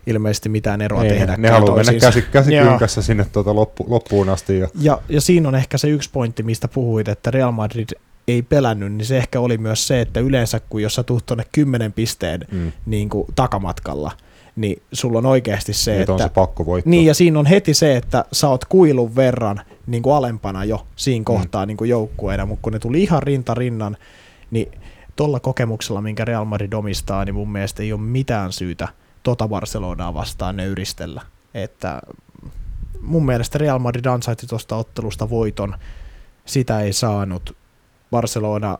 ilmeisesti 0.06 0.48
mitään 0.48 0.80
eroa 0.80 1.04
Ei, 1.04 1.10
tehdä. 1.10 1.36
ne 1.36 1.50
haluaa 1.50 1.76
mennä 1.76 1.92
käsi, 1.92 2.22
käsikynkässä 2.22 2.98
Joo. 2.98 3.02
sinne 3.02 3.26
tuota 3.32 3.54
loppu, 3.54 3.84
loppuun 3.88 4.28
asti. 4.28 4.58
Ja, 4.58 4.68
Ja, 4.80 4.98
ja 5.08 5.20
siinä 5.20 5.48
on 5.48 5.54
ehkä 5.54 5.78
se 5.78 5.88
yksi 5.88 6.10
pointti, 6.12 6.42
mistä 6.42 6.68
puhuit, 6.68 7.08
että 7.08 7.30
Real 7.30 7.52
Madrid 7.52 7.88
ei 8.28 8.42
pelännyt, 8.42 8.92
niin 8.92 9.06
se 9.06 9.16
ehkä 9.16 9.40
oli 9.40 9.58
myös 9.58 9.86
se, 9.86 10.00
että 10.00 10.20
yleensä 10.20 10.60
kun 10.60 10.82
jos 10.82 10.94
sä 10.94 11.02
tuut 11.02 11.26
tuonne 11.26 11.44
10 11.52 11.92
pisteen 11.92 12.40
mm, 12.52 12.72
niin 12.86 13.08
kuin 13.08 13.26
takamatkalla, 13.34 14.12
niin 14.56 14.82
sulla 14.92 15.18
on 15.18 15.26
oikeasti 15.26 15.72
se, 15.72 15.92
nyt 15.92 16.00
että... 16.00 16.12
on 16.12 16.18
se 16.18 16.28
pakko 16.28 16.66
voittaa. 16.66 16.90
Niin, 16.90 17.06
ja 17.06 17.14
siinä 17.14 17.38
on 17.38 17.46
heti 17.46 17.74
se, 17.74 17.96
että 17.96 18.24
sä 18.32 18.48
oot 18.48 18.64
kuilun 18.64 19.16
verran 19.16 19.60
niin 19.86 20.02
kuin 20.02 20.14
alempana 20.14 20.64
jo 20.64 20.86
siinä 20.96 21.24
kohtaa 21.24 21.64
mm. 21.64 21.68
niin 21.68 21.76
kuin 21.76 21.90
joukkueena, 21.90 22.46
mutta 22.46 22.62
kun 22.62 22.72
ne 22.72 22.78
tuli 22.78 23.02
ihan 23.02 23.22
rinta 23.22 23.54
rinnan, 23.54 23.96
niin 24.50 24.72
tuolla 25.16 25.40
kokemuksella, 25.40 26.00
minkä 26.00 26.24
Real 26.24 26.44
Madrid 26.44 26.72
omistaa, 26.72 27.24
niin 27.24 27.34
mun 27.34 27.52
mielestä 27.52 27.82
ei 27.82 27.92
ole 27.92 28.00
mitään 28.00 28.52
syytä 28.52 28.88
tota 29.22 29.48
Barcelonaa 29.48 30.14
vastaan 30.14 30.56
nöyristellä. 30.56 31.22
Että 31.54 32.02
mun 33.00 33.26
mielestä 33.26 33.58
Real 33.58 33.78
Madrid 33.78 34.04
ansaitsi 34.04 34.46
tuosta 34.46 34.76
ottelusta 34.76 35.30
voiton, 35.30 35.74
sitä 36.44 36.80
ei 36.80 36.92
saanut. 36.92 37.56
Barcelona 38.10 38.78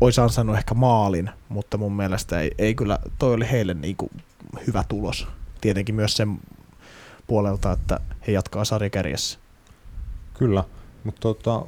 olisi 0.00 0.20
ansainnut 0.20 0.56
ehkä 0.56 0.74
maalin, 0.74 1.30
mutta 1.48 1.78
mun 1.78 1.92
mielestä 1.92 2.40
ei, 2.40 2.50
ei 2.58 2.74
kyllä, 2.74 2.98
toi 3.18 3.34
oli 3.34 3.50
heille 3.50 3.74
niin 3.74 3.96
kuin 3.96 4.10
hyvä 4.66 4.84
tulos. 4.88 5.26
Tietenkin 5.60 5.94
myös 5.94 6.16
sen 6.16 6.40
puolelta, 7.26 7.72
että 7.72 8.00
he 8.26 8.32
jatkaa 8.32 8.64
sarjakärjessä. 8.64 9.38
Kyllä, 10.34 10.64
mutta 11.04 11.20
tota, 11.20 11.62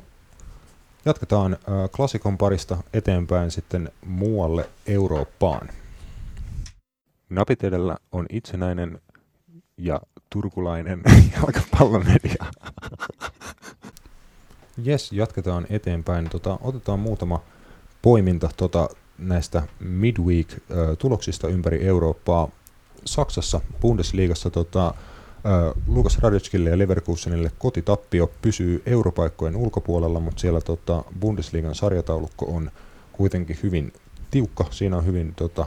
jatketaan 1.04 1.52
äh, 1.52 1.90
klassikon 1.96 2.38
parista 2.38 2.76
eteenpäin 2.92 3.50
sitten 3.50 3.90
muualle 4.06 4.68
Eurooppaan. 4.86 5.68
Napit 7.30 7.64
edellä 7.64 7.96
on 8.12 8.26
itsenäinen 8.30 9.00
ja 9.76 10.00
turkulainen 10.30 11.02
jalkapallomedia. 11.36 12.44
Jes, 14.82 15.12
jatketaan 15.12 15.66
eteenpäin. 15.70 16.30
Tota, 16.30 16.58
otetaan 16.60 16.98
muutama 16.98 17.42
poiminta 18.02 18.50
tota, 18.56 18.88
näistä 19.18 19.62
midweek-tuloksista 19.80 21.48
ympäri 21.48 21.86
Eurooppaa. 21.86 22.48
Saksassa, 23.04 23.60
Bundesliigassa 23.80 24.50
tota, 24.50 24.94
Lukas 25.86 26.18
Radetskille 26.18 26.70
ja 26.70 26.78
Leverkusenille 26.78 27.52
kotitappio 27.58 28.30
pysyy 28.42 28.82
europaikkojen 28.86 29.56
ulkopuolella, 29.56 30.20
mutta 30.20 30.40
siellä 30.40 30.60
tota, 30.60 31.04
Bundesliigan 31.20 31.74
sarjataulukko 31.74 32.46
on 32.46 32.70
kuitenkin 33.12 33.58
hyvin 33.62 33.92
tiukka. 34.30 34.64
Siinä 34.70 34.96
on 34.96 35.06
hyvin, 35.06 35.34
tota, 35.34 35.66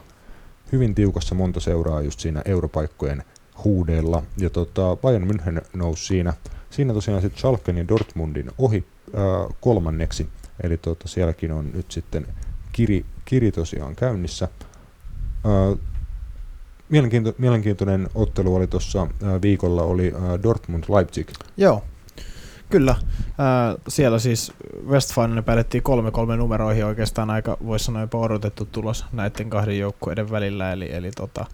hyvin 0.72 0.96
tiukassa 0.96 1.36
monta 1.36 1.60
seuraa 1.60 2.02
just 2.02 2.20
siinä 2.20 2.42
europaikkojen 2.46 3.24
huudeella. 3.64 4.24
Ja 4.38 4.50
tota, 4.50 4.96
Bayern 4.96 5.32
München 5.32 5.62
nousi 5.74 6.06
siinä, 6.06 6.34
siinä 6.70 6.94
tosiaan 6.94 7.22
sitten 7.22 7.40
Schalken 7.40 7.78
ja 7.78 7.88
Dortmundin 7.88 8.52
ohi 8.58 8.86
ää, 9.14 9.24
kolmanneksi. 9.62 10.30
Eli 10.64 10.78
tota, 10.78 11.08
sielläkin 11.08 11.52
on 11.52 11.72
nyt 11.74 11.92
sitten 11.92 12.28
kiri, 12.72 13.06
kiri 13.26 13.52
tosiaan 13.52 13.96
käynnissä. 13.96 14.48
Ää, 15.46 15.76
mielenkiinto, 16.90 17.34
mielenkiintoinen 17.38 18.10
ottelu 18.16 18.56
oli 18.56 18.68
tuossa 18.68 19.08
viikolla, 19.42 19.84
oli 19.84 20.14
Dortmund-Leipzig. 20.44 21.34
Joo, 21.58 21.84
kyllä. 22.70 22.96
Siellä 23.88 24.20
siis 24.20 24.54
Westfalenia 24.88 25.44
päätettiin 25.44 25.84
3-3 26.34 26.36
numeroihin 26.36 26.86
oikeastaan 26.86 27.30
aika, 27.30 27.58
voisi 27.66 27.86
sanoa 27.86 28.02
jopa 28.02 28.18
odotettu 28.18 28.66
tulos 28.66 29.06
näiden 29.12 29.50
kahden 29.50 29.80
joukkueiden 29.80 30.32
välillä, 30.32 30.72
eli, 30.72 30.94
eli 30.94 31.12
tota, 31.12 31.46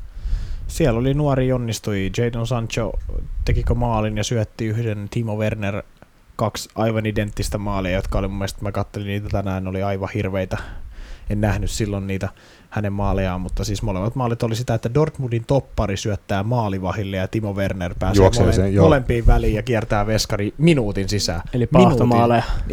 Siellä 0.67 0.99
oli 0.99 1.13
nuori 1.13 1.51
onnistui. 1.51 2.11
Jadon 2.17 2.47
Sancho 2.47 2.93
tekikö 3.45 3.75
maalin 3.75 4.17
ja 4.17 4.23
syötti 4.23 4.65
yhden 4.65 5.07
Timo 5.09 5.35
Werner 5.35 5.83
kaksi 6.35 6.69
aivan 6.75 7.05
identtistä 7.05 7.57
maalia, 7.57 7.91
jotka 7.91 8.19
oli 8.19 8.27
mun 8.27 8.37
mielestä, 8.37 8.61
mä 8.61 8.71
kattelin 8.71 9.07
niitä 9.07 9.29
tänään, 9.29 9.67
oli 9.67 9.83
aivan 9.83 10.09
hirveitä. 10.13 10.57
En 11.29 11.41
nähnyt 11.41 11.71
silloin 11.71 12.07
niitä 12.07 12.29
hänen 12.75 12.93
maalejaan, 12.93 13.41
mutta 13.41 13.63
siis 13.63 13.81
molemmat 13.81 14.15
maalit 14.15 14.43
oli 14.43 14.55
sitä, 14.55 14.73
että 14.73 14.93
Dortmundin 14.93 15.43
toppari 15.47 15.97
syöttää 15.97 16.43
maalivahille 16.43 17.17
ja 17.17 17.27
Timo 17.27 17.53
Werner 17.53 17.95
pääsee 17.99 18.21
Juoksee 18.23 18.45
mole- 18.45 18.53
sen, 18.53 18.75
molempiin 18.79 19.27
väliin 19.27 19.53
ja 19.55 19.63
kiertää 19.63 20.07
veskari 20.07 20.53
minuutin 20.57 21.09
sisään. 21.09 21.41
Eli 21.53 21.67
Minuutin. 21.77 22.07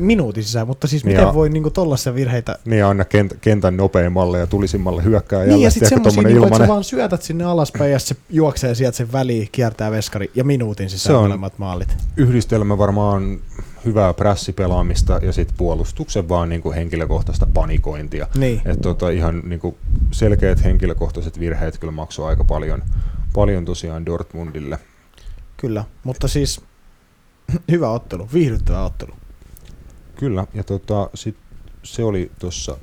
Minuutin 0.01 0.45
sisään, 0.45 0.67
mutta 0.67 0.87
siis 0.87 1.05
miten 1.05 1.21
ja- 1.21 1.35
voi 1.35 1.49
niinku 1.49 1.71
tollaisia 1.71 2.15
virheitä 2.15 2.59
Niin 2.65 2.85
aina 2.85 3.05
kent, 3.05 3.35
kentän 3.41 3.77
nopeimmalle 3.77 4.39
ja 4.39 4.47
tulisimmalle 4.47 5.05
hyökkää 5.05 5.45
Niin, 5.45 5.63
ja 5.63 5.71
sitten 5.71 5.89
semmoisia, 5.89 6.23
niinku, 6.23 6.45
että 6.47 6.59
sä 6.59 6.69
vaan 6.69 6.85
syötät 6.85 7.23
sinne 7.23 7.45
alaspäin 7.45 7.93
ja 7.93 7.99
se 7.99 8.17
juoksee 8.31 8.75
sieltä 8.75 8.97
sen 8.97 9.13
väliin, 9.13 9.49
kiertää 9.53 9.91
veskari 9.91 10.31
ja 10.35 10.45
minuutin 10.45 10.91
Se 10.91 10.99
sisään 10.99 11.17
on- 11.19 11.23
molemmat 11.25 11.59
maalit. 11.59 11.97
Yhdistelmä 12.17 12.79
varmaan 12.79 13.39
hyvää 13.85 14.15
prässipelaamista 14.15 15.19
ja 15.23 15.33
sitten 15.33 15.57
puolustuksen 15.57 16.29
vaan 16.29 16.49
niinku 16.49 16.73
henkilökohtaista 16.73 17.47
panikointia. 17.55 18.27
Niin. 18.37 18.63
Et 18.65 18.81
tota, 18.81 19.11
ihan 19.11 19.43
niinku 19.45 19.79
selkeät 20.11 20.65
henkilökohtaiset 20.65 21.41
virheet 21.41 21.79
kyllä 21.79 21.93
maksoi 21.93 22.29
aika 22.29 22.45
paljon, 22.45 22.83
paljon 23.35 23.65
tosiaan 23.65 24.07
Dortmundille. 24.07 24.79
Kyllä, 25.57 25.85
mutta 26.05 26.29
siis 26.29 26.61
hyvä 27.71 27.91
ottelu, 27.91 28.29
viihdyttävä 28.33 28.85
ottelu. 28.85 29.13
Kyllä, 30.15 30.47
ja 30.55 30.65
tota, 30.65 31.11
sit 31.15 31.37
se 31.83 32.05
oli 32.05 32.31
tuossa 32.39 32.79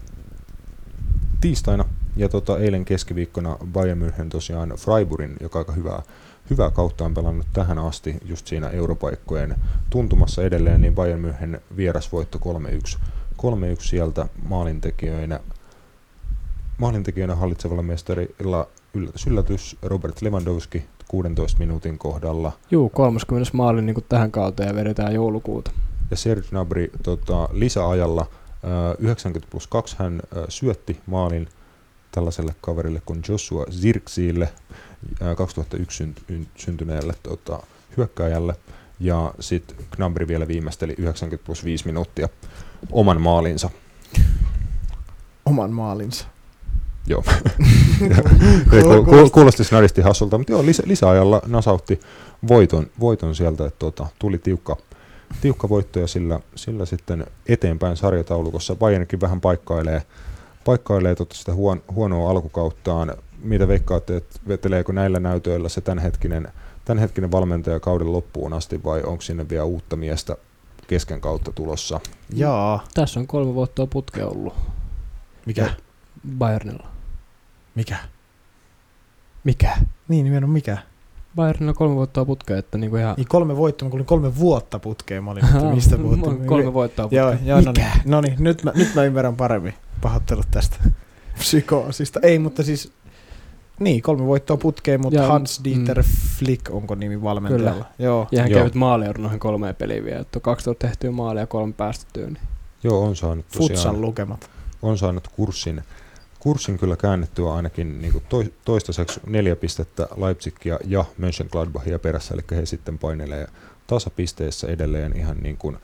tiistaina, 1.41 1.85
ja 2.15 2.29
tota, 2.29 2.57
eilen 2.57 2.85
keskiviikkona 2.85 3.57
Bayern 3.65 4.01
München 4.01 4.29
tosiaan 4.29 4.69
Freiburgin, 4.69 5.35
joka 5.41 5.59
aika 5.59 5.71
hyvää, 5.71 6.01
hyvää 6.49 6.71
kautta 6.71 7.05
on 7.05 7.13
pelannut 7.13 7.47
tähän 7.53 7.79
asti 7.79 8.17
just 8.25 8.47
siinä 8.47 8.69
europaikkojen 8.69 9.55
tuntumassa 9.89 10.43
edelleen, 10.43 10.81
niin 10.81 10.95
Bayern 10.95 11.25
München 11.25 11.61
vierasvoitto 11.77 12.39
3-1. 12.95 12.99
3-1 13.37 13.39
sieltä 13.79 14.27
maalintekijöinä, 14.47 15.39
maalintekijöinä 16.77 17.35
hallitsevalla 17.35 17.83
mestarilla 17.83 18.67
yllätys, 18.93 19.27
yllätys 19.27 19.77
Robert 19.81 20.21
Lewandowski 20.21 20.85
16 21.07 21.59
minuutin 21.59 21.97
kohdalla. 21.97 22.51
Juu, 22.71 22.89
30. 22.89 23.51
maali 23.53 23.81
niin 23.81 24.05
tähän 24.09 24.31
kauteen 24.31 24.67
ja 24.67 24.75
vedetään 24.75 25.13
joulukuuta. 25.13 25.71
ja 26.11 26.17
Serge 26.17 26.47
Gnabry 26.49 26.91
tota, 27.03 27.49
lisäajalla 27.51 28.25
ää, 28.63 28.95
90 28.99 29.51
plus 29.51 29.67
2 29.67 29.95
hän 29.99 30.21
syötti 30.49 30.99
maalin 31.05 31.47
tällaiselle 32.11 32.55
kaverille 32.61 33.01
kuin 33.05 33.21
Joshua 33.29 33.65
Zirksiille, 33.71 34.45
ää, 34.45 34.88
2001 35.35 36.03
synt- 36.03 36.23
yn- 36.35 36.47
syntyneelle 36.55 37.13
tota, 37.23 37.59
hyökkääjälle. 37.97 38.55
Ja 38.99 39.33
sitten 39.39 39.77
Gnabry 39.95 40.27
vielä 40.27 40.47
viimeisteli 40.47 40.95
90 40.97 41.45
plus 41.45 41.63
5 41.63 41.85
minuuttia 41.85 42.29
oman 42.91 43.21
maalinsa. 43.21 43.69
Oman 45.45 45.71
maalinsa. 45.71 46.25
Joo. 47.07 47.23
Kuulosti 49.31 49.63
snadisti 49.63 50.01
hassulta, 50.01 50.37
mutta 50.37 50.53
joo, 50.53 50.65
lisä, 50.65 50.83
lisäajalla 50.85 51.41
nasautti 51.45 51.99
voiton, 52.47 52.87
voiton 52.99 53.35
sieltä, 53.35 53.65
että 53.65 53.79
tota, 53.79 54.07
tuli 54.19 54.37
tiukka, 54.37 54.77
tiukka 55.41 55.69
voitto 55.69 55.99
ja 55.99 56.07
sillä, 56.07 56.39
sillä 56.55 56.85
sitten 56.85 57.25
eteenpäin 57.47 57.97
sarjataulukossa. 57.97 58.75
Bayernkin 58.75 59.21
vähän 59.21 59.41
paikkailee, 59.41 60.01
paikkailee 60.65 61.15
tota 61.15 61.35
sitä 61.35 61.53
huon, 61.53 61.81
huonoa 61.93 62.31
alkukauttaan. 62.31 63.13
Mitä 63.43 63.67
veikkaatte, 63.67 64.15
että 64.15 64.39
veteleekö 64.47 64.93
näillä 64.93 65.19
näytöillä 65.19 65.69
se 65.69 65.81
tämänhetkinen, 65.81 66.47
tämänhetkinen 66.85 67.31
valmentaja 67.31 67.79
kauden 67.79 68.11
loppuun 68.11 68.53
asti 68.53 68.83
vai 68.83 69.03
onko 69.03 69.21
sinne 69.21 69.49
vielä 69.49 69.63
uutta 69.63 69.95
miestä 69.95 70.37
kesken 70.87 71.21
kautta 71.21 71.51
tulossa? 71.51 71.99
Jaa. 72.33 72.83
Tässä 72.93 73.19
on 73.19 73.27
kolme 73.27 73.53
vuotta 73.53 73.87
putkea 73.87 74.27
ollut 74.27 74.53
Mikä? 75.45 75.69
Bayernilla. 76.37 76.87
Mikä? 77.75 77.95
Mikä? 79.43 79.77
Niin, 80.07 80.23
nimenomaan 80.23 80.53
mikä? 80.53 80.77
Bayernilla 81.35 81.73
kolme 81.73 81.95
vuotta 81.95 82.25
putkea, 82.25 82.57
että 82.57 82.77
niinku 82.77 82.97
ihan... 82.97 83.15
Niin 83.17 83.27
kolme 83.27 83.57
voittoa, 83.57 83.85
mä 83.85 83.89
kuulin 83.89 84.05
kolme 84.05 84.35
vuotta 84.35 84.79
putkeen, 84.79 85.23
mä 85.23 85.31
olin, 85.31 85.45
että 85.45 85.61
mistä 85.61 85.97
puhuttiin. 86.03 86.45
kolme 86.45 86.73
voittoa 86.73 87.03
putkea. 87.03 87.21
Joo, 87.23 87.35
joo 87.43 87.61
no 87.61 87.71
Mikä? 87.71 87.81
niin, 87.81 88.11
no 88.11 88.21
niin 88.21 88.35
nyt, 88.39 88.63
mä, 88.63 88.71
nyt 88.75 88.95
mä 88.95 89.03
ymmärrän 89.03 89.35
paremmin. 89.35 89.73
Pahoittelut 90.01 90.47
tästä 90.51 90.77
psykoosista. 91.39 92.19
Ei, 92.23 92.39
mutta 92.39 92.63
siis 92.63 92.91
niin, 93.79 94.01
kolme 94.01 94.25
voittoa 94.25 94.57
putkeen, 94.57 95.01
mutta 95.01 95.19
Ja- 95.19 95.27
Hans 95.27 95.61
Dieter 95.63 95.97
mm. 95.97 96.09
Flick 96.37 96.69
onko 96.71 96.95
nimi 96.95 97.21
valmentajalla. 97.21 97.71
Kyllä. 97.71 97.85
Joo. 97.99 98.27
Ja 98.31 98.41
hän 98.41 98.51
Joo. 98.51 98.59
kävit 98.59 98.75
maaliin 98.75 99.13
noihin 99.17 99.39
kolmeen 99.39 99.75
peliin 99.75 100.05
vielä, 100.05 100.19
että 100.19 100.37
on 100.37 100.41
12 100.41 100.87
tehtyä 100.87 101.11
maalia 101.11 101.43
ja 101.43 101.47
kolme 101.47 101.73
päästettyä. 101.73 102.25
Niin. 102.27 102.37
Joo, 102.83 103.03
on 103.03 103.15
saanut 103.15 103.45
tosiaan. 103.47 103.67
Futsan 103.69 104.01
lukemat. 104.01 104.49
on 104.81 104.97
saanut 104.97 105.27
kurssin, 105.27 105.83
kurssin 106.39 106.77
kyllä 106.79 106.95
käännettyä 106.95 107.53
ainakin 107.53 108.01
niin 108.01 108.11
kuin 108.11 108.23
toi, 108.29 108.53
toistaiseksi 108.65 109.19
neljä 109.27 109.55
pistettä 109.55 110.07
Leipzigia 110.17 110.79
ja 110.85 111.05
Mönchengladbachia 111.17 111.99
perässä, 111.99 112.33
eli 112.33 112.41
he 112.51 112.65
sitten 112.65 112.99
painelee 112.99 113.47
tasapisteissä 113.87 114.67
edelleen 114.67 115.17
ihan 115.17 115.37
niin 115.37 115.57
kuin 115.57 115.77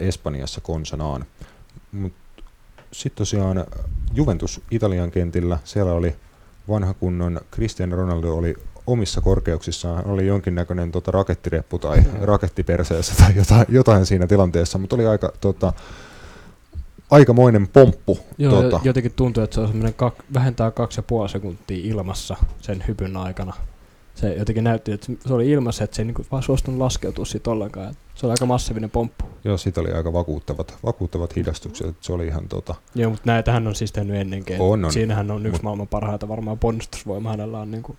Espanjassa 0.00 0.60
konsanaan. 0.60 1.24
Mut 1.92 2.12
sitten 2.92 3.16
tosiaan 3.18 3.64
Juventus 4.14 4.60
Italian 4.70 5.10
kentillä, 5.10 5.58
siellä 5.64 5.92
oli 5.92 6.14
vanha 6.68 6.94
kunnon 6.94 7.40
Cristiano 7.52 7.96
Ronaldo 7.96 8.34
oli 8.34 8.54
omissa 8.86 9.20
korkeuksissaan, 9.20 10.06
oli 10.06 10.26
jonkinnäköinen 10.26 10.92
tota, 10.92 11.10
rakettireppu 11.10 11.78
tai 11.78 11.98
rakettiperseessä 12.22 13.14
tai 13.24 13.36
jotain, 13.36 13.66
jotain 13.68 14.06
siinä 14.06 14.26
tilanteessa, 14.26 14.78
mutta 14.78 14.96
oli 14.96 15.06
aika 15.06 15.32
tota, 15.40 15.72
aikamoinen 17.10 17.68
pomppu. 17.68 18.18
Joo, 18.38 18.62
tota, 18.62 18.80
jotenkin 18.84 19.12
tuntuu, 19.12 19.42
että 19.42 19.54
se 19.54 19.60
on 19.60 19.68
semmoinen 19.68 19.94
kak, 19.94 20.14
vähentää 20.34 20.70
kaksi 20.70 20.98
ja 20.98 21.02
puoli 21.02 21.28
sekuntia 21.28 21.90
ilmassa 21.90 22.36
sen 22.60 22.84
hypyn 22.88 23.16
aikana. 23.16 23.52
Se 24.14 24.34
jotenkin 24.34 24.64
näytti, 24.64 24.92
että 24.92 25.12
se 25.26 25.34
oli 25.34 25.50
ilmassa, 25.50 25.84
että 25.84 25.96
se 25.96 26.02
ei 26.02 26.06
niinku 26.06 26.26
vaan 26.32 26.42
suostunut 26.42 26.78
laskeutua 26.78 27.24
siitä 27.24 27.50
ollenkaan. 27.50 27.90
Et 27.90 27.98
Se 28.18 28.26
oli 28.26 28.32
aika 28.32 28.46
massiivinen 28.46 28.90
pomppu. 28.90 29.24
Joo, 29.44 29.56
siitä 29.56 29.80
oli 29.80 29.92
aika 29.92 30.12
vakuuttavat, 30.12 30.78
vakuuttavat 30.84 31.36
hidastukset. 31.36 31.96
Se 32.00 32.12
oli 32.12 32.26
ihan 32.26 32.48
tota, 32.48 32.74
Joo, 32.94 33.10
mutta 33.10 33.22
näitähän 33.26 33.66
on 33.66 33.74
siis 33.74 33.92
tehnyt 33.92 34.16
ennenkin. 34.16 34.60
On, 34.60 34.84
on. 34.84 34.92
Siinähän 34.92 35.30
on 35.30 35.46
yksi 35.46 35.58
Mut- 35.58 35.62
maailman 35.62 35.88
parhaita 35.88 36.28
varmaan 36.28 36.58
ponnistusvoima. 36.58 37.30
Hänellä 37.30 37.58
on 37.58 37.70
niinku 37.70 37.96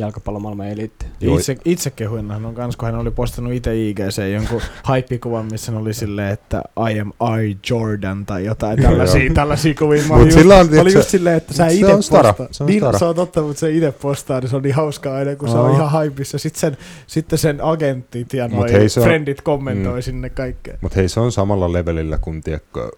jalkapallomaailman 0.00 0.68
eliitti. 0.68 1.06
Itse, 1.20 1.56
itse 1.64 1.90
kehuin 1.90 2.30
hän 2.30 2.46
on 2.46 2.54
kans, 2.54 2.76
kun 2.76 2.86
hän 2.86 3.00
oli 3.00 3.10
postannut 3.10 3.52
itse 3.54 3.76
IGC 3.88 4.22
jonkun 4.34 4.60
haippikuvan, 4.82 5.46
missä 5.50 5.72
hän 5.72 5.80
oli 5.80 5.94
silleen, 5.94 6.32
että 6.32 6.62
I 6.90 7.00
am 7.00 7.12
I 7.42 7.56
Jordan 7.70 8.26
tai 8.26 8.44
jotain 8.44 8.82
Joo, 8.82 8.90
tällaisia, 8.90 9.24
joo. 9.24 9.34
tällaisia 9.34 9.74
kuvia. 9.78 10.02
Mä 10.02 10.08
Mut 10.08 10.16
olin 10.16 10.26
just, 10.26 10.38
sillä 10.38 10.56
on, 10.56 10.68
tiiäksä- 10.68 10.98
just 10.98 11.08
silleen, 11.08 11.36
että 11.36 11.54
sä 11.54 11.68
se 11.68 11.74
itse 11.74 11.92
postaa. 11.92 12.34
se 12.50 12.62
on 12.64 12.66
niin, 12.70 12.82
se 12.98 13.04
on 13.04 13.14
totta, 13.14 13.42
mutta 13.42 13.60
se 13.60 13.70
itse 13.70 13.92
postaa, 13.92 14.40
niin 14.40 14.50
se 14.50 14.56
on 14.56 14.62
niin 14.62 14.74
hauskaa 14.74 15.14
aina, 15.16 15.36
kun 15.36 15.48
se 15.48 15.56
on 15.56 15.74
ihan 15.74 15.90
haipissa. 15.90 16.38
Sitten 16.38 16.60
sen, 16.60 16.76
sitten 17.06 17.38
sen 17.38 17.58
agentit 17.64 18.32
ja 18.32 18.48
noi 18.48 18.72
hei, 18.72 18.88
se 18.88 19.00
on- 19.00 19.04
friendit 19.06 19.40
kommentoi 19.42 19.94
Mm. 19.98 20.02
sinne 20.02 20.30
kaikkea. 20.30 20.78
Mutta 20.80 20.96
hei, 20.96 21.08
se 21.08 21.20
on 21.20 21.32
samalla 21.32 21.72
levelillä 21.72 22.18
kuin 22.18 22.40
tiedätkö, 22.40 22.90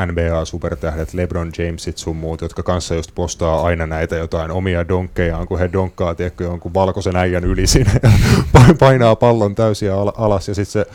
NBA-supertähdet, 0.00 1.14
LeBron 1.14 1.50
Jamesit 1.58 1.98
sun 1.98 2.16
muut, 2.16 2.40
jotka 2.40 2.62
kanssa 2.62 2.94
just 2.94 3.10
postaa 3.14 3.62
aina 3.62 3.86
näitä 3.86 4.16
jotain 4.16 4.50
omia 4.50 4.88
donkkejaan, 4.88 5.46
kun 5.46 5.58
he 5.58 5.70
donkkaa 5.72 6.14
tiedätkö, 6.14 6.44
jonkun 6.44 6.74
valkoisen 6.74 7.16
äijän 7.16 7.44
yli 7.44 7.66
sinne 7.66 8.00
ja 8.02 8.10
painaa 8.78 9.16
pallon 9.16 9.54
täysin 9.54 9.92
al- 9.92 10.12
alas 10.16 10.48
ja 10.48 10.54
sitten 10.54 10.72
se 10.72 10.86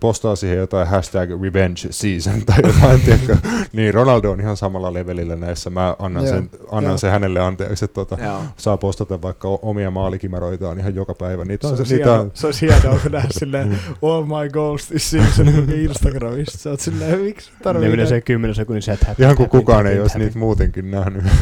postaa 0.00 0.36
siihen 0.36 0.58
jotain 0.58 0.88
hashtag 0.88 1.30
revenge 1.42 1.80
season 1.90 2.46
tai 2.46 2.56
jotain, 2.74 3.00
tiedätkö. 3.00 3.36
Niin 3.72 3.94
Ronaldo 3.94 4.30
on 4.30 4.40
ihan 4.40 4.56
samalla 4.56 4.92
levelillä 4.92 5.36
näissä. 5.36 5.70
Mä 5.70 5.96
annan, 5.98 6.24
Joo, 6.24 6.34
sen, 6.34 6.50
annan 6.70 6.90
joo. 6.90 6.98
sen 6.98 7.10
hänelle 7.10 7.40
anteeksi, 7.40 7.84
että 7.84 7.94
tota, 7.94 8.24
Joo. 8.24 8.42
saa 8.56 8.76
postata 8.76 9.22
vaikka 9.22 9.48
omia 9.48 9.90
maalikimaroitaan 9.90 10.78
ihan 10.78 10.94
joka 10.94 11.14
päivä. 11.14 11.44
Niitä 11.44 11.68
Se 11.68 11.74
on, 11.74 11.86
se, 11.86 11.96
niitä 11.96 12.20
on, 12.20 12.30
se 12.34 12.46
on 12.46 12.52
hienoa, 12.60 12.98
kun 13.02 13.12
nähdään 13.12 13.32
silleen 13.32 13.78
all 14.02 14.24
my 14.24 14.48
goals 14.52 14.86
this 14.86 15.10
season 15.10 15.48
Instagramista. 15.72 16.58
Sä 16.58 16.70
oot 16.70 16.80
silleen, 16.80 17.20
miksi 17.20 17.50
tarvii 17.62 17.96
Ne 17.96 18.06
se 18.06 18.20
10 18.20 18.39
sekunnin 18.54 18.82
set 18.82 19.04
happy, 19.04 19.22
Ihan 19.22 19.36
kuin 19.36 19.46
happy, 19.46 19.58
kukaan 19.58 19.84
happy, 19.84 19.94
ei 19.94 20.00
olisi 20.00 20.18
niitä 20.18 20.38
muutenkin 20.38 20.90
nähnyt. 20.90 21.24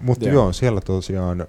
Mutta 0.00 0.24
Joo. 0.24 0.34
joo, 0.34 0.52
siellä 0.52 0.80
tosiaan 0.80 1.46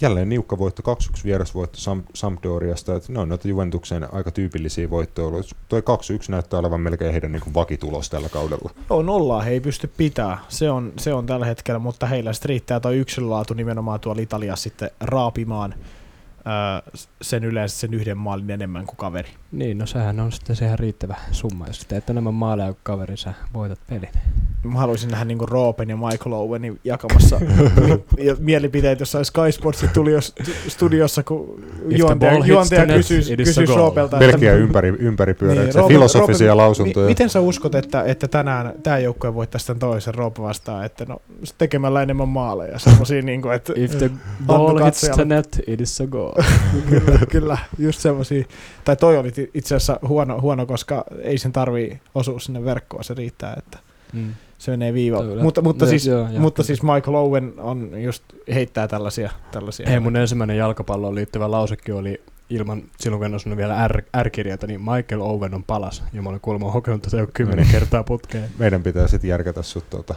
jälleen 0.00 0.28
niukka 0.28 0.58
voitto, 0.58 0.94
2-1 1.18 1.20
vierasvoitto 1.24 1.78
Sam, 1.78 2.02
Sampdoriasta. 2.14 2.94
Et 2.94 3.08
ne 3.08 3.18
on 3.18 3.28
noita 3.28 3.48
Juventuksen 3.48 4.14
aika 4.14 4.30
tyypillisiä 4.30 4.90
voittoja 4.90 5.28
ollut. 5.28 5.56
Toi 5.68 5.80
2-1 5.80 5.84
näyttää 6.28 6.60
olevan 6.60 6.80
melkein 6.80 7.12
heidän 7.12 7.32
niin 7.32 7.42
kuin 7.42 7.54
vakitulos 7.54 8.10
tällä 8.10 8.28
kaudella. 8.28 8.70
Joo, 8.90 9.02
nollaa 9.02 9.42
he 9.42 9.50
ei 9.50 9.60
pysty 9.60 9.90
pitää. 9.96 10.38
Se 10.48 10.70
on, 10.70 10.92
se 10.98 11.14
on 11.14 11.26
tällä 11.26 11.46
hetkellä, 11.46 11.78
mutta 11.78 12.06
heillä 12.06 12.32
sitten 12.32 12.48
riittää 12.48 12.80
toi 12.80 12.96
yksilölaatu 12.96 13.54
nimenomaan 13.54 14.00
tuolla 14.00 14.22
Italiassa 14.22 14.62
sitten 14.62 14.90
raapimaan 15.00 15.74
öö, 15.74 17.02
sen 17.22 17.44
yleensä 17.44 17.78
sen 17.78 17.94
yhden 17.94 18.18
maalin 18.18 18.50
enemmän 18.50 18.86
kuin 18.86 18.96
kaveri. 18.96 19.28
Niin, 19.54 19.78
no 19.78 19.86
sehän 19.86 20.20
on 20.20 20.32
sitten 20.32 20.56
se 20.56 20.64
ihan 20.66 20.78
riittävä 20.78 21.14
summa. 21.32 21.66
Jos 21.66 21.84
teet 21.84 22.10
enemmän 22.10 22.34
maaleja 22.34 22.68
kuin 22.72 22.78
kaveri, 22.82 23.16
sä 23.16 23.34
voitat 23.54 23.78
pelin. 23.88 24.08
mä 24.62 24.78
haluaisin 24.78 25.10
nähdä 25.10 25.24
niinku 25.24 25.46
Roopen 25.46 25.88
ja 25.90 25.96
Michael 25.96 26.32
Owenin 26.32 26.80
jakamassa 26.84 27.40
mi- 27.86 28.24
ja 28.26 28.36
mielipiteitä 28.38 29.02
jossain 29.02 29.24
Sky 29.24 29.52
Sportsin 29.52 29.88
tuli 29.88 30.12
jos 30.12 30.34
studiossa, 30.68 31.22
kun 31.22 31.64
juontaja, 31.88 32.38
juontaja 32.46 32.86
kysyisi, 32.86 33.32
it 33.32 33.40
is 33.40 33.48
a 33.48 33.50
kysyisi 33.50 33.66
goal. 33.72 33.78
Roopelta, 33.78 34.16
että 34.16 34.26
Pelkkiä 34.26 34.52
ympäri, 34.54 34.88
ympäripyöreitä, 34.98 35.78
Roope- 35.78 35.88
filosofisia 35.88 36.46
Roope, 36.46 36.62
lausuntoja. 36.62 37.04
Mi- 37.06 37.10
miten 37.10 37.30
sä 37.30 37.40
uskot, 37.40 37.74
että, 37.74 38.02
että 38.02 38.28
tänään 38.28 38.72
tämä 38.82 38.98
joukkue 38.98 39.34
voittaisi 39.34 39.66
tämän 39.66 39.80
toisen 39.80 40.14
Roope 40.14 40.42
vastaan, 40.42 40.84
että 40.84 41.04
no 41.08 41.16
tekemällä 41.58 42.02
enemmän 42.02 42.28
maaleja, 42.28 42.78
semmosia 42.78 43.22
niinku, 43.22 43.48
että 43.48 43.72
If 43.76 43.98
the 43.98 44.10
ball 44.46 44.84
hits 44.84 45.00
the 45.14 45.24
net, 45.24 45.60
it 45.66 45.80
is 45.80 46.00
a 46.00 46.06
goal. 46.06 46.32
kyllä, 46.88 47.18
kyllä, 47.32 47.58
just 47.78 48.00
semmosia. 48.00 48.44
Tai 48.84 48.96
toi 48.96 49.16
oli 49.18 49.32
itse 49.54 49.74
asiassa 49.74 49.98
huono, 50.08 50.40
huono, 50.40 50.66
koska 50.66 51.04
ei 51.22 51.38
sen 51.38 51.52
tarvii 51.52 52.00
osua 52.14 52.40
sinne 52.40 52.64
verkkoon, 52.64 53.04
se 53.04 53.14
riittää, 53.14 53.54
että 53.58 53.78
Mm. 54.12 54.34
se 54.58 54.70
menee 54.70 54.94
viiva. 54.94 55.16
Toi 55.16 55.26
kyllä. 55.28 55.42
Mutta, 55.42 55.62
mutta, 55.62 55.84
Joo, 55.84 55.90
siis, 55.90 56.06
joo, 56.06 56.28
joo. 56.28 56.40
mutta 56.40 56.62
siis 56.62 56.82
Michael 56.82 57.14
Owen 57.14 57.52
on 57.58 58.02
just 58.02 58.22
heittää 58.54 58.88
tällaisia. 58.88 59.30
tällaisia 59.52 59.88
Hei, 59.90 60.00
mun 60.00 60.16
ensimmäinen 60.16 60.56
jalkapalloon 60.56 61.14
liittyvä 61.14 61.50
lausekin 61.50 61.94
oli 61.94 62.20
ilman, 62.50 62.82
silloin 63.00 63.18
kun 63.18 63.26
en 63.26 63.34
osunut 63.34 63.58
vielä 63.58 63.88
R, 63.88 64.02
R-kirjaita, 64.22 64.66
niin 64.66 64.80
Michael 64.80 65.20
Owen 65.20 65.54
on 65.54 65.64
palas. 65.64 66.02
Ja 66.12 66.22
mä 66.22 66.28
olen 66.28 66.40
kuulemma 66.40 66.70
hokenut 66.70 67.02
tätä 67.02 67.16
jo 67.16 67.26
kymmenen 67.34 67.66
Mm. 67.66 67.70
kertaa 67.72 68.04
putkeen. 68.04 68.50
Meidän 68.58 68.82
pitää 68.82 69.06
sitten 69.08 69.28
järkätä 69.30 69.62
sut 69.62 69.90
tuota 69.90 70.14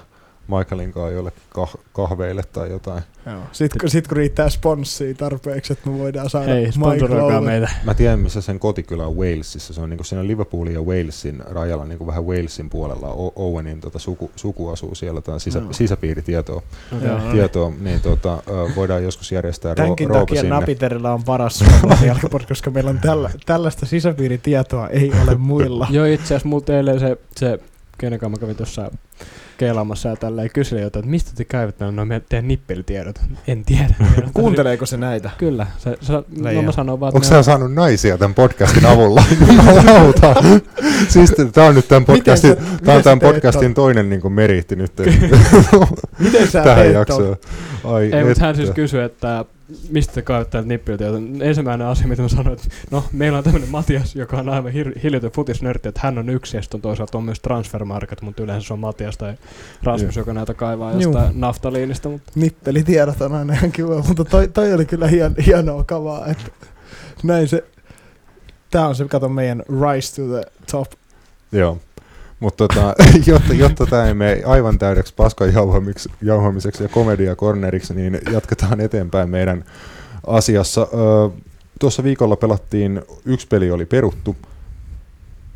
Michaelin 0.48 0.92
kanssa 0.92 1.12
jollekin 1.12 1.42
kah- 1.58 1.80
kahveille 1.94 2.44
tai 2.54 2.70
jotain. 2.70 3.04
Joo. 3.26 3.42
Sitten 3.52 3.80
kun, 3.80 3.90
sit 3.90 4.08
kun 4.08 4.18
riittää 4.18 4.50
sponssia 4.50 5.14
tarpeeksi, 5.14 5.74
että 5.74 5.90
me 5.90 6.00
voidaan 6.00 6.30
saada 6.30 6.46
Hei, 6.48 6.66
Michael 6.66 7.42
meitä. 7.42 7.70
Mä 7.84 7.94
tiedän, 7.94 8.20
missä 8.20 8.42
sen 8.42 8.60
kotikylä 8.60 9.08
on 9.08 9.16
Walesissa. 9.18 9.74
Se 9.74 9.82
on 9.82 9.90
niinku 9.90 10.04
siinä 10.04 10.28
Liverpoolin 10.28 10.74
ja 10.74 10.82
Walesin 10.82 11.44
rajalla, 11.50 11.86
niinku 11.86 12.08
vähän 12.08 12.26
Walesin 12.26 12.70
puolella. 12.70 13.08
O- 13.08 13.34
Owenin 13.36 13.82
tota, 13.82 14.00
suku, 14.00 14.32
suku 14.36 14.70
asuu 14.70 14.96
siellä, 14.96 15.22
tai 15.22 15.40
sisä, 15.40 15.60
Joo. 15.60 15.74
sisäpiiritietoa. 15.74 16.62
Okay. 16.98 17.08
Joo. 17.08 17.20
Tietoa, 17.32 17.72
niin 17.80 18.02
tota, 18.02 18.44
voidaan 18.76 19.04
joskus 19.04 19.32
järjestää 19.32 19.72
ro- 19.72 19.76
Tämänkin 19.76 20.10
Roope 20.10 20.26
takia 20.26 20.42
sinne. 20.42 20.56
Napiterilla 20.56 21.14
on 21.14 21.24
paras 21.24 21.60
suomalainen 21.60 22.16
koska 22.48 22.70
meillä 22.72 22.90
on 22.90 23.00
tällä, 23.00 23.30
tällaista 23.46 23.86
sisäpiiritietoa 23.86 24.88
ei 24.90 25.12
ole 25.24 25.36
muilla. 25.36 25.88
Joo, 25.90 26.06
itse 26.06 26.26
asiassa 26.26 26.48
mulla 26.48 26.76
eilen 26.76 27.00
se, 27.00 27.18
se 27.36 27.60
kenen 27.98 28.20
kanssa 28.20 28.38
mä 28.38 28.42
kävin 28.42 28.56
tuossa 28.56 28.92
keilaamassa 29.58 30.10
ja 30.10 30.16
tälleen 30.16 30.50
kyseli 30.54 30.82
jotain, 30.82 31.02
että 31.04 31.12
mistä 31.12 31.32
te 31.36 31.46
käyvät 31.46 31.76
no 31.92 32.06
me 32.06 32.22
teidän 32.30 32.48
nippelitiedot. 32.48 33.20
En 33.48 33.64
tiedä. 33.66 33.96
Kuunteleeko 34.34 34.86
se 34.86 34.98
näitä? 34.98 35.30
Kyllä. 35.38 35.68
Se, 35.78 35.98
se, 36.02 36.14
no 36.54 36.62
mä 36.62 36.72
sanon 36.72 37.00
vaan, 37.00 37.16
Onko 37.16 37.28
sä 37.28 37.44
saanut 37.44 37.74
naisia 37.74 38.18
tämän 38.18 38.36
podcastin 38.36 38.86
avulla? 38.86 39.24
Jumalauta. 39.48 40.36
siis 41.08 41.34
tämä 41.54 41.68
on 41.68 41.76
nyt 41.76 41.88
tämän 41.88 42.06
podcastin, 42.06 42.50
Miten 42.50 42.66
sä- 42.66 42.72
tää 42.86 42.94
on 42.96 43.00
miten 43.00 43.04
tämän 43.04 43.20
podcastin 43.20 43.74
toinen 43.74 44.10
niin 44.10 44.34
meriitti 44.34 44.76
nyt 44.76 44.92
Miten 46.20 46.48
sä 46.48 46.64
tähän 46.64 46.84
teet 46.84 46.94
jaksoon. 46.94 47.36
Ai 47.84 48.10
Ei, 48.14 48.24
mutta 48.24 48.46
hän 48.46 48.56
siis 48.56 48.70
kysyi, 48.72 49.04
että 49.04 49.46
mistä 49.90 50.14
te 50.14 50.22
kaivat 50.22 50.50
täältä 50.50 50.68
nippelitiedot. 50.68 51.22
Ensimmäinen 51.42 51.88
asia, 51.88 52.08
mitä 52.08 52.22
mä 52.22 52.28
sanoin, 52.28 52.54
että 52.54 52.68
no, 52.92 53.04
meillä 53.12 53.38
on 53.38 53.44
tämmöinen 53.44 53.70
Matias, 53.70 54.16
joka 54.16 54.38
on 54.38 54.50
aivan 54.50 54.72
hir- 54.72 55.00
hiljatön 55.04 55.32
futisnörtti, 55.32 55.90
että 55.90 56.02
hän 56.04 56.18
on 56.18 56.30
yksi, 56.30 56.58
ja 56.58 56.62
sitten 56.62 56.78
on 56.78 56.82
toisaalta 56.82 57.18
on 57.18 57.24
myös 57.24 57.40
transfermarket, 57.40 58.22
mutta 58.22 58.44
yleensä 58.44 58.68
se 58.68 58.74
on 58.74 58.80
Matias 58.80 59.18
tai 59.18 59.34
Rasmus, 59.84 60.16
Joo. 60.16 60.22
joka 60.22 60.34
näitä 60.34 60.54
kaivaa 60.54 60.94
jostain 60.94 61.40
naftaliinista. 61.40 62.10
Mutta 62.10 62.32
Nippelitiedot 62.36 63.22
on 63.22 63.36
aina 63.36 63.54
ihan 63.54 63.72
kiva, 63.72 64.04
mutta 64.08 64.26
toi, 64.26 64.48
toi 64.48 64.74
oli 64.74 64.86
kyllä 64.86 65.08
hien, 65.08 65.36
hienoa 65.46 65.84
kavaa, 65.84 66.28
että 66.28 66.52
näin 67.24 67.48
se, 67.48 67.64
tää 68.72 68.88
on 68.88 68.96
se, 68.96 69.06
kato 69.06 69.30
meidän 69.30 69.64
rise 69.94 70.16
to 70.16 70.28
the 70.28 70.44
top. 70.72 70.88
Joo. 71.52 71.78
Mutta 72.40 72.68
tota, 72.68 72.96
jotta, 73.32 73.54
jotta 73.54 73.86
tämä 73.86 74.06
ei 74.06 74.14
mene 74.14 74.42
aivan 74.46 74.80
täydeksi 74.80 75.14
paskan 75.18 75.54
jauhamiseksi 76.22 76.84
ja 76.84 76.90
komedia 76.90 77.36
corneriksi, 77.36 77.94
niin 77.94 78.20
jatketaan 78.32 78.82
eteenpäin 78.82 79.30
meidän 79.30 79.66
asiassa. 80.28 80.82
Ö, 80.82 81.30
Tuossa 81.80 82.04
viikolla 82.04 82.36
pelattiin, 82.36 83.02
yksi 83.26 83.48
peli 83.48 83.72
oli 83.72 83.86
peruttu, 83.86 84.36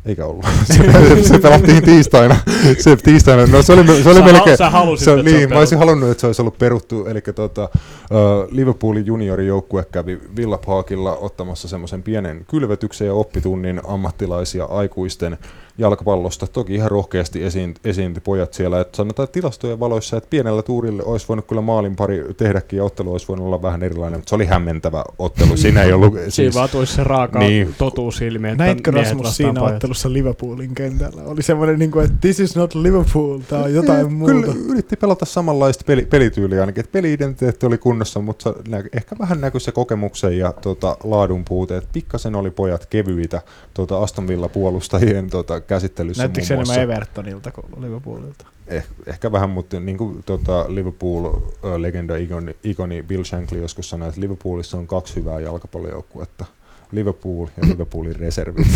eikä 0.04 0.26
ollut. 0.26 0.46
Se, 0.64 0.74
se 1.22 1.38
pelattiin 1.38 1.82
tiistaina. 1.82 2.36
Se 2.78 2.96
tiistaina, 2.96 3.46
no 3.46 3.62
se 3.62 3.72
oli, 3.72 4.02
se 4.02 4.08
oli 4.08 4.18
sä, 4.18 4.24
melkein, 4.24 4.56
sä 4.56 4.70
halusit, 4.70 5.04
se, 5.04 5.12
että 5.12 5.30
se 5.30 5.36
niin, 5.36 5.48
mä 5.48 5.58
olisin 5.58 5.78
halunnut, 5.78 6.10
että 6.10 6.20
se 6.20 6.26
olisi 6.26 6.42
ollut 6.42 6.58
peruttu, 6.58 7.06
eli 7.06 7.20
tota, 7.20 7.68
uh, 7.72 8.48
Liverpoolin 8.50 9.06
juniorijoukkue 9.06 9.86
kävi 9.92 10.20
Villa 10.36 10.58
Parkilla 10.58 11.16
ottamassa 11.16 11.68
semmoisen 11.68 12.02
pienen 12.02 12.44
kylvetyksen 12.50 13.06
ja 13.06 13.14
oppitunnin 13.14 13.80
ammattilaisia 13.88 14.64
aikuisten 14.64 15.38
jalkapallosta. 15.78 16.46
Toki 16.46 16.74
ihan 16.74 16.90
rohkeasti 16.90 17.44
esiin, 17.44 17.74
esiintyi 17.84 18.20
pojat 18.24 18.54
siellä, 18.54 18.80
että 18.80 18.96
sanotaan 18.96 19.24
että 19.24 19.32
tilastojen 19.34 19.80
valoissa, 19.80 20.16
että 20.16 20.30
pienellä 20.30 20.62
tuurille 20.62 21.02
olisi 21.06 21.28
voinut 21.28 21.46
kyllä 21.46 21.62
maalin 21.62 21.96
pari 21.96 22.24
tehdäkin 22.36 22.76
ja 22.76 22.84
ottelu 22.84 23.12
olisi 23.12 23.28
voinut 23.28 23.46
olla 23.46 23.62
vähän 23.62 23.82
erilainen, 23.82 24.18
mutta 24.20 24.28
se 24.30 24.34
oli 24.34 24.46
hämmentävä 24.46 25.04
ottelu. 25.18 25.56
Siinä 25.56 25.82
ei 25.82 25.92
ollut 25.92 26.12
Siinä 26.14 26.30
siis, 26.30 26.54
vaan 26.54 26.68
tulisi 26.68 26.94
se 26.94 27.04
raaka 27.04 27.38
Niin. 27.38 27.74
totuus 27.78 28.22
ilmi, 28.22 28.48
että 28.48 28.64
Näitkö 28.64 28.90
Rasmus 28.90 29.36
siinä 29.36 29.60
pojat. 29.60 29.72
ottelussa 29.74 30.12
Liverpoolin 30.12 30.74
kentällä? 30.74 31.22
Oli 31.22 31.42
semmoinen, 31.42 31.78
niin 31.78 31.90
kuin, 31.90 32.04
että 32.04 32.16
this 32.20 32.40
is 32.40 32.56
not 32.56 32.74
Liverpool, 32.74 33.40
on 33.64 33.74
jotain 33.74 34.12
muuta. 34.12 34.32
Kyllä 34.34 34.54
yritti 34.68 34.96
pelata 34.96 35.24
samanlaista 35.24 35.84
peli, 35.86 36.02
pelityyliä 36.02 36.60
ainakin, 36.60 36.80
että 36.84 36.92
peli-identiteetti 36.92 37.66
oli 37.66 37.78
kunnossa, 37.78 38.20
mutta 38.20 38.54
ehkä 38.92 39.16
vähän 39.18 39.40
näkyi 39.40 39.60
se 39.60 39.72
kokemuksen 39.72 40.38
ja 40.38 40.52
tota, 40.52 40.96
laadun 41.04 41.44
puute, 41.44 41.76
että 41.76 41.90
pikkasen 41.92 42.34
oli 42.34 42.50
pojat 42.50 42.86
kevyitä 42.86 43.42
tota 43.74 43.98
Aston 43.98 44.28
Villa 44.28 44.48
puolustajien 44.48 45.30
tota, 45.30 45.60
käsittelyssä 45.66 46.22
Näyttikö 46.22 46.46
se 46.46 46.54
enemmän. 46.54 46.80
Evertonilta 46.80 47.50
kuin 47.50 47.66
Liverpoolilta? 47.78 48.46
Eh, 48.66 48.84
ehkä 49.06 49.32
vähän, 49.32 49.50
mutta 49.50 49.80
niin 49.80 49.98
kuin 49.98 50.22
tota, 50.26 50.64
Liverpool-legenda 50.68 52.16
ikoni, 52.16 52.56
ikoni 52.64 53.02
Bill 53.02 53.24
Shankly 53.24 53.60
joskus 53.60 53.90
sanoi, 53.90 54.08
että 54.08 54.20
Liverpoolissa 54.20 54.76
on 54.78 54.86
kaksi 54.86 55.16
hyvää 55.16 55.40
jalkapallojoukkuetta. 55.40 56.44
Liverpool 56.92 57.46
ja 57.56 57.68
Liverpoolin 57.68 58.16
reservit. 58.16 58.66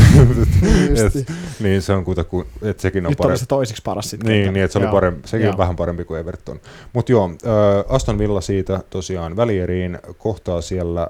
Et, 1.06 1.32
niin 1.60 1.82
se 1.82 1.92
on 1.92 2.04
kuitenkin, 2.04 2.44
että 2.62 2.82
sekin 2.82 3.06
on 3.06 3.10
Nyt 3.10 3.18
parempi. 3.18 3.38
se 3.38 3.46
toisiksi 3.46 3.82
paras 3.82 4.10
sitten. 4.10 4.28
Niin, 4.28 4.52
niin 4.52 4.64
että 4.64 4.72
se 4.72 4.78
oli 4.78 4.86
parempi, 4.86 5.28
sekin 5.28 5.48
on 5.48 5.58
vähän 5.58 5.76
parempi 5.76 6.04
kuin 6.04 6.20
Everton. 6.20 6.60
Mutta 6.92 7.12
joo, 7.12 7.30
äh, 7.30 7.94
Aston 7.94 8.18
Villa 8.18 8.40
siitä 8.40 8.80
tosiaan 8.90 9.36
välieriin 9.36 9.98
kohtaa 10.18 10.60
siellä 10.60 11.08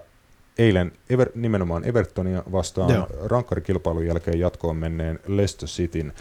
eilen 0.59 0.93
Ever, 1.11 1.31
nimenomaan 1.35 1.85
Evertonia 1.85 2.43
vastaan 2.53 2.95
Joo. 2.95 3.09
rankkarikilpailun 3.25 4.07
jälkeen 4.07 4.41
jatkoon 4.41 4.77
menneen 4.77 5.19
Leicester 5.27 5.69
Cityn 5.69 6.13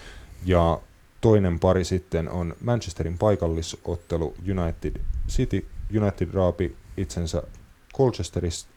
ja 0.46 0.80
toinen 1.22 1.60
pari 1.60 1.84
sitten 1.84 2.30
on 2.30 2.56
Manchesterin 2.64 3.18
paikallisottelu 3.18 4.36
United 4.58 5.02
City. 5.30 5.68
United 6.02 6.34
raapi 6.34 6.76
itsensä 6.98 7.44
Colchesterista, 7.98 8.72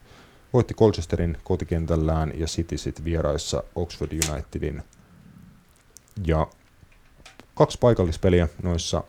voitti 0.53 0.73
Colchesterin 0.73 1.37
kotikentällään 1.43 2.33
ja 2.35 2.45
City 2.45 2.77
sitten 2.77 3.05
vieraissa 3.05 3.63
Oxford 3.75 4.11
Unitedin. 4.31 4.83
Ja 6.27 6.47
kaksi 7.55 7.77
paikallispeliä 7.81 8.47
noissa 8.63 9.03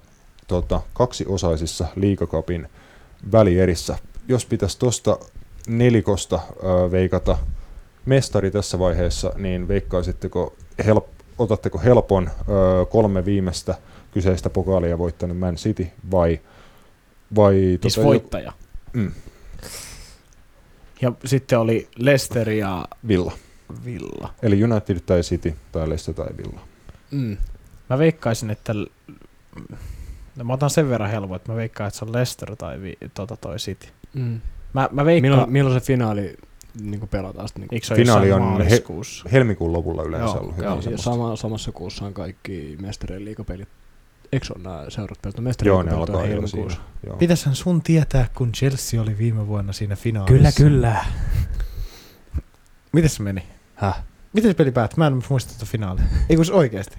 tota, 0.47 0.81
kaksiosaisissa 0.93 1.87
liikakapin 1.97 2.69
välierissä. 3.33 3.99
Jos 4.29 4.47
pitäisi 4.47 4.79
tuosta 4.79 5.19
nelikosta 5.69 6.41
veikata 6.91 7.39
mestari 8.07 8.51
tässä 8.51 8.79
vaiheessa, 8.79 9.33
niin 9.37 9.69
veikkaisitteko, 9.69 10.55
help, 10.85 11.07
otatteko 11.39 11.79
helpon 11.79 12.31
kolme 12.91 13.25
viimeistä 13.25 13.75
kyseistä 14.15 14.51
pokaalia 14.51 14.99
voittanut 14.99 15.39
Man 15.39 15.55
City 15.55 15.87
vai, 16.11 16.41
vai 17.37 17.79
Siis 17.83 17.95
tota, 17.95 18.07
voittaja. 18.07 18.53
Mm. 18.93 19.13
Ja 21.03 21.13
sitten 21.25 21.59
oli 21.59 21.89
Leicester 21.97 22.51
ja 22.51 22.85
Villa. 23.09 23.33
Villa. 23.85 24.35
Eli 24.43 24.65
United 24.65 25.01
tai 25.01 25.21
City 25.21 25.55
tai 25.73 25.89
Leicester 25.89 26.15
tai 26.15 26.29
Villa. 26.37 26.61
Mm. 27.11 27.37
Mä 27.91 27.99
veikkaisin, 27.99 28.51
että... 28.51 28.75
No, 30.37 30.45
mä 30.45 30.53
otan 30.53 30.71
sen 30.71 30.91
verran 30.91 31.11
helpoa, 31.11 31.37
että 31.37 31.53
mä 31.53 31.57
veikkaan, 31.57 31.89
että 31.89 31.99
se 31.99 32.05
on 32.05 32.13
Leicester 32.13 32.57
tai 32.57 32.81
vi, 32.81 32.99
tota 33.15 33.37
toi 33.37 33.57
City. 33.57 33.89
Mm. 34.15 34.41
Mä, 34.73 34.89
mä 34.93 35.05
veikkaan... 35.05 35.33
Milloin, 35.33 35.53
milloin 35.53 35.81
se 35.81 35.87
finaali 35.87 36.37
niin 36.81 37.09
pelataan 37.09 37.49
sitten? 37.49 37.61
Niin 37.61 37.75
Eikö 37.75 37.87
se 37.87 37.95
Finaali 37.95 38.33
on 38.33 38.63
he-? 38.63 38.83
Helmikuun 39.33 39.73
lopulla 39.73 40.03
yleensä 40.03 40.27
Joo, 40.27 40.41
ollut 40.41 40.59
joo, 40.59 40.81
ja 40.91 40.99
sama, 40.99 41.37
samassa 41.37 41.73
kuussa 41.73 42.05
on 42.05 42.15
kaikki 42.15 42.77
mestarien 42.81 43.25
liigapelit. 43.25 43.69
Eikö 44.33 44.47
se 44.47 44.53
ole 44.57 44.63
nämä 44.63 44.85
seurat 44.89 45.19
pelata? 45.23 45.39
Joo, 45.39 45.45
Mestarien 45.45 45.77
ne 45.77 45.83
liigapelit 45.83 46.09
on 46.09 46.15
alkaa 46.15 46.27
jo 46.27 46.35
helmikuussa. 46.35 46.79
siinä. 46.79 47.07
Joo. 47.07 47.17
Pitäishän 47.17 47.55
sun 47.55 47.83
tietää, 47.83 48.29
kun 48.35 48.53
Chelsea 48.53 49.03
oli 49.03 49.19
viime 49.19 49.47
vuonna 49.47 49.73
siinä 49.73 49.97
finaalissa. 49.97 50.37
Kyllä, 50.37 50.53
kyllä. 50.53 51.05
Miten 52.93 53.11
se 53.11 53.23
meni? 53.23 53.43
Häh? 53.75 54.03
Miten 54.33 54.51
se 54.51 54.55
peli 54.55 54.71
päättyi? 54.73 54.99
Mä 54.99 55.07
en 55.07 55.23
muista 55.29 55.53
tätä 55.53 55.67
finaalia. 55.67 56.05
Ei 56.29 56.37
kun 56.37 56.45
se 56.45 56.53
oikeesti. 56.53 56.97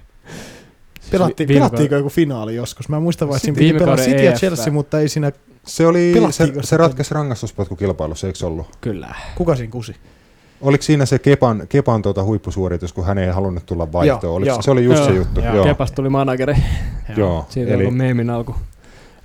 Siis 1.00 1.12
Pelatti, 1.12 1.44
vi- 1.44 1.48
viime 1.48 1.60
pelattiinko 1.60 1.96
joku 1.96 2.10
finaali 2.10 2.56
joskus? 2.56 2.90
Mä 2.90 3.00
muistan 3.00 3.28
vaan, 3.28 3.38
että 3.38 3.46
siinä 3.46 3.60
Viime 3.60 3.74
piti 3.74 3.86
kauden 3.86 4.06
City 4.06 4.24
ja 4.24 4.32
EF. 4.32 4.40
Chelsea, 4.40 4.74
mutta 4.74 5.00
ei 5.00 5.10
siinä... 5.10 5.32
Se, 5.66 5.88
oli, 5.88 6.14
se, 6.32 6.54
se 6.62 6.78
ratkesi 6.78 7.14
rangaistuspotkukilpailussa, 7.14 8.28
eikö 8.28 8.40
se 8.40 8.46
ollut? 8.46 8.78
Kyllä. 8.82 9.16
Kuka 9.36 9.56
siinä 9.56 9.72
kusi? 9.72 9.96
Oliko 10.62 10.82
siinä 10.82 11.06
se 11.06 11.20
Kepan, 11.20 11.68
Kepan 11.70 12.02
tuota 12.02 12.24
huippusuoritus, 12.24 12.94
kun 12.94 13.06
hän 13.06 13.18
ei 13.18 13.28
halunnut 13.30 13.66
tulla 13.66 13.92
vaihtoon? 13.92 14.20
Joo, 14.24 14.36
Oliko, 14.36 14.50
joo. 14.52 14.62
se 14.62 14.72
oli 14.72 14.84
just 14.84 15.04
se 15.04 15.10
Joo, 15.10 15.18
juttu. 15.18 15.40
joo. 15.40 15.56
Joo. 15.56 15.66
Kepasta 15.66 15.96
tuli 15.96 16.10
manageri. 16.10 16.56
Joo, 17.18 17.46
Siitä 17.50 17.74
eli 17.74 17.92
meemin 17.92 18.30
alku. 18.30 18.56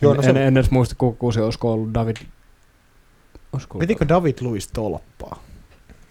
Joo, 0.02 0.14
no 0.14 0.20
en, 0.20 0.24
se- 0.24 0.30
en, 0.30 0.36
en, 0.36 0.56
edes 0.56 0.70
muista, 0.70 0.94
kuka 0.98 1.32
se 1.32 1.40
olisiko 1.42 1.72
ollut 1.72 1.94
David. 1.94 2.16
Olisiko 3.52 3.78
Pitikö 3.78 4.08
David 4.08 4.34
Luiz 4.40 4.68
tolppaa? 4.72 5.38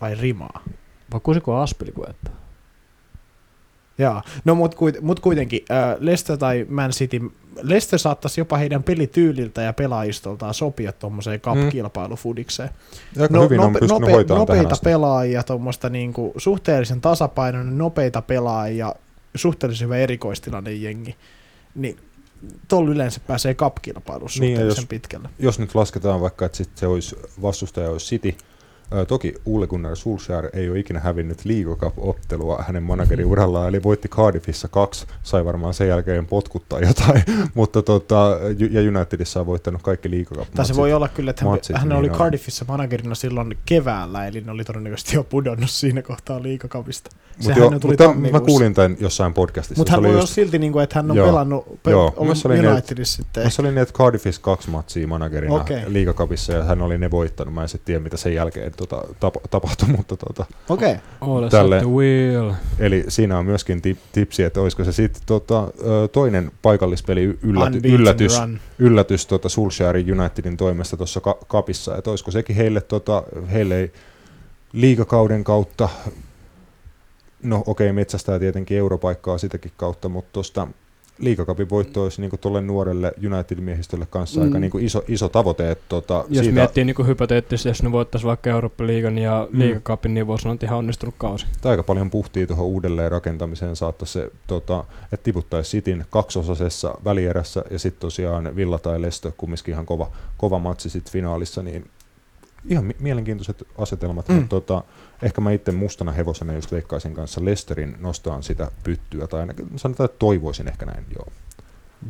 Vai 0.01 0.15
rimaa? 0.15 0.61
Vai 1.11 1.19
kusiko 1.23 1.55
Aspilicueta? 1.57 2.31
Jaa, 3.97 4.23
no 4.45 4.55
mut, 4.55 4.75
kuit, 4.75 5.01
mut 5.01 5.19
kuitenkin 5.19 5.65
äh, 5.71 5.95
Leicester 5.99 6.37
tai 6.37 6.65
Man 6.69 6.91
City, 6.91 7.21
Leicester 7.61 7.99
saattaisi 7.99 8.41
jopa 8.41 8.57
heidän 8.57 8.83
pelityyliltä 8.83 9.61
ja 9.61 9.73
pelaajistoltaan 9.73 10.53
sopia 10.53 10.91
tuommoiseen 10.91 11.39
cup-kilpailufudikseen. 11.41 12.69
aika 13.21 13.41
hyvin 13.41 13.59
on 13.59 13.73
pystynyt 13.73 13.89
nope, 14.01 14.11
hoitamaan 14.11 14.47
tähän 14.47 14.63
nopeita 14.63 14.83
pelaajia, 14.83 15.43
tuommoista 15.43 15.89
niinku 15.89 16.33
suhteellisen 16.37 17.01
tasapainoinen, 17.01 17.77
nopeita 17.77 18.21
pelaajia, 18.21 18.95
suhteellisen 19.35 19.85
hyvä 19.85 19.97
erikoistilanne 19.97 20.71
jengi, 20.73 21.15
niin 21.75 21.97
tuolla 22.67 22.89
yleensä 22.91 23.19
pääsee 23.27 23.53
cup-kilpailussa 23.53 24.39
Niin, 24.39 24.59
jos- 24.59 24.85
pitkälle. 24.89 25.29
jos 25.39 25.59
nyt 25.59 25.75
lasketaan 25.75 26.21
vaikka, 26.21 26.45
että 26.45 26.57
sit 26.57 26.69
se 26.75 26.87
olisi 26.87 27.15
vastustaja 27.41 27.89
olisi 27.89 28.05
City, 28.05 28.35
Toki 29.07 29.33
Ole 29.45 29.67
Gunnar 29.67 29.95
Solskjaer 29.95 30.49
ei 30.53 30.69
ole 30.69 30.79
ikinä 30.79 30.99
hävinnyt 30.99 31.45
League 31.45 31.75
Cup-ottelua 31.75 32.63
hänen 32.67 32.83
manageriurallaan, 32.83 33.69
eli 33.69 33.83
voitti 33.83 34.07
Cardiffissa 34.07 34.67
kaksi, 34.67 35.05
sai 35.23 35.45
varmaan 35.45 35.73
sen 35.73 35.87
jälkeen 35.87 36.25
potkuttaa 36.25 36.79
jotain, 36.79 37.23
mutta 37.53 37.81
tota, 37.81 38.37
ja 38.71 38.81
Unitedissa 38.81 39.39
on 39.39 39.45
voittanut 39.45 39.81
kaikki 39.81 40.09
Cup. 40.23 40.47
Tai 40.55 40.65
se 40.65 40.75
voi 40.75 40.93
olla 40.93 41.07
kyllä, 41.07 41.29
että 41.29 41.45
hän, 41.45 41.51
matsit, 41.51 41.77
hän 41.77 41.89
niin 41.89 41.99
oli. 41.99 42.09
Cardiffissa 42.09 42.65
managerina 42.67 43.15
silloin 43.15 43.57
keväällä, 43.65 44.27
eli 44.27 44.41
ne 44.41 44.51
oli 44.51 44.63
todennäköisesti 44.63 45.15
jo 45.15 45.23
pudonnut 45.23 45.69
siinä 45.69 46.01
kohtaa 46.01 46.43
liikakapista. 46.43 47.09
Mutta 47.43 47.79
tuli 47.79 47.95
mä 48.31 48.39
kuulin 48.39 48.73
tämän 48.73 48.97
jossain 48.99 49.33
podcastissa. 49.33 49.79
Mutta 49.79 49.91
hän 49.91 49.99
oli 49.99 50.07
voi 50.07 50.15
olla 50.15 50.23
just, 50.23 50.33
silti, 50.33 50.59
niin 50.59 50.71
kuin, 50.71 50.83
että 50.83 50.99
hän 50.99 51.11
on 51.11 51.17
Joo. 51.17 51.27
pelannut 51.27 51.83
pe- 51.83 51.91
Joo, 51.91 52.13
ne- 52.47 52.71
Unitedissa 52.71 53.17
sitten. 53.17 53.43
Mä 53.43 53.49
olin 53.59 53.75
niin, 53.75 53.81
että 53.81 53.93
Cardiffissa 53.93 54.41
kaksi 54.41 54.69
matsia 54.69 55.07
managerina 55.07 55.53
okay. 55.53 55.81
liigakapissa 55.87 56.53
ja 56.53 56.63
hän 56.63 56.81
oli 56.81 56.97
ne 56.97 57.11
voittanut. 57.11 57.53
Mä 57.53 57.61
en 57.61 57.69
sitten 57.69 57.85
tiedä, 57.85 57.99
mitä 57.99 58.17
sen 58.17 58.33
jälkeen 58.33 58.67
tota, 58.87 59.07
tap- 59.19 59.47
tapahtui, 59.49 59.89
mutta 59.97 60.17
tota, 60.17 60.45
Okei. 60.69 60.95
Okay. 61.21 61.49
Tälle- 61.49 61.79
the 61.79 61.89
wheel. 61.89 62.53
eli 62.79 63.05
siinä 63.07 63.37
on 63.37 63.45
myöskin 63.45 63.81
tip, 63.81 63.97
tipsi, 64.11 64.43
että 64.43 64.61
olisiko 64.61 64.83
se 64.83 64.91
sitten 64.91 65.21
tota, 65.25 65.67
toinen 66.11 66.51
paikallispeli 66.61 67.39
ylläty, 67.41 67.79
yllätys, 67.83 68.39
run. 68.39 68.59
yllätys 68.79 69.25
tota 69.25 69.49
Solskjaerin 69.49 70.19
Unitedin 70.19 70.57
toimesta 70.57 70.97
tuossa 70.97 71.21
ka- 71.21 71.37
kapissa, 71.47 71.97
että 71.97 72.09
olisiko 72.09 72.31
sekin 72.31 72.55
heille, 72.55 72.81
tota, 72.81 73.23
heille 73.51 73.79
ei 73.79 73.91
liigakauden 74.73 75.43
kautta, 75.43 75.89
no 77.43 77.63
okei, 77.65 77.87
okay, 77.87 77.93
metsästää 77.93 78.39
tietenkin 78.39 78.77
europaikkaa 78.77 79.37
sitäkin 79.37 79.71
kautta, 79.77 80.09
mutta 80.09 80.29
tuosta 80.33 80.67
liigakapin 81.19 81.69
voitto 81.69 82.03
olisi 82.03 82.21
niin 82.21 82.31
tuolle 82.41 82.61
nuorelle 82.61 83.13
United-miehistölle 83.17 84.05
kanssa 84.09 84.39
mm. 84.39 84.45
aika 84.45 84.59
niin 84.59 84.71
iso, 84.79 85.03
iso 85.07 85.29
tavoite, 85.29 85.71
että 85.71 85.85
tota, 85.89 86.25
Jos 86.29 86.45
siitä, 86.45 86.53
miettii 86.59 86.85
niin 86.85 87.07
hypoteettisesti, 87.07 87.69
jos 87.69 87.83
ne 87.83 87.91
voittaisi 87.91 88.27
vaikka 88.27 88.49
Eurooppa-liigan 88.49 89.17
ja 89.17 89.47
Mm. 89.51 89.59
liigakapin, 89.59 90.13
niin 90.13 90.27
voisi 90.27 90.41
sanoa, 90.41 90.53
että 90.53 90.65
ihan 90.65 90.77
onnistunut 90.79 91.15
kausi. 91.17 91.45
tai 91.61 91.71
aika 91.71 91.83
paljon 91.83 92.09
puhtii 92.09 92.47
tuohon 92.47 92.65
uudelleen 92.65 93.11
rakentamiseen 93.11 93.75
saattaisi 93.75 94.13
se, 94.13 94.31
tota, 94.47 94.83
että 95.11 95.23
tiputtaisi 95.23 95.69
Sitin 95.69 96.05
kaksosasessa 96.09 96.95
välierässä 97.05 97.63
ja 97.71 97.79
sitten 97.79 98.01
tosiaan 98.01 98.55
Villa 98.55 98.79
tai 98.79 99.01
Leicester, 99.01 99.31
kumminkin 99.37 99.73
ihan 99.73 99.85
kova, 99.85 100.11
kova 100.37 100.59
matsi 100.59 100.89
sitten 100.89 101.11
finaalissa, 101.13 101.63
niin 101.63 101.85
ihan 102.69 102.85
mi- 102.85 102.95
mielenkiintoiset 102.99 103.63
asetelmat, 103.77 104.27
Mm. 104.27 104.33
mm. 104.33 104.39
mutta 104.39 104.55
tota, 104.61 104.83
ehkä 105.21 105.41
mä 105.41 105.51
itse 105.51 105.71
mustana 105.71 106.11
hevosena 106.11 106.53
just 106.53 106.71
veikkaisin 106.71 107.13
kanssa 107.13 107.45
Lesterin 107.45 107.97
nostaan 107.99 108.43
sitä 108.43 108.71
pyttyä, 108.83 109.27
tai 109.27 109.39
ainakin 109.39 109.67
sanotaan, 109.75 110.05
että 110.05 110.19
toivoisin 110.19 110.67
ehkä 110.67 110.85
näin, 110.85 111.05
joo. 111.15 111.27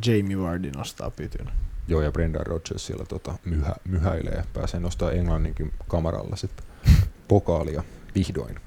Jamie 0.06 0.38
Vardy 0.38 0.70
nostaa 0.70 1.10
pytyn. 1.10 1.50
Joo, 1.88 2.02
ja 2.02 2.12
Brendan 2.12 2.46
Rodgers 2.46 2.86
siellä 2.86 3.04
tota, 3.04 3.34
myhä, 3.44 3.74
myhäilee, 3.84 4.44
pääsee 4.52 4.80
nostaa 4.80 5.10
Englanninkin 5.10 5.72
kamaralla 5.88 6.36
sitten 6.36 6.66
pokaalia 7.28 7.82
vihdoin. 8.14 8.60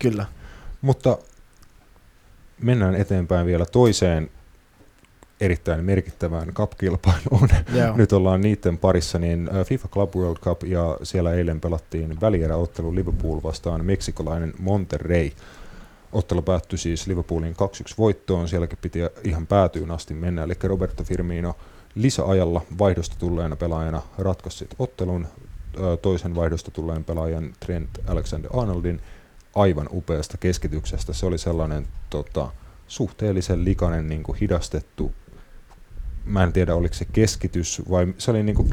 Kyllä. 0.00 0.26
Mutta 0.80 1.18
mennään 2.62 2.94
eteenpäin 2.94 3.46
vielä 3.46 3.66
toiseen 3.66 4.30
erittäin 5.40 5.84
merkittävään 5.84 6.48
cup-kilpailuun. 6.54 7.48
Joo. 7.74 7.96
Nyt 7.96 8.12
ollaan 8.12 8.40
niiden 8.40 8.78
parissa, 8.78 9.18
niin 9.18 9.48
ä, 9.56 9.64
FIFA 9.64 9.88
Club 9.88 10.16
World 10.16 10.38
Cup 10.38 10.62
ja 10.64 10.98
siellä 11.02 11.34
eilen 11.34 11.60
pelattiin 11.60 12.20
välieräottelu 12.20 12.94
Liverpool 12.94 13.40
vastaan 13.42 13.84
meksikolainen 13.84 14.54
Monterrey. 14.58 15.30
Ottelu 16.12 16.42
päättyi 16.42 16.78
siis 16.78 17.06
Liverpoolin 17.06 17.56
2-1 17.90 17.94
voittoon, 17.98 18.48
sielläkin 18.48 18.78
piti 18.82 18.98
ihan 19.24 19.46
päätyyn 19.46 19.90
asti 19.90 20.14
mennä, 20.14 20.42
eli 20.42 20.54
Roberto 20.62 21.04
Firmino 21.04 21.56
lisäajalla 21.94 22.62
vaihdosta 22.78 23.16
tulleena 23.18 23.56
pelaajana 23.56 24.02
ratkaisi 24.18 24.68
ottelun 24.78 25.26
toisen 26.02 26.34
vaihdosta 26.34 26.70
tulleen 26.70 27.04
pelaajan 27.04 27.52
Trent 27.60 27.90
Alexander-Arnoldin 28.06 29.00
aivan 29.54 29.88
upeasta 29.92 30.38
keskityksestä. 30.38 31.12
Se 31.12 31.26
oli 31.26 31.38
sellainen 31.38 31.86
tota, 32.10 32.48
suhteellisen 32.88 33.64
likainen 33.64 34.08
niin 34.08 34.22
kuin 34.22 34.38
hidastettu, 34.38 35.12
mä 36.30 36.42
en 36.42 36.52
tiedä 36.52 36.74
oliko 36.74 36.94
se 36.94 37.04
keskitys 37.04 37.82
vai 37.90 38.14
se 38.18 38.30
oli, 38.30 38.42
niin 38.42 38.56
kuin, 38.56 38.70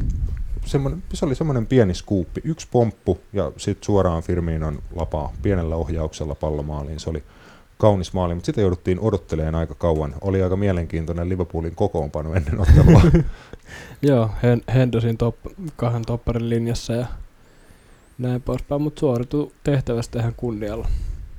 semmoinen, 0.66 1.04
se 1.14 1.26
oli 1.26 1.36
semmoinen 1.36 1.68
pieni 1.68 1.94
skuuppi, 1.94 2.42
yksi 2.44 2.68
pomppu 2.72 3.20
ja 3.34 3.52
sitten 3.58 3.86
suoraan 3.86 4.24
Firminon 4.24 4.80
lapaa 4.96 5.34
pienellä 5.42 5.76
ohjauksella 5.76 6.36
pallomaaliin. 6.36 7.00
Se 7.00 7.10
oli 7.10 7.24
kaunis 7.78 8.14
maali, 8.14 8.36
mutta 8.36 8.46
sitä 8.46 8.62
jouduttiin 8.62 9.00
odottelemaan 9.00 9.56
aika 9.56 9.76
kauan. 9.76 10.16
Oli 10.22 10.44
aika 10.44 10.56
mielenkiintoinen 10.56 11.30
Liverpoolin 11.30 11.76
kokoonpano 11.76 12.34
ennen 12.34 12.60
ottelua. 12.60 13.02
Joo, 14.02 14.30
Hen- 14.44 14.74
Hendersin 14.74 15.18
top, 15.18 15.36
kahden 15.76 16.06
topparin 16.06 16.50
linjassa 16.50 16.94
ja 16.94 17.06
näin 18.18 18.42
poispäin, 18.42 18.82
mutta 18.82 19.00
suoritu 19.00 19.52
tehtävästä 19.64 20.20
ihan 20.20 20.34
kunnialla. 20.38 20.88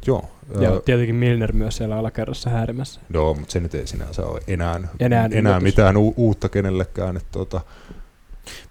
Joo, 0.06 0.30
Ja 0.60 0.72
ää, 0.72 0.80
tietenkin 0.84 1.14
Milner 1.14 1.52
myös 1.52 1.76
siellä 1.76 1.96
alakerrassa 1.96 2.50
häärimässä. 2.50 3.00
Joo, 3.14 3.34
mutta 3.34 3.52
se 3.52 3.60
nyt 3.60 3.74
ei 3.74 3.86
sinänsä 3.86 4.26
ole 4.26 4.40
enää, 4.46 4.74
Enää 4.76 4.88
enää, 5.00 5.28
enää 5.38 5.60
mitään 5.60 5.96
u- 5.96 6.14
uutta 6.16 6.48
kenellekään. 6.48 7.16
Että 7.16 7.28
tota, 7.32 7.60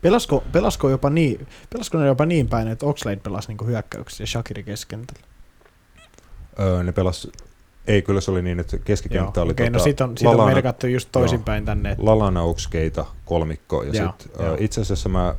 Pelasko, 0.01 0.43
pelasko, 0.51 0.89
jopa 0.89 1.09
niin, 1.09 1.47
pelasko 1.69 1.97
ne 1.97 2.07
jopa 2.07 2.25
niin 2.25 2.47
päin, 2.47 2.67
että 2.67 2.85
Oxlade 2.85 3.15
pelasi 3.17 3.47
niinku 3.47 3.65
hyökkäyksiä 3.65 4.23
ja 4.23 4.27
Shakiri 4.27 4.63
keskentällä? 4.63 5.21
öö, 6.59 6.83
ne 6.83 6.91
pelas, 6.91 7.27
ei 7.87 8.01
kyllä 8.01 8.21
se 8.21 8.31
oli 8.31 8.41
niin, 8.41 8.59
että 8.59 8.77
keskikenttä 8.77 9.41
oli 9.41 9.51
okei, 9.51 9.67
tota, 9.67 9.77
no 9.77 9.83
sit 9.83 10.01
on, 10.01 10.17
sit 10.17 10.27
on 10.27 10.33
Lallana- 10.37 10.45
merkattu 10.53 10.87
just 10.87 11.09
toisinpäin 11.11 11.65
tänne. 11.65 11.91
että- 11.91 12.05
Lalana 12.05 12.41
Oxkeita 12.41 13.05
kolmikko. 13.25 13.83
Ja 13.83 14.01
Joo, 14.03 14.13
sit, 14.19 14.31
joo. 14.39 14.53
uh, 14.53 14.61
itse 14.61 14.81
asiassa 14.81 15.09
mä 15.09 15.35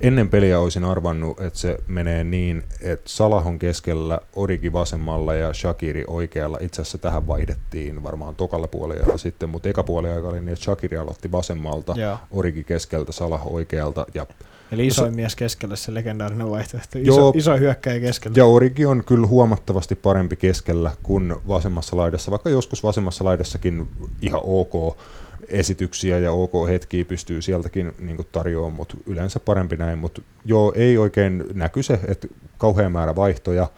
ennen 0.00 0.28
peliä 0.28 0.60
olisin 0.60 0.84
arvannut, 0.84 1.40
että 1.40 1.58
se 1.58 1.78
menee 1.86 2.24
niin, 2.24 2.62
että 2.80 3.10
Salah 3.10 3.46
on 3.46 3.58
keskellä, 3.58 4.20
Origi 4.36 4.72
vasemmalla 4.72 5.34
ja 5.34 5.52
Shakiri 5.52 6.04
oikealla. 6.06 6.58
Itse 6.60 6.82
asiassa 6.82 6.98
tähän 6.98 7.26
vaihdettiin 7.26 8.02
varmaan 8.02 8.34
tokalla 8.34 8.68
puolella 8.68 9.18
sitten, 9.18 9.48
mutta 9.48 9.68
eka 9.68 9.82
puolella 9.82 10.28
oli 10.28 10.40
niin, 10.40 10.48
että 10.48 10.64
Shakiri 10.64 10.96
aloitti 10.96 11.32
vasemmalta, 11.32 11.94
Joo. 11.96 12.18
Origi 12.30 12.64
keskeltä, 12.64 13.12
Salah 13.12 13.46
oikealta 13.46 14.06
ja 14.14 14.26
Eli 14.72 14.86
isoin 14.86 15.14
mies 15.16 15.36
keskellä 15.36 15.76
se 15.76 15.94
legendaarinen 15.94 16.50
vaihtoehto. 16.50 16.98
Iso, 16.98 17.20
Joo. 17.20 17.32
iso 17.36 17.56
hyökkäjä 17.56 18.00
keskellä. 18.00 18.34
Ja 18.36 18.44
Origi 18.44 18.86
on 18.86 19.04
kyllä 19.04 19.26
huomattavasti 19.26 19.94
parempi 19.94 20.36
keskellä 20.36 20.90
kuin 21.02 21.34
vasemmassa 21.48 21.96
laidassa, 21.96 22.30
vaikka 22.30 22.50
joskus 22.50 22.82
vasemmassa 22.82 23.24
laidassakin 23.24 23.88
ihan 24.22 24.40
ok 24.44 24.96
esityksiä 25.48 26.18
ja 26.18 26.32
ok 26.32 26.52
hetkiä 26.68 27.04
pystyy 27.04 27.42
sieltäkin 27.42 27.92
niin 27.98 28.26
tarjoamaan, 28.32 28.72
mutta 28.72 28.96
yleensä 29.06 29.40
parempi 29.40 29.76
näin. 29.76 29.98
Mutta 29.98 30.22
joo, 30.44 30.72
ei 30.76 30.98
oikein 30.98 31.44
näky 31.54 31.82
se, 31.82 32.00
että 32.08 32.28
kauhean 32.58 32.92
määrä 32.92 33.16
vaihtoja. 33.16 33.68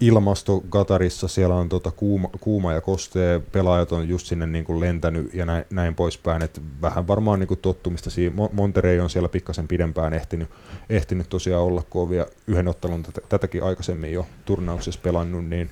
Ilmasto 0.00 0.60
Katarissa, 0.68 1.28
siellä 1.28 1.54
on 1.54 1.68
tota 1.68 1.90
kuuma, 1.90 2.28
kuuma 2.40 2.72
ja 2.72 2.80
kostee, 2.80 3.40
pelaajat 3.40 3.92
on 3.92 4.08
just 4.08 4.26
sinne 4.26 4.46
niin 4.46 4.64
kuin 4.64 4.80
lentänyt 4.80 5.34
ja 5.34 5.46
näin, 5.46 5.64
näin 5.70 5.94
poispäin, 5.94 6.42
että 6.42 6.60
vähän 6.82 7.06
varmaan 7.06 7.40
niin 7.40 7.48
kuin 7.48 7.60
tottumista. 7.60 8.10
Mo- 8.10 8.52
Monterey 8.52 9.00
on 9.00 9.10
siellä 9.10 9.28
pikkasen 9.28 9.68
pidempään 9.68 10.14
ehtinyt, 10.14 10.48
ehtinyt 10.90 11.28
tosiaan 11.28 11.62
olla, 11.62 11.82
kun 11.90 12.02
on 12.02 12.10
vielä 12.10 12.26
yhden 12.46 12.68
ottelun 12.68 13.02
tätä, 13.02 13.20
tätäkin 13.28 13.62
aikaisemmin 13.62 14.12
jo 14.12 14.26
turnauksessa 14.44 15.00
pelannut, 15.02 15.44
niin 15.44 15.70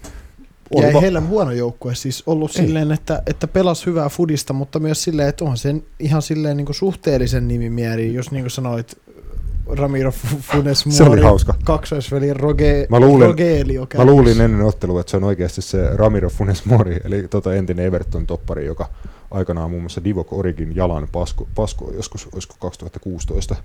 Ja 0.81 0.87
ei 0.89 0.95
va- 0.95 1.01
heillä 1.01 1.21
huono 1.21 1.51
joukkue 1.53 1.95
siis 1.95 2.23
ollut 2.27 2.51
Ei. 2.57 2.67
silleen, 2.67 2.93
että, 2.93 3.23
että 3.27 3.49
pelas 3.49 3.87
hyvää 3.87 4.09
fudista, 4.09 4.53
mutta 4.53 4.79
myös 4.79 5.03
silleen, 5.03 5.29
että 5.29 5.45
on 5.45 5.57
sen 5.57 5.83
ihan 5.99 6.23
silleen 6.23 6.57
niin 6.57 6.65
kuin 6.67 6.77
suhteellisen 6.77 7.49
nimimieri, 7.49 8.15
jos 8.15 8.31
niin 8.31 8.43
kuin 8.45 8.51
sanoit, 8.51 8.99
Ramiro 9.67 10.11
F- 10.11 10.37
Funes 10.41 10.85
Se 10.89 11.03
oli 11.03 11.09
Mori, 11.11 11.23
hauska. 11.23 11.55
kaksoisveli 11.65 12.33
Roge, 12.35 12.87
Mä 12.91 13.01
luulen- 13.01 13.29
Rogelio 13.29 13.87
Mä 13.97 14.05
luulin 14.05 14.41
ennen 14.41 14.63
ottelua, 14.63 15.01
että 15.01 15.11
se 15.11 15.17
on 15.17 15.25
oikeasti 15.25 15.63
se 15.63 15.89
Ramiro 15.97 16.29
Funes 16.31 16.65
Mori, 16.65 16.97
eli 17.05 17.29
tota 17.29 17.55
entinen 17.55 17.87
Everton-toppari, 17.87 18.65
joka 18.67 18.89
aikanaan 19.31 19.71
muun 19.71 19.83
muassa 19.83 20.05
Divock 20.05 20.33
Origin 20.33 20.77
jalan 20.77 21.09
pasko, 21.13 21.49
pasko 21.55 21.93
joskus, 21.97 22.29
olisiko 22.33 22.55
2016 22.59 23.57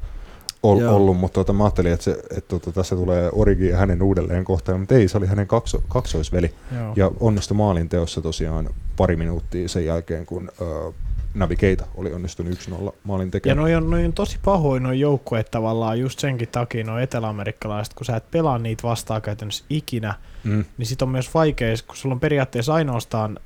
ol, 0.63 0.79
Joo. 0.79 0.95
ollut, 0.95 1.17
mutta 1.17 1.33
tota, 1.33 1.53
mä 1.53 1.63
ajattelin, 1.63 1.91
että, 1.93 2.03
se, 2.03 2.11
että 2.11 2.49
tota, 2.59 2.71
tässä 2.71 2.95
tulee 2.95 3.29
Origi 3.33 3.67
ja 3.67 3.77
hänen 3.77 4.01
uudelleen 4.01 4.43
kohtaan, 4.43 4.79
mutta 4.79 4.95
ei, 4.95 5.07
se 5.07 5.17
oli 5.17 5.27
hänen 5.27 5.47
kakso, 5.47 5.83
kaksoisveli. 5.87 6.53
Joo. 6.75 6.93
Ja 6.95 7.11
onnistui 7.19 7.57
maalin 7.57 7.89
teossa 7.89 8.21
tosiaan 8.21 8.69
pari 8.97 9.15
minuuttia 9.15 9.67
sen 9.69 9.85
jälkeen, 9.85 10.25
kun 10.25 10.49
ö, 10.61 10.91
Navigeita 11.33 11.85
oli 11.95 12.13
onnistunut 12.13 12.53
1-0 12.89 12.93
maalin 13.03 13.27
Ja 13.27 13.31
tekemään. 13.31 13.57
noi 13.57 13.75
on, 13.75 13.89
noi 13.89 14.05
on 14.05 14.13
tosi 14.13 14.39
pahoin 14.45 14.83
noin 14.83 14.99
joukkueet 14.99 15.51
tavallaan 15.51 15.99
just 15.99 16.19
senkin 16.19 16.47
takia, 16.47 16.83
noin 16.83 17.03
eteläamerikkalaiset, 17.03 17.93
kun 17.93 18.05
sä 18.05 18.15
et 18.15 18.31
pelaa 18.31 18.57
niitä 18.57 18.83
vastaan 18.83 19.21
käytännössä 19.21 19.65
ikinä, 19.69 20.13
Mm. 20.43 20.65
niin 20.77 20.85
sit 20.85 21.01
on 21.01 21.09
myös 21.09 21.33
vaikea, 21.33 21.75
kun 21.87 21.95
sulla 21.95 22.13
on 22.15 22.19
periaatteessa 22.19 22.73
ainoastaan 22.73 23.39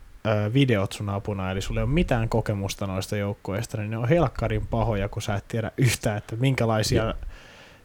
videot 0.54 0.92
sun 0.92 1.10
apuna, 1.10 1.52
eli 1.52 1.62
sulla 1.62 1.80
ei 1.80 1.84
ole 1.84 1.92
mitään 1.94 2.30
kokemusta 2.30 2.88
noista 2.88 3.18
joukkueista, 3.18 3.78
niin 3.78 3.90
ne 3.92 3.98
on 3.98 4.10
helkkarin 4.10 4.68
pahoja, 4.68 5.10
kun 5.10 5.22
sä 5.22 5.36
et 5.36 5.48
tiedä 5.48 5.72
yhtään, 5.78 6.18
että 6.18 6.36
minkälaisia 6.36 7.14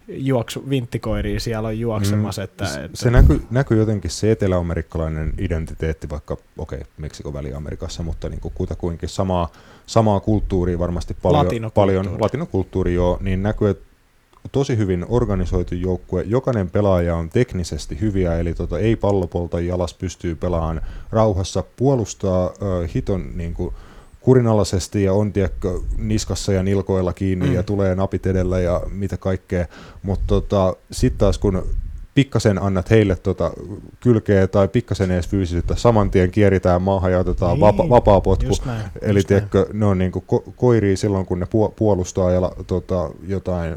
juoksu, 0.09 0.71
vinttikoiria 0.71 1.41
siellä 1.41 1.69
on 1.69 1.79
juoksemassa. 1.79 2.43
Mm, 2.43 2.45
Että, 2.45 2.65
S- 2.67 2.77
että, 2.77 2.97
Se 2.97 3.11
näkyy, 3.11 3.47
näkyy 3.51 3.79
jotenkin 3.79 4.11
se 4.11 4.31
eteläamerikkalainen 4.31 5.33
identiteetti, 5.39 6.11
vaikka 6.11 6.37
okei, 6.59 6.79
okay, 6.79 6.91
Meksikon 6.99 7.33
väli-Amerikassa, 7.33 8.03
mutta 8.03 8.29
niin 8.29 8.41
kuin 8.41 8.55
kutakuinkin 8.55 9.09
samaa, 9.09 9.49
samaa 9.87 10.21
kulttuuria 10.21 10.79
varmasti 10.79 11.17
paljon, 11.23 11.45
Latinokulttuuri. 11.45 11.95
paljon 11.97 12.21
latinokulttuuri 12.21 12.95
joo, 12.95 13.19
niin 13.21 13.43
näkyy, 13.43 13.69
että 13.71 13.86
tosi 14.53 14.77
hyvin 14.77 15.07
organisoitu 15.09 15.75
joukkue. 15.75 16.23
Jokainen 16.27 16.71
pelaaja 16.71 17.17
on 17.17 17.29
teknisesti 17.31 18.01
hyviä, 18.01 18.39
eli 18.39 18.55
tota, 18.55 18.79
ei 18.79 18.97
pallopolta 18.97 19.61
jalas 19.61 19.95
pystyy 19.95 20.35
pelaamaan 20.35 20.81
rauhassa, 21.11 21.65
puolustaa 21.77 22.47
ö, 22.63 22.89
hiton 22.95 23.25
niin 23.35 23.55
kuin, 23.55 23.75
kurinalaisesti 24.21 25.03
ja 25.03 25.13
on 25.13 25.33
tiedätkö, 25.33 25.81
niskassa 25.99 26.53
ja 26.53 26.63
nilkoilla 26.63 27.13
kiinni 27.13 27.47
Mm. 27.47 27.55
ja 27.55 27.63
tulee 27.63 27.95
napit 27.95 28.27
edellä 28.27 28.61
ja 28.61 28.81
mitä 28.91 29.17
kaikkea. 29.17 29.67
Mutta 30.03 30.25
tota, 30.27 30.77
sitten 30.93 31.19
taas 31.19 31.39
kun 31.39 31.63
pikkasen 32.15 32.63
annat 32.63 32.91
heille 32.91 33.17
tota 33.17 33.51
kylkeä 34.01 34.47
tai 34.47 34.69
pikkasen 34.69 35.11
edes 35.11 35.29
fyysisyyttä, 35.29 35.77
saman 35.77 36.11
tien 36.11 36.31
kieritään 36.31 36.83
maahan 36.83 37.13
ja 37.13 37.19
otetaan 37.19 37.53
Niin, 37.53 37.61
vapa, 37.61 37.89
vapaa 37.89 38.21
potku. 38.21 38.47
just 38.47 38.65
näin, 38.67 38.83
Eli 39.03 39.19
just 39.19 39.31
näin. 39.31 39.43
tiedätkö, 39.49 39.67
ne 39.73 39.87
on 39.87 39.99
niinku 39.99 40.25
ko- 40.33 40.53
koiria 40.57 40.97
silloin, 40.97 41.27
kun 41.27 41.41
ne 41.41 41.47
puo- 41.47 41.73
puolustaa 41.77 42.31
ja 42.31 42.53
tota, 42.67 43.11
jotain, 43.29 43.77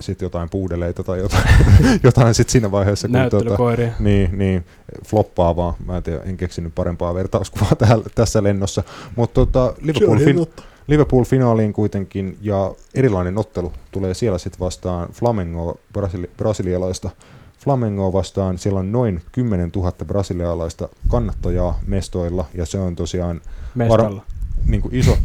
sit 0.00 0.22
jotain 0.22 0.50
puudeleita 0.50 1.02
tai 1.04 1.18
jotain, 1.18 1.44
jotain 2.02 2.34
sit 2.34 2.48
siinä 2.48 2.70
vaiheessa, 2.70 3.08
kun 3.08 3.12
tota, 3.12 3.36
Näyttelykoiria. 3.36 3.92
niin, 3.98 4.38
niin, 4.38 4.64
floppaa 5.06 5.56
vaan. 5.56 5.74
Mä 5.86 5.96
en, 5.96 6.02
tiedä, 6.02 6.20
en 6.22 6.36
keksinyt 6.36 6.74
parempaa 6.74 7.14
vertauskuvaa 7.14 7.74
täällä, 7.86 8.04
tässä 8.14 8.42
lennossa. 8.42 8.82
Mutta 9.16 9.34
tota, 9.34 9.74
Liverpool, 9.80 10.18
fin- 10.18 10.62
Liverpool 10.86 11.24
finaaliin 11.24 11.72
kuitenkin 11.72 12.38
ja 12.40 12.74
erilainen 12.94 13.38
ottelu 13.38 13.72
tulee 13.90 14.14
siellä 14.14 14.38
sitten 14.38 14.60
vastaan 14.60 15.08
Flamengo 15.12 15.80
brasili- 15.98 16.30
brasilialaista. 16.36 17.10
Flamengo 17.58 18.12
vastaan 18.12 18.58
siellä 18.58 18.80
on 18.80 18.92
noin 18.92 19.22
10 19.32 19.70
000 19.76 19.92
brasilialaista 20.06 20.88
kannattajaa 21.08 21.78
mestoilla 21.86 22.44
ja 22.54 22.66
se 22.66 22.78
on 22.78 22.96
tosiaan 22.96 23.40
Mestalla. 23.74 24.22
niin 24.66 24.82
kuin 24.82 24.94
iso, 24.94 25.16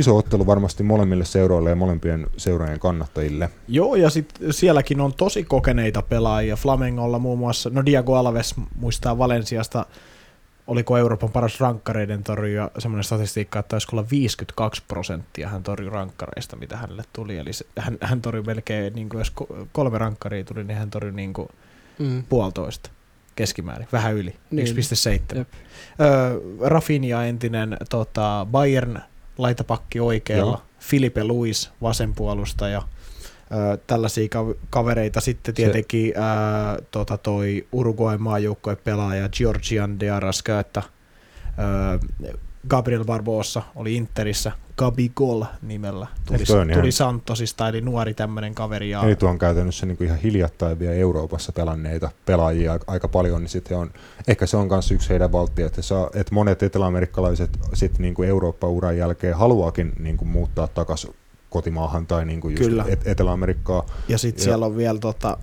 iso 0.00 0.16
ottelu 0.16 0.46
varmasti 0.46 0.82
molemmille 0.82 1.24
seuroille 1.24 1.70
ja 1.70 1.76
molempien 1.76 2.26
seurojen 2.36 2.80
kannattajille. 2.80 3.50
Joo, 3.68 3.94
ja 3.94 4.10
sitten 4.10 4.52
sielläkin 4.52 5.00
on 5.00 5.14
tosi 5.14 5.44
kokeneita 5.44 6.02
pelaajia. 6.02 6.56
Flamengolla 6.56 7.18
muun 7.18 7.38
muassa, 7.38 7.70
no 7.70 7.84
Diego 7.86 8.14
Alves 8.14 8.54
muistaa 8.76 9.18
Valensiasta, 9.18 9.86
oliko 10.66 10.96
Euroopan 10.98 11.30
paras 11.30 11.60
rankkareiden 11.60 12.24
torjuja, 12.24 12.70
semmoinen 12.78 13.04
statistiikka, 13.04 13.58
että 13.58 13.68
taisi 13.70 13.86
olla 13.92 14.04
52 14.10 14.82
prosenttia 14.88 15.48
hän 15.48 15.62
torjui 15.62 15.90
rankkareista, 15.90 16.56
mitä 16.56 16.76
hänelle 16.76 17.02
tuli. 17.12 17.36
Eli 17.38 17.52
se, 17.52 17.66
hän, 17.78 17.98
hän 18.00 18.20
torjui 18.22 18.44
melkein, 18.44 18.92
niin 18.94 19.08
kuin 19.08 19.18
jos 19.18 19.32
ko- 19.40 19.66
kolme 19.72 19.98
rankkaria 19.98 20.44
tuli, 20.44 20.64
niin 20.64 20.78
hän 20.78 20.90
torjui 20.90 21.12
niin 21.14 21.32
kuin 21.32 21.48
Mm. 21.98 22.24
puolitoista 22.28 22.90
keskimäärin, 23.36 23.88
vähän 23.92 24.14
yli, 24.14 24.34
Niin. 24.50 24.66
1,7. 24.66 25.36
Jep. 25.38 25.48
Öö, 26.00 26.40
Rafinha 26.60 27.24
entinen 27.24 27.76
tota, 27.90 28.46
Bayern 28.50 28.98
laitapakki 29.38 30.00
oikealla, 30.00 30.52
Joo. 30.52 30.62
Filipe 30.78 31.24
Luis 31.24 31.70
vasenpuolustaja, 31.82 32.82
öö, 33.52 33.76
tällaisia 33.86 34.24
kav- 34.24 34.56
kavereita 34.70 35.20
sitten 35.20 35.54
tietenkin 35.54 36.12
öö, 36.16 36.84
tota, 36.90 37.18
toi 37.18 37.66
Uruguay 37.72 38.18
maajoukkojen 38.18 38.78
pelaaja 38.84 39.28
Georgian 39.28 40.00
de 40.00 40.10
Arrascaeta, 40.10 40.82
öö, 41.58 42.34
Gabriel 42.68 43.04
Barbosa 43.04 43.62
oli 43.74 43.94
Interissä, 43.94 44.52
Gabigol 44.76 45.44
nimellä, 45.62 46.06
tuli, 46.26 46.38
tuli 46.46 46.72
ihan- 46.72 46.92
Santosista, 46.92 47.68
eli 47.68 47.80
nuori 47.80 48.14
tämmöinen 48.14 48.54
kaveri. 48.54 48.90
Ja, 48.90 49.02
Eli 49.02 49.16
tuo 49.16 49.28
on 49.30 49.38
käytännössä 49.38 49.86
niin 49.86 49.96
kuin 49.96 50.06
ihan 50.06 50.18
hiljattain 50.18 50.78
vielä 50.78 50.94
Euroopassa 50.94 51.52
pelanneita 51.52 52.10
pelaajia 52.26 52.78
aika- 52.86 53.08
paljon, 53.08 53.40
niin 53.42 53.48
sitten 53.48 53.76
on, 53.78 53.90
ehkä 54.28 54.46
se 54.46 54.56
on 54.56 54.68
myös 54.68 54.90
yksi 54.90 55.08
heidän 55.10 55.32
valttia, 55.32 55.66
että, 55.66 55.82
saa, 55.82 56.10
että 56.14 56.34
monet 56.34 56.62
eteläamerikkalaiset 56.62 57.50
sit 57.74 57.98
niin 57.98 58.14
kuin 58.14 58.28
Eurooppa-uran 58.28 58.96
jälkeen 58.96 59.36
haluaakin 59.36 59.92
niin 59.98 60.16
kuin 60.16 60.28
muuttaa 60.28 60.66
takaisin 60.66 61.14
kotimaahan 61.50 62.06
tai 62.06 62.24
niin 62.24 62.40
kuin 62.40 62.52
just 62.56 62.64
Kyllä. 62.70 62.84
Et- 62.88 63.06
Etelä-Amerikkaa. 63.08 63.86
Ja 64.08 64.18
sitten 64.18 64.40
Joo. 64.42 64.44
siellä 64.44 64.66
on 64.66 64.76
vielä 64.76 64.98
tota, 64.98 65.38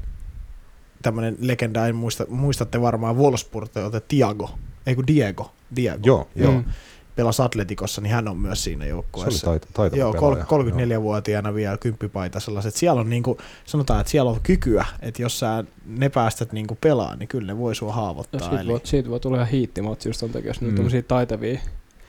tämmöinen 1.01 1.36
legenda, 1.39 1.88
en 1.88 1.95
muista, 1.95 2.26
muistatte 2.30 2.82
varmaan 2.82 3.17
Wolfsburg, 3.17 3.69
Tiago, 4.07 4.49
ei 4.86 4.95
kun 4.95 5.07
Diego, 5.07 5.51
Diego. 5.76 5.99
Joo, 6.05 6.28
joo. 6.36 6.51
Mm. 6.51 6.63
Pelasi 7.16 7.41
Atletikossa, 7.41 8.01
niin 8.01 8.14
hän 8.14 8.28
on 8.28 8.38
myös 8.38 8.64
siinä 8.64 8.80
Se 8.80 8.84
oli 8.86 8.89
joukkueessa. 8.89 9.47
taitava 9.74 9.99
Joo, 9.99 10.14
pelaaja. 10.14 10.45
kol- 10.45 10.61
34-vuotiaana 10.61 11.53
vielä 11.53 11.78
kymppipaita 11.78 12.39
sellaiset. 12.39 12.76
Siellä 12.76 13.01
on 13.01 13.09
niinku, 13.09 13.38
sanotaan, 13.66 13.99
että 14.01 14.11
siellä 14.11 14.32
on 14.32 14.39
kykyä, 14.43 14.86
että 15.01 15.22
jos 15.22 15.39
sä 15.39 15.64
ne 15.86 16.09
päästät 16.09 16.51
niinku 16.53 16.78
pelaa, 16.82 17.16
niin 17.16 17.28
kyllä 17.28 17.47
ne 17.47 17.57
voi 17.57 17.76
sua 17.76 17.89
Ja 17.89 17.93
haavoittaa. 17.93 18.39
siitä, 18.39 18.59
Eli 18.61 18.72
voi, 18.72 18.82
siitä 18.84 19.09
voi 19.09 19.20
tulla 19.20 19.38
ihan 19.38 19.47
hiittimatsi 19.47 20.09
just 20.09 20.20
ton 20.20 20.30
takia, 20.30 20.49
jos 20.49 20.61
mm. 20.61 20.68
Mm. 20.68 20.76
tämmöisiä 20.76 21.01
taitavia. 21.01 21.59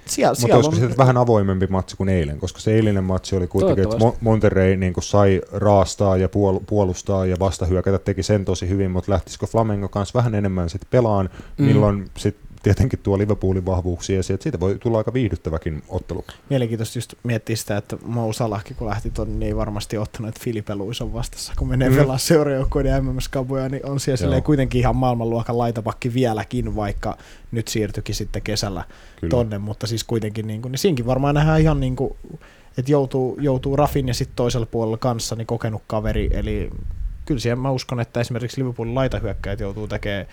siellä, 0.07 0.31
Mutta 0.31 0.41
siellä 0.41 0.57
olisiko 0.57 0.87
on, 0.87 0.93
se 0.93 0.97
vähän 0.99 1.17
avoimempi 1.17 1.67
matsi 1.67 1.97
kuin 1.97 2.09
eilen, 2.09 2.39
koska 2.39 2.61
se 2.61 2.75
eilinen 2.75 3.05
matsi 3.05 3.37
oli 3.37 3.47
kuitenkin, 3.47 3.85
että 3.85 3.97
Mo- 3.97 3.99
Toivottavasti. 3.99 4.25
Monterrey 4.25 4.77
niin 4.77 4.93
kuin 4.93 5.05
sai 5.05 5.41
raastaa 5.53 6.17
ja 6.17 6.27
puol- 6.29 6.63
puolustaa 6.67 7.27
ja 7.27 7.37
vastahyökätä 7.41 7.99
teki 7.99 8.23
sen 8.23 8.45
tosi 8.45 8.69
hyvin, 8.69 8.91
mutta 8.91 9.13
lähtisikö 9.13 9.47
Flamengo 9.47 9.89
kanssa 9.89 10.19
vähän 10.19 10.35
enemmän 10.35 10.71
sitten 10.71 10.89
pelaan, 10.91 11.31
Mm. 11.59 11.65
milloin 11.65 12.11
sitten 12.17 12.44
tietenkin 12.65 12.99
tuo 13.03 13.19
Liverpoolin 13.19 13.67
vahvuuksia 13.67 14.21
että 14.21 14.43
siitä 14.43 14.61
voi 14.61 14.79
tulla 14.79 14.99
aika 14.99 15.13
viihdyttäväkin 15.13 15.83
ottelu. 15.89 16.25
mielenkiintoista 16.51 16.99
just 16.99 17.15
miettiä 17.23 17.57
sitä, 17.57 17.77
että 17.77 17.97
Mo 18.07 18.33
Salahkin 18.33 18.77
kun 18.77 18.89
lähti 18.89 19.11
tonne, 19.11 19.35
niin 19.35 19.47
ei 19.47 19.57
varmasti 19.57 19.99
ottanut, 19.99 20.29
että 20.29 20.41
Filipe 20.45 20.75
Luis 20.75 21.01
on 21.01 21.13
vastassa, 21.13 21.53
kun 21.59 21.69
menee 21.69 21.91
Mm. 21.91 21.97
pelaa 21.97 22.19
seurajoukkoiden 22.19 23.05
MMS-kaboja, 23.05 23.69
niin 23.69 23.87
on 23.87 24.01
siellä 24.01 24.41
kuitenkin 24.41 24.79
ihan 24.79 24.97
maailmanluokan 24.97 25.59
laitapakki 25.59 26.15
vieläkin, 26.15 26.77
vaikka 26.77 27.19
nyt 27.53 27.69
siirtyikin 27.69 28.15
sitten 28.15 28.43
kesällä 28.43 28.85
Kyllä. 29.21 29.31
tonne, 29.31 29.59
mutta 29.59 29.87
siis 29.87 30.05
kuitenkin, 30.05 30.47
niin, 30.47 30.63
kuin, 30.63 30.73
niin 30.73 30.79
siinkin 30.79 31.07
varmaan 31.07 31.35
nähdään 31.35 31.61
ihan 31.61 31.81
niin 31.81 31.97
kuin, 31.97 32.17
että 32.79 32.93
joutuu, 32.93 33.37
joutuu 33.41 33.77
Rafin 33.77 34.09
ja 34.09 34.15
sitten 34.15 34.37
toisella 34.37 34.67
puolella 34.67 34.97
kanssa 34.97 35.37
niin 35.37 35.47
kokenut 35.47 35.83
kaveri, 35.87 36.29
eli 36.33 36.71
kyllä 37.25 37.41
siihen 37.41 37.59
mä 37.59 37.71
uskon, 37.71 38.01
että 38.01 38.21
esimerkiksi 38.21 38.61
Liverpoolin 38.61 38.95
laitahyökkäjät 38.95 39.61
joutuu 39.61 39.89
tekemään, 39.89 40.27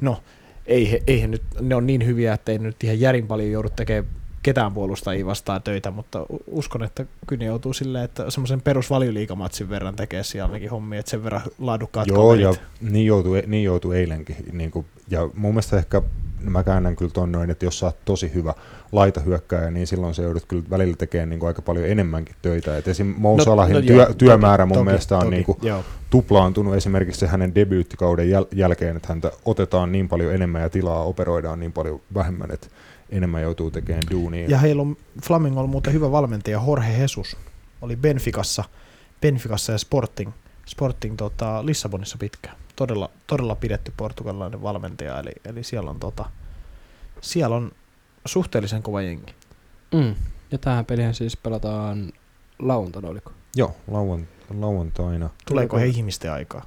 no 0.00 0.22
ei 0.66 0.92
he, 0.92 1.02
ei 1.06 1.22
he 1.22 1.26
nyt, 1.26 1.42
ne 1.60 1.74
on 1.74 1.86
niin 1.86 2.06
hyviä, 2.06 2.34
että 2.34 2.52
ei 2.52 2.58
nyt 2.58 2.84
ihan 2.84 3.00
järin 3.00 3.26
paljon 3.26 3.50
joudu 3.50 3.68
tekemään 3.76 4.14
ketään 4.42 4.74
puolustajia 4.74 5.26
vastaan 5.26 5.62
töitä, 5.62 5.90
mutta 5.90 6.26
uskon, 6.46 6.82
että 6.82 7.06
kyllä 7.26 7.40
ne 7.40 7.46
joutuu 7.46 7.72
silleen, 7.72 8.04
että 8.04 8.30
semmoisen 8.30 8.60
perusvalioliikamatsin 8.60 9.68
verran 9.68 9.96
tekee 9.96 10.22
siellä 10.22 10.46
ainakin 10.46 10.70
hommia, 10.70 10.98
että 10.98 11.10
sen 11.10 11.24
verran 11.24 11.42
laadukkaat 11.58 12.08
Joo, 12.08 12.22
kaverit. 12.22 12.42
ja 12.42 12.54
niin 12.90 13.06
joutui, 13.06 13.42
niin 13.46 13.64
joutui 13.64 13.98
eilenkin. 13.98 14.36
Niin 14.52 14.70
kuin, 14.70 14.86
ja 15.10 15.28
mun 15.34 15.50
mielestä 15.50 15.78
ehkä 15.78 16.02
mä 16.50 16.64
käännän 16.64 16.96
kyllä 16.96 17.10
ton 17.10 17.32
noin, 17.32 17.50
että 17.50 17.64
jos 17.66 17.78
sä 17.78 17.86
oot 17.86 17.96
tosi 18.04 18.34
hyvä 18.34 18.54
laitahyökkääjä, 18.92 19.70
niin 19.70 19.86
silloin 19.86 20.14
se 20.14 20.22
joudut 20.22 20.44
kyllä 20.48 20.64
välillä 20.70 20.96
tekemään 20.96 21.30
niin 21.30 21.40
kuin 21.40 21.48
aika 21.48 21.62
paljon 21.62 21.86
enemmänkin 21.88 22.36
töitä. 22.42 22.76
Et 22.76 22.88
esim. 22.88 23.14
Mo 23.18 23.36
No- 23.36 23.44
Salahin 23.44 23.74
no 23.74 23.82
työ, 23.82 23.96
joo, 23.96 24.14
työmäärä 24.14 24.66
mun 24.66 24.74
toki, 24.74 24.84
mielestä 24.84 25.16
on 25.16 25.22
toki, 25.24 25.30
niin 25.34 25.44
kuin 25.44 25.58
joo. 25.62 25.84
tuplaantunut 26.10 26.74
esimerkiksi 26.74 27.20
se 27.20 27.26
hänen 27.26 27.54
debyyttikauden 27.54 28.30
jäl- 28.30 28.48
jälkeen, 28.52 28.96
että 28.96 29.08
häntä 29.08 29.30
otetaan 29.44 29.92
niin 29.92 30.08
paljon 30.08 30.34
enemmän 30.34 30.62
ja 30.62 30.70
tilaa 30.70 31.02
operoidaan 31.02 31.60
niin 31.60 31.72
paljon 31.72 32.00
vähemmän, 32.14 32.50
että 32.50 32.66
enemmän 33.10 33.42
joutuu 33.42 33.70
tekemään 33.70 34.02
duunia. 34.10 34.48
Ja 34.48 34.58
heillä 34.58 34.82
on 34.82 34.96
Flamingolla 35.22 35.68
muuten 35.68 35.92
hyvä 35.92 36.10
valmentaja 36.12 36.62
Jorge 36.66 36.98
Jesus. 36.98 37.36
Oli 37.82 37.96
Benficassa, 37.96 38.64
Benficassa 39.20 39.72
ja 39.72 39.78
Sporting, 39.78 40.30
Sporting 40.66 41.16
tota, 41.16 41.66
Lissabonissa 41.66 42.16
pitkään. 42.20 42.56
Todella, 42.76 43.10
todella 43.26 43.54
pidetty 43.54 43.92
portugalilainen 43.96 44.62
valmentaja, 44.62 45.18
eli, 45.20 45.30
eli 45.44 45.64
siellä, 45.64 45.90
on, 45.90 46.00
tota, 46.00 46.24
siellä 47.20 47.56
on 47.56 47.72
suhteellisen 48.26 48.82
kova 48.82 49.02
jengi. 49.02 49.34
Mm. 49.94 50.14
Ja 50.50 50.58
tähän 50.58 50.84
pelihän 50.84 51.14
siis 51.14 51.36
pelataan 51.36 52.12
lauantaina, 52.58 53.08
oliko? 53.08 53.32
Joo, 53.56 53.76
lauan, 53.90 54.28
lauantaina. 54.60 55.30
Tuleeko 55.48 55.78
he 55.78 55.86
ihmisten 55.86 56.32
aikaa? 56.32 56.64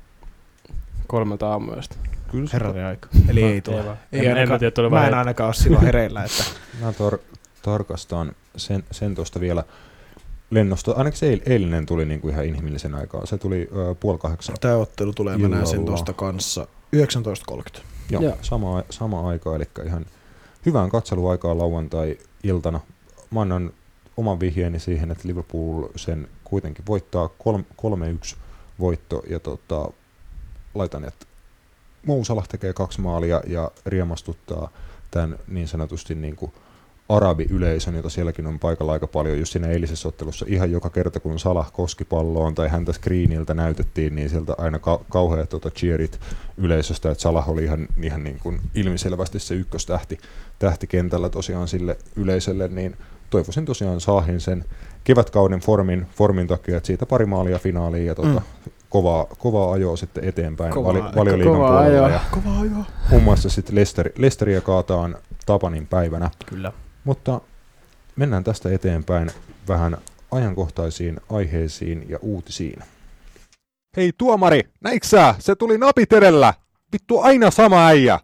Kolmelta 1.07 1.49
aamuyöstä. 1.49 1.95
Kyllä 2.31 2.47
se- 2.47 2.53
Herranen 2.53 2.85
aika. 2.85 3.09
Eli 3.29 3.43
ei 3.43 3.61
tule. 3.61 3.85
vaan. 3.85 3.97
Ei 4.11 4.19
En, 4.19 4.25
en, 4.25 4.31
ainakaan- 4.37 4.55
mä 4.55 4.71
tiedä, 4.71 4.89
Mä 4.89 5.07
en 5.07 5.13
ainakaan 5.13 5.45
ole 5.47 5.53
silloin 5.53 5.83
hereillä. 5.85 6.23
Että 6.23 6.43
Mä 6.81 6.91
tar- 6.91 7.37
tarkastan 7.61 8.31
sen, 8.57 8.83
sen 8.91 9.15
tuosta 9.15 9.39
vielä 9.39 9.63
lennosta. 10.49 10.91
Ainakin 10.91 11.19
se 11.19 11.35
eil- 11.35 11.41
eilinen 11.45 11.85
tuli 11.85 12.05
niinku 12.05 12.29
ihan 12.29 12.45
inhimillisen 12.45 12.95
aikaa. 12.95 13.25
Se 13.25 13.37
tuli 13.37 13.69
ö, 13.75 13.95
puoli 13.99 14.17
kahdeksan. 14.17 14.55
tämä 14.61 14.75
ottelu 14.75 15.13
tulee, 15.13 15.37
mä 15.37 15.47
näen 15.47 15.67
sen 15.67 15.85
tuosta 15.85 16.13
kanssa. 16.13 16.67
19.30. 16.95 17.81
Joo, 18.09 18.21
Joo. 18.21 18.37
Sama, 18.41 18.83
sama 18.89 19.29
aika, 19.29 19.55
eli 19.55 19.63
ihan 19.85 20.05
hyvään 20.65 20.89
katseluaikaa 20.89 21.57
lauantai-iltana. 21.57 22.79
Mä 23.31 23.41
annan 23.41 23.71
oman 24.17 24.39
vihjeeni 24.39 24.79
siihen, 24.79 25.11
että 25.11 25.27
Liverpool 25.27 25.87
sen 25.95 26.27
kuitenkin 26.43 26.85
voittaa 26.87 27.29
3-1 28.33 28.35
voitto 28.79 29.23
ja 29.29 29.39
tota, 29.39 29.89
laitan, 30.75 31.05
että 31.05 31.25
Mousalah 32.05 32.47
tekee 32.47 32.73
kaksi 32.73 33.01
maalia 33.01 33.41
ja 33.47 33.71
riemastuttaa 33.85 34.69
tämän 35.11 35.39
niin 35.47 35.67
sanotusti 35.67 36.15
niin 36.15 36.35
kuin 36.35 36.51
arabiyleisön, 37.09 37.95
jota 37.95 38.09
sielläkin 38.09 38.47
on 38.47 38.59
paikalla 38.59 38.91
aika 38.91 39.07
paljon 39.07 39.39
just 39.39 39.51
siinä 39.51 39.67
eilisessä 39.67 40.07
ottelussa. 40.07 40.45
Ihan 40.49 40.71
joka 40.71 40.89
kerta, 40.89 41.19
kun 41.19 41.39
Salah 41.39 41.71
koski 41.71 42.05
palloon 42.05 42.55
tai 42.55 42.67
häntä 42.69 42.93
screeniltä 42.93 43.53
näytettiin, 43.53 44.15
niin 44.15 44.29
sieltä 44.29 44.53
aina 44.57 44.79
ka- 44.79 44.99
kauheat 45.09 45.49
tuota 45.49 45.69
cheerit 45.69 46.19
yleisöstä, 46.57 47.11
että 47.11 47.21
Salah 47.21 47.49
oli 47.49 47.63
ihan, 47.63 47.87
ihan 48.03 48.23
niin 48.23 48.39
kuin 48.39 48.59
ilmiselvästi 48.75 49.39
se 49.39 49.55
ykköstähti 49.55 50.17
tähti 50.59 50.87
kentällä 50.87 51.29
tosiaan 51.29 51.67
sille 51.67 51.97
yleisölle, 52.15 52.67
niin 52.67 52.95
toivoisin 53.29 53.65
tosiaan 53.65 54.01
Saahin 54.01 54.41
sen 54.41 54.65
kevätkauden 55.03 55.59
formin, 55.59 56.07
formin 56.15 56.47
takia, 56.47 56.77
että 56.77 56.87
siitä 56.87 57.05
pari 57.05 57.25
maalia 57.25 57.59
finaaliin 57.59 58.05
ja 58.05 58.15
tuota, 58.15 58.41
mm. 58.65 58.71
kovaa, 58.89 59.25
kovaa 59.37 59.71
ajoa 59.73 59.97
sitten 59.97 60.23
eteenpäin 60.23 60.75
vali, 60.75 61.03
valioliikan 61.03 61.53
kova 61.53 61.67
puolella. 61.67 61.79
ajoa. 61.87 62.09
Ja 62.09 62.19
Kova 62.31 62.59
ajoa. 62.59 62.85
muun 63.09 63.23
muassa 63.23 63.49
sitten 63.49 63.75
Lester, 63.75 64.09
Lesteriä 64.17 64.61
kaataan 64.61 65.15
Tapanin 65.45 65.87
päivänä. 65.87 66.29
Kyllä. 66.45 66.71
Mutta 67.03 67.41
mennään 68.15 68.43
tästä 68.43 68.69
eteenpäin 68.71 69.31
vähän 69.67 69.97
ajankohtaisiin 70.31 71.19
aiheisiin 71.31 72.05
ja 72.09 72.19
uutisiin. 72.21 72.83
Hei 73.97 74.11
tuomari, 74.17 74.61
näiksää? 74.81 75.35
Se 75.39 75.55
tuli 75.55 75.77
napit 75.77 76.13
edellä. 76.13 76.53
Vittu 76.93 77.19
aina 77.19 77.51
sama 77.51 77.87
äijä. 77.87 78.19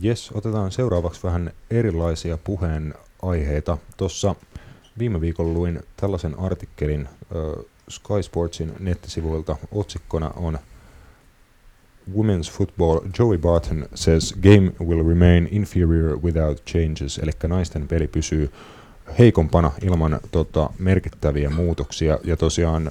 Jes, 0.00 0.30
otetaan 0.34 0.72
seuraavaksi 0.72 1.22
vähän 1.22 1.52
erilaisia 1.70 2.38
puheen 2.44 2.94
aiheita. 3.22 3.78
Tuossa 3.96 4.34
viime 4.98 5.20
viikolla 5.20 5.52
luin 5.52 5.80
tällaisen 5.96 6.38
artikkelin 6.38 7.08
äh, 7.08 7.64
Sky 7.88 8.22
Sportsin 8.22 8.72
nettisivuilta. 8.78 9.56
Otsikkona 9.72 10.30
on 10.36 10.58
Women's 12.10 12.50
Football 12.52 13.00
Joey 13.18 13.38
Barton 13.38 13.86
says 13.94 14.34
game 14.42 14.72
will 14.84 15.08
remain 15.08 15.48
inferior 15.50 16.18
without 16.22 16.62
changes, 16.66 17.18
eli 17.18 17.30
naisten 17.48 17.88
peli 17.88 18.06
pysyy 18.06 18.50
heikompana 19.18 19.70
ilman 19.82 20.20
tota, 20.30 20.70
merkittäviä 20.78 21.50
muutoksia. 21.50 22.18
Ja 22.24 22.36
tosiaan 22.36 22.90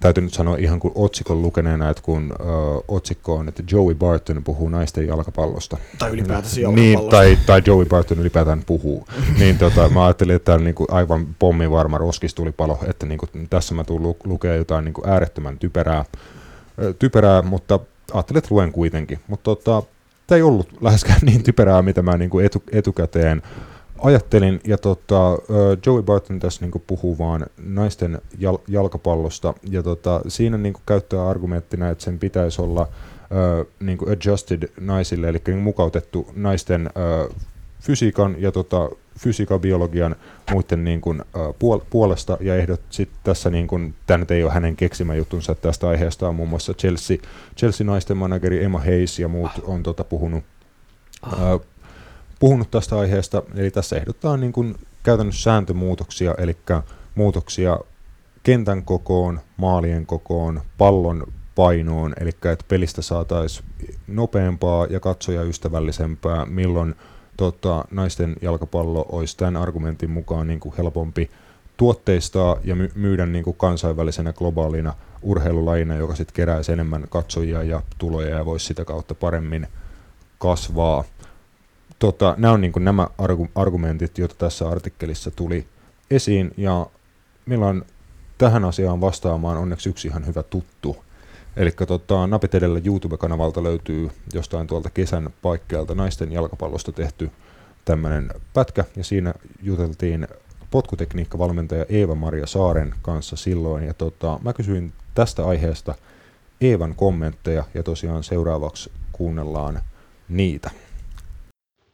täytyy 0.00 0.24
nyt 0.24 0.34
sanoa 0.34 0.56
ihan 0.56 0.80
kuin 0.80 0.92
otsikon 0.94 1.42
lukeneena, 1.42 1.90
että 1.90 2.02
kun 2.02 2.32
ö, 2.40 2.44
otsikko 2.88 3.34
on, 3.34 3.48
että 3.48 3.62
Joey 3.70 3.94
Barton 3.94 4.44
puhuu 4.44 4.68
naisten 4.68 5.06
jalkapallosta. 5.06 5.76
Tai 5.98 6.10
ylipäätänsä 6.10 6.56
Niin, 6.56 6.92
jalkapallosta. 6.92 7.10
tai, 7.16 7.38
tai 7.46 7.62
Joey 7.66 7.84
Barton 7.86 8.18
ylipäätään 8.18 8.62
puhuu. 8.66 9.06
niin 9.38 9.58
tota, 9.58 9.88
mä 9.88 10.04
ajattelin, 10.04 10.36
että 10.36 10.44
tämä 10.44 10.56
on 10.56 10.64
niinku 10.64 10.86
aivan 10.90 11.26
pommivarma 11.38 11.98
roskistulipalo, 11.98 12.78
että 12.86 13.06
niinku, 13.06 13.26
tässä 13.50 13.74
mä 13.74 13.84
tuun 13.84 14.02
lu- 14.02 14.16
lukea 14.24 14.54
jotain 14.54 14.84
niinku 14.84 15.02
äärettömän 15.06 15.58
typerää, 15.58 16.04
typerää, 16.98 17.42
mutta 17.42 17.80
ajattelin, 18.12 18.38
että 18.38 18.54
luen 18.54 18.72
kuitenkin. 18.72 19.18
Mutta 19.28 19.44
tota, 19.44 19.82
tämä 20.26 20.36
ei 20.36 20.42
ollut 20.42 20.68
läheskään 20.80 21.20
niin 21.22 21.42
typerää, 21.42 21.82
mitä 21.82 22.02
mä 22.02 22.16
niinku 22.16 22.38
etu, 22.38 22.62
etukäteen 22.72 23.42
ajattelin, 23.98 24.60
ja 24.64 24.78
tota, 24.78 25.38
Joey 25.86 26.02
Barton 26.02 26.40
tässä 26.40 26.60
niinku 26.60 26.82
puhuu 26.86 27.18
vaan 27.18 27.46
naisten 27.64 28.20
jal- 28.38 28.58
jalkapallosta, 28.68 29.54
ja 29.70 29.82
tota, 29.82 30.20
siinä 30.28 30.58
niinku 30.58 30.80
käyttää 30.86 31.28
argumenttina, 31.28 31.90
että 31.90 32.04
sen 32.04 32.18
pitäisi 32.18 32.62
olla 32.62 32.88
ö, 33.32 33.64
niinku 33.80 34.06
adjusted 34.10 34.62
naisille, 34.80 35.28
eli 35.28 35.40
niinku 35.46 35.62
mukautettu 35.62 36.30
naisten 36.36 36.90
ö, 36.96 37.34
fysiikan 37.80 38.36
ja 38.38 38.52
tota, 38.52 38.90
fysiikan, 39.18 39.60
biologian 39.60 40.16
muiden 40.50 40.84
niin 40.84 41.00
kuin, 41.00 41.22
puol- 41.36 41.84
puolesta, 41.90 42.38
ja 42.40 42.56
ehdot 42.56 42.80
sit 42.90 43.10
tässä, 43.24 43.50
niin 43.50 43.66
kuin, 43.66 43.94
tämä 44.06 44.18
nyt 44.18 44.30
ei 44.30 44.44
ole 44.44 44.52
hänen 44.52 44.76
keksimä 44.76 45.14
juttunsa, 45.14 45.54
tästä 45.54 45.88
aiheesta 45.88 46.28
on 46.28 46.34
muun 46.34 46.48
muassa 46.48 46.74
Chelsea, 46.74 47.16
Chelsea 47.56 47.86
naisten 47.86 48.16
manageri 48.16 48.64
Emma 48.64 48.78
Hayes 48.78 49.18
ja 49.18 49.28
muut 49.28 49.50
on 49.62 49.82
tota, 49.82 50.04
puhunut 50.04 50.44
ö, 51.32 51.58
puhunut 52.38 52.70
tästä 52.70 52.98
aiheesta, 52.98 53.42
eli 53.54 53.70
tässä 53.70 53.96
ehdottaa 53.96 54.36
niin 54.36 54.52
kuin 54.52 54.74
käytännössä 55.02 55.42
sääntömuutoksia, 55.42 56.34
eli 56.38 56.56
muutoksia 57.14 57.78
kentän 58.42 58.82
kokoon, 58.82 59.40
maalien 59.56 60.06
kokoon, 60.06 60.60
pallon 60.78 61.26
painoon, 61.54 62.14
eli 62.20 62.28
että 62.28 62.64
pelistä 62.68 63.02
saataisiin 63.02 63.68
nopeampaa 64.06 64.86
ja 64.86 65.00
katsojaystävällisempää, 65.00 66.46
milloin 66.46 66.94
tota, 67.36 67.84
naisten 67.90 68.36
jalkapallo 68.42 69.06
olisi 69.08 69.36
tämän 69.36 69.56
argumentin 69.56 70.10
mukaan 70.10 70.46
niin 70.46 70.60
kuin 70.60 70.74
helpompi 70.78 71.30
tuotteistaa 71.76 72.56
ja 72.64 72.74
my- 72.74 72.92
myydä 72.94 73.26
niin 73.26 73.44
kuin 73.44 73.56
kansainvälisenä 73.56 74.32
globaalina 74.32 74.94
urheilulajina, 75.22 75.96
joka 75.96 76.14
sitten 76.14 76.34
keräisi 76.34 76.72
enemmän 76.72 77.04
katsojia 77.10 77.62
ja 77.62 77.82
tuloja 77.98 78.36
ja 78.36 78.44
voisi 78.44 78.66
sitä 78.66 78.84
kautta 78.84 79.14
paremmin 79.14 79.66
kasvaa 80.38 81.04
tota, 81.98 82.34
nämä 82.38 82.54
on 82.54 82.60
niin 82.60 82.72
kuin 82.72 82.84
nämä 82.84 83.08
argu- 83.22 83.50
argumentit, 83.54 84.18
joita 84.18 84.34
tässä 84.38 84.68
artikkelissa 84.68 85.30
tuli 85.30 85.66
esiin, 86.10 86.50
ja 86.56 86.86
meillä 87.46 87.66
on 87.66 87.84
tähän 88.38 88.64
asiaan 88.64 89.00
vastaamaan 89.00 89.58
onneksi 89.58 89.88
yksi 89.88 90.08
ihan 90.08 90.26
hyvä 90.26 90.42
tuttu. 90.42 90.96
Eli 91.56 91.70
tota, 91.86 92.26
Napit 92.26 92.54
edellä 92.54 92.80
YouTube-kanavalta 92.84 93.62
löytyy 93.62 94.10
jostain 94.32 94.66
tuolta 94.66 94.90
kesän 94.90 95.30
paikkeelta 95.42 95.94
naisten 95.94 96.32
jalkapallosta 96.32 96.92
tehty 96.92 97.30
tämmöinen 97.84 98.30
pätkä, 98.54 98.84
ja 98.96 99.04
siinä 99.04 99.34
juteltiin 99.62 100.28
potkutekniikkavalmentaja 100.70 101.84
Eeva-Maria 101.88 102.46
Saaren 102.46 102.94
kanssa 103.02 103.36
silloin, 103.36 103.86
ja 103.86 103.94
tota, 103.94 104.38
mä 104.42 104.52
kysyin 104.52 104.92
tästä 105.14 105.46
aiheesta 105.46 105.94
Eevan 106.60 106.94
kommentteja, 106.94 107.64
ja 107.74 107.82
tosiaan 107.82 108.24
seuraavaksi 108.24 108.92
kuunnellaan 109.12 109.80
niitä. 110.28 110.70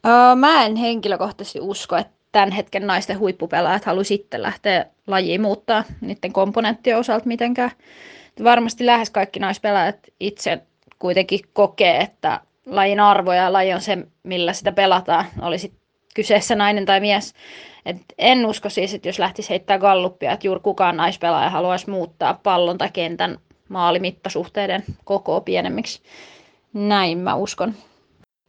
Öö, 0.07 0.35
mä 0.35 0.65
en 0.65 0.77
henkilökohtaisesti 0.77 1.61
usko, 1.61 1.97
että 1.97 2.13
tämän 2.33 2.53
hetken 2.53 2.87
naisten 2.87 3.19
huippupelaajat 3.19 3.85
haluaisi 3.85 4.09
sitten 4.09 4.43
lähteä 4.43 4.87
lajiin 5.07 5.41
muuttaa 5.41 5.85
niiden 6.01 6.33
komponenttien 6.33 6.99
osalta 6.99 7.27
mitenkään. 7.27 7.71
Varmasti 8.45 8.87
lähes 8.87 9.11
kaikki 9.11 9.41
naispelaajat 9.41 9.99
itse 10.20 10.59
kuitenkin 10.99 11.41
kokee, 11.53 11.97
että 11.97 12.41
lajin 12.66 13.01
arvo 13.01 13.33
ja 13.33 13.53
laji 13.53 13.72
on 13.72 13.81
se, 13.81 13.99
millä 14.22 14.53
sitä 14.53 14.72
pelataan, 14.72 15.24
olisi 15.41 15.72
kyseessä 16.14 16.55
nainen 16.55 16.87
tai 16.87 17.01
mies. 17.01 17.35
Et 17.87 17.97
en 18.18 18.47
usko 18.47 18.68
siis, 18.68 18.95
että 18.95 19.09
jos 19.09 19.18
lähtisi 19.18 19.51
heittää 19.51 19.78
galluppia, 19.78 20.33
että 20.33 20.47
juuri 20.47 20.61
kukaan 20.61 20.97
naispelaaja 20.97 21.51
haluaisi 21.51 21.91
muuttaa 21.91 22.41
pallon 22.43 22.78
tai 22.78 22.91
kentän 22.93 23.39
maalimittasuhteiden 23.68 24.85
koko 25.05 25.41
pienemmiksi. 25.41 26.03
Näin 26.72 27.18
mä 27.18 27.35
uskon. 27.35 27.74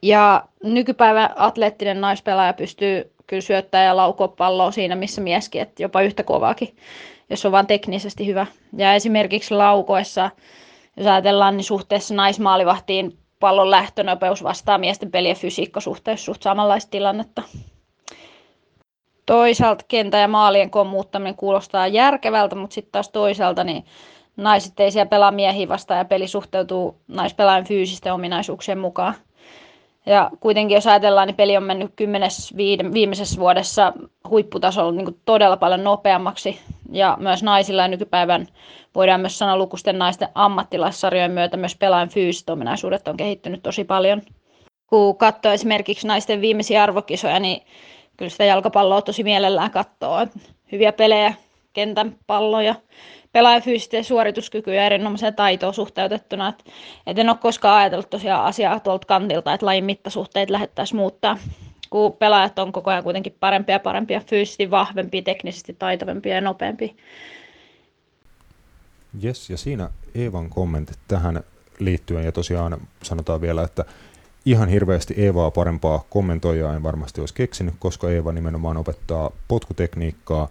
Ja 0.01 0.43
nykypäivän 0.63 1.29
atleettinen 1.35 2.01
naispelaaja 2.01 2.53
pystyy 2.53 3.11
kyllä 3.27 3.41
syöttämään 3.41 3.87
ja 3.87 3.97
laukoa 3.97 4.27
palloa 4.27 4.71
siinä, 4.71 4.95
missä 4.95 5.21
mieskin, 5.21 5.61
että 5.61 5.83
jopa 5.83 6.01
yhtä 6.01 6.23
kovaakin, 6.23 6.75
jos 7.31 7.45
on 7.45 7.51
vaan 7.51 7.67
teknisesti 7.67 8.27
hyvä. 8.27 8.45
Ja 8.77 8.93
esimerkiksi 8.93 9.53
laukoessa, 9.53 10.29
jos 10.97 11.07
ajatellaan, 11.07 11.57
niin 11.57 11.65
suhteessa 11.65 12.13
naismaalivahtiin 12.13 13.17
pallon 13.39 13.71
lähtönopeus 13.71 14.43
vastaa 14.43 14.77
miesten 14.77 15.11
pelien 15.11 15.35
fysiikka 15.35 15.79
suhteessa 15.79 16.25
suht 16.25 16.41
samanlaista 16.41 16.91
tilannetta. 16.91 17.41
Toisaalta 19.25 19.85
kentä 19.87 20.17
ja 20.17 20.27
maalien 20.27 20.69
koon 20.69 20.87
muuttaminen 20.87 21.35
kuulostaa 21.35 21.87
järkevältä, 21.87 22.55
mutta 22.55 22.73
sitten 22.73 22.91
taas 22.91 23.09
toisaalta 23.09 23.63
niin 23.63 23.85
naiset 24.37 24.79
ei 24.79 24.91
siellä 24.91 25.09
pelaa 25.09 25.31
miehiä 25.31 25.67
vastaan 25.67 25.97
ja 25.97 26.05
peli 26.05 26.27
suhteutuu 26.27 27.01
naispelaajan 27.07 27.65
fyysisten 27.65 28.13
ominaisuuksien 28.13 28.79
mukaan. 28.79 29.13
Ja 30.05 30.29
kuitenkin 30.39 30.75
jos 30.75 30.87
ajatellaan, 30.87 31.27
niin 31.27 31.35
peli 31.35 31.57
on 31.57 31.63
mennyt 31.63 31.91
kymmenes 31.95 32.53
viimeisessä 32.93 33.39
vuodessa 33.39 33.93
huipputasolla 34.29 34.91
niin 34.91 35.19
todella 35.25 35.57
paljon 35.57 35.83
nopeammaksi. 35.83 36.59
Ja 36.91 37.17
myös 37.19 37.43
naisilla 37.43 37.81
ja 37.81 37.87
nykypäivän 37.87 38.47
voidaan 38.95 39.21
myös 39.21 39.37
sanoa 39.37 39.57
lukusten 39.57 39.99
naisten 39.99 40.29
ammattilaissarjojen 40.35 41.31
myötä 41.31 41.57
myös 41.57 41.75
pelaajan 41.75 42.09
fyysiset 42.09 42.49
ominaisuudet 42.49 43.07
on 43.07 43.17
kehittynyt 43.17 43.63
tosi 43.63 43.83
paljon. 43.83 44.21
Kun 44.87 45.17
katsoo 45.17 45.51
esimerkiksi 45.51 46.07
naisten 46.07 46.41
viimeisiä 46.41 46.83
arvokisoja, 46.83 47.39
niin 47.39 47.61
kyllä 48.17 48.29
sitä 48.29 48.45
jalkapalloa 48.45 49.01
tosi 49.01 49.23
mielellään 49.23 49.71
katsoo. 49.71 50.27
Hyviä 50.71 50.93
pelejä, 50.93 51.33
kentän 51.73 52.15
palloja, 52.27 52.75
pelaajan 53.31 53.61
fyysisten 53.61 54.03
suorituskykyä 54.03 54.73
ja 54.73 54.85
erinomaiseen 54.85 55.35
taitoon 55.35 55.73
suhteutettuna. 55.73 56.47
Et, 56.47 56.65
et 57.07 57.19
en 57.19 57.29
ole 57.29 57.37
koskaan 57.37 57.77
ajatellut 57.77 58.09
tosiaan 58.09 58.45
asiaa 58.45 58.79
tuolta 58.79 59.07
kantilta, 59.07 59.53
että 59.53 59.65
lajin 59.65 59.85
mittasuhteet 59.85 60.49
lähettäisiin 60.49 60.97
muuttaa, 60.97 61.37
kun 61.89 62.13
pelaajat 62.13 62.59
on 62.59 62.71
koko 62.71 62.91
ajan 62.91 63.03
kuitenkin 63.03 63.37
parempia 63.39 63.75
ja 63.75 63.79
parempia, 63.79 64.21
fyysisesti 64.27 64.71
vahvempia, 64.71 65.21
teknisesti 65.21 65.73
taitavampia 65.79 66.35
ja 66.35 66.41
nopeampia. 66.41 66.93
Jes, 69.21 69.49
ja 69.49 69.57
siinä 69.57 69.89
Eevan 70.15 70.49
kommentit 70.49 70.99
tähän 71.07 71.43
liittyen, 71.79 72.25
ja 72.25 72.31
tosiaan 72.31 72.77
sanotaan 73.03 73.41
vielä, 73.41 73.63
että 73.63 73.85
ihan 74.45 74.69
hirveästi 74.69 75.13
Eevaa 75.17 75.51
parempaa 75.51 76.03
kommentoijaa 76.09 76.75
en 76.75 76.83
varmasti 76.83 77.21
olisi 77.21 77.33
keksinyt, 77.33 77.73
koska 77.79 78.09
Eeva 78.09 78.31
nimenomaan 78.31 78.77
opettaa 78.77 79.31
potkutekniikkaa 79.47 80.47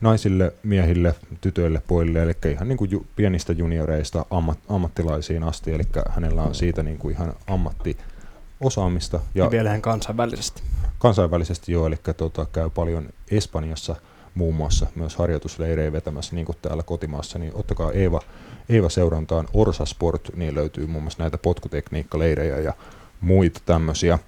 naisille, 0.00 0.52
miehille, 0.62 1.14
tytöille, 1.40 1.82
pojille, 1.88 2.22
eli 2.22 2.32
ihan 2.50 2.68
niin 2.68 2.78
kuin 2.78 2.90
ju, 2.90 3.06
pienistä 3.16 3.52
junioreista 3.52 4.26
ammat, 4.30 4.58
ammattilaisiin 4.68 5.42
asti, 5.42 5.72
eli 5.72 5.82
hänellä 6.08 6.42
on 6.42 6.54
siitä 6.54 6.82
niin 6.82 6.98
kuin 6.98 7.14
ihan 7.14 7.34
ammattiosaamista. 7.46 9.20
Ja, 9.34 9.44
ja 9.44 9.50
vielä 9.50 9.68
ihan 9.70 9.82
kansainvälisesti. 9.82 10.62
Kansainvälisesti 10.98 11.72
joo, 11.72 11.86
eli 11.86 11.96
tota, 12.16 12.46
käy 12.52 12.70
paljon 12.70 13.08
Espanjassa 13.30 13.96
muun 14.34 14.54
muassa 14.54 14.86
myös 14.94 15.16
harjoitusleirejä 15.16 15.92
vetämässä, 15.92 16.34
niin 16.34 16.46
kuin 16.46 16.58
täällä 16.62 16.82
kotimaassa, 16.82 17.38
niin 17.38 17.52
ottakaa 17.54 17.92
Eeva, 17.92 18.20
Eeva 18.68 18.88
seurantaan 18.88 19.48
Orsa 19.54 19.86
Sport, 19.86 20.30
niin 20.36 20.54
löytyy 20.54 20.86
muun 20.86 21.02
muassa 21.02 21.22
näitä 21.22 21.38
potkutekniikkaleirejä 21.38 22.58
ja 22.58 22.74
muita 23.20 23.60
tämmöisiä. 23.66 24.18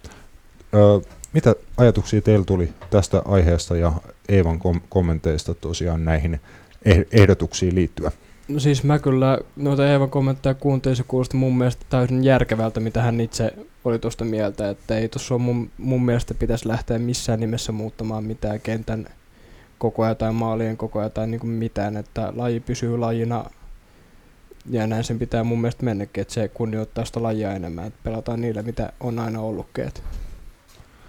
Öö, 0.75 1.01
mitä 1.33 1.55
ajatuksia 1.76 2.22
teillä 2.22 2.45
tuli 2.45 2.72
tästä 2.91 3.22
aiheesta 3.24 3.76
ja 3.76 3.93
Eevan 4.28 4.59
kom- 4.59 4.80
kommenteista 4.89 5.55
tosiaan 5.55 6.05
näihin 6.05 6.41
eh- 6.89 7.07
ehdotuksiin 7.12 7.74
liittyen? 7.74 8.12
No 8.49 8.61
siis 8.61 8.85
mä 8.85 8.99
kyllä 8.99 9.39
noita 9.57 9.91
Eevan 9.91 10.11
kommentteja 10.11 10.55
kuuntelin, 10.55 10.97
se 10.97 11.03
kuulosti 11.03 11.37
mun 11.37 11.59
mielestä 11.59 11.85
täysin 11.91 12.24
järkevältä, 12.24 12.80
mitä 12.80 13.03
hän 13.03 13.20
itse 13.20 13.55
oli 13.85 13.99
tuosta 13.99 14.24
mieltä, 14.24 14.70
että 14.70 14.99
ei 14.99 15.09
tuossa 15.09 15.39
mun, 15.39 15.70
mun 15.78 16.05
mielestä 16.05 16.35
pitäisi 16.35 16.68
lähteä 16.68 16.99
missään 16.99 17.41
nimessä 17.41 17.72
muuttamaan 17.72 18.24
mitään 18.24 18.61
kentän 18.61 19.07
koko 19.78 20.14
tai 20.14 20.33
maalien 20.33 20.76
koko 20.76 21.09
tai 21.09 21.26
niin 21.26 21.41
kuin 21.41 21.51
mitään, 21.51 21.97
että 21.97 22.33
laji 22.37 22.61
pysyy 22.61 22.99
lajina 22.99 23.45
ja 24.70 24.87
näin 24.87 25.05
sen 25.05 25.18
pitää 25.18 25.45
mun 25.45 25.61
mielestä 25.61 25.85
mennäkin, 25.85 26.22
että 26.22 26.35
se 26.35 26.49
kunnioittaa 26.49 27.05
sitä 27.05 27.22
lajia 27.22 27.53
enemmän, 27.53 27.87
että 27.87 28.01
pelataan 28.05 28.41
niillä, 28.41 28.62
mitä 28.62 28.93
on 29.01 29.18
aina 29.18 29.41
ollutkin. 29.41 29.85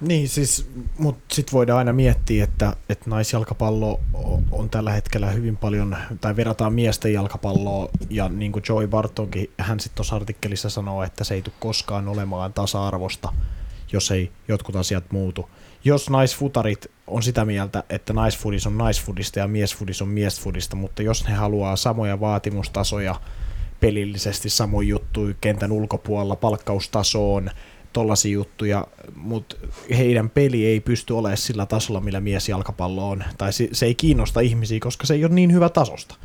Niin, 0.08 0.30
siis, 0.30 0.70
mutta 0.98 1.36
sitten 1.36 1.54
voidaan 1.54 1.80
aina 1.80 1.94
miettiä, 1.94 2.44
että, 2.44 2.76
että 2.90 3.10
naisjalkapallo 3.10 4.00
on 4.52 4.70
tällä 4.70 4.92
hetkellä 4.92 5.32
hyvin 5.32 5.58
paljon, 5.58 5.98
tai 6.22 6.36
verrataan 6.36 6.74
miesten 6.74 7.14
jalkapalloa, 7.14 7.90
ja 8.10 8.30
niin 8.30 8.52
kuin 8.52 8.64
Joy 8.70 8.88
Bartonkin, 8.88 9.50
hän 9.58 9.80
sitten 9.80 9.96
tuossa 9.96 10.16
artikkelissa 10.16 10.70
sanoo, 10.70 11.04
että 11.04 11.24
se 11.24 11.34
ei 11.34 11.42
tule 11.42 11.56
koskaan 11.60 12.08
olemaan 12.08 12.54
tasa-arvosta, 12.54 13.34
jos 13.92 14.12
ei 14.12 14.32
jotkut 14.48 14.76
asiat 14.76 15.04
muutu. 15.12 15.50
Jos 15.84 16.10
naisfutarit 16.10 16.92
on 17.08 17.24
sitä 17.24 17.46
mieltä, 17.46 17.84
että 17.90 18.14
naisfudis 18.14 18.68
on 18.68 18.78
naisfudista 18.78 19.40
ja 19.40 19.48
miesfudis 19.48 20.02
on 20.02 20.08
miesfudista, 20.08 20.76
mutta 20.76 21.02
jos 21.02 21.28
ne 21.28 21.34
haluaa 21.34 21.76
samoja 21.76 22.20
vaatimustasoja 22.20 23.16
pelillisesti, 23.80 24.50
samoin 24.50 24.88
juttuja 24.88 25.36
kentän 25.42 25.72
ulkopuolella 25.72 26.36
palkkaustasoon, 26.36 27.50
tollaisia 27.94 28.32
juttuja, 28.32 28.88
mutta 29.16 29.56
heidän 29.98 30.30
peli 30.30 30.66
ei 30.66 30.80
pysty 30.80 31.14
olemaan 31.14 31.38
sillä 31.38 31.66
tasolla, 31.66 32.02
millä 32.02 32.20
mies 32.20 32.50
jalkapallo 32.50 33.10
on. 33.10 33.24
Tai 33.38 33.54
se, 33.54 33.70
se 33.72 33.86
ei 33.86 33.96
kiinnosta 33.96 34.40
ihmisiä, 34.40 34.80
koska 34.80 35.08
se 35.08 35.14
ei 35.14 35.26
ole 35.26 35.34
niin 35.34 35.54
hyvä 35.54 35.70
tasosta. 35.70 36.16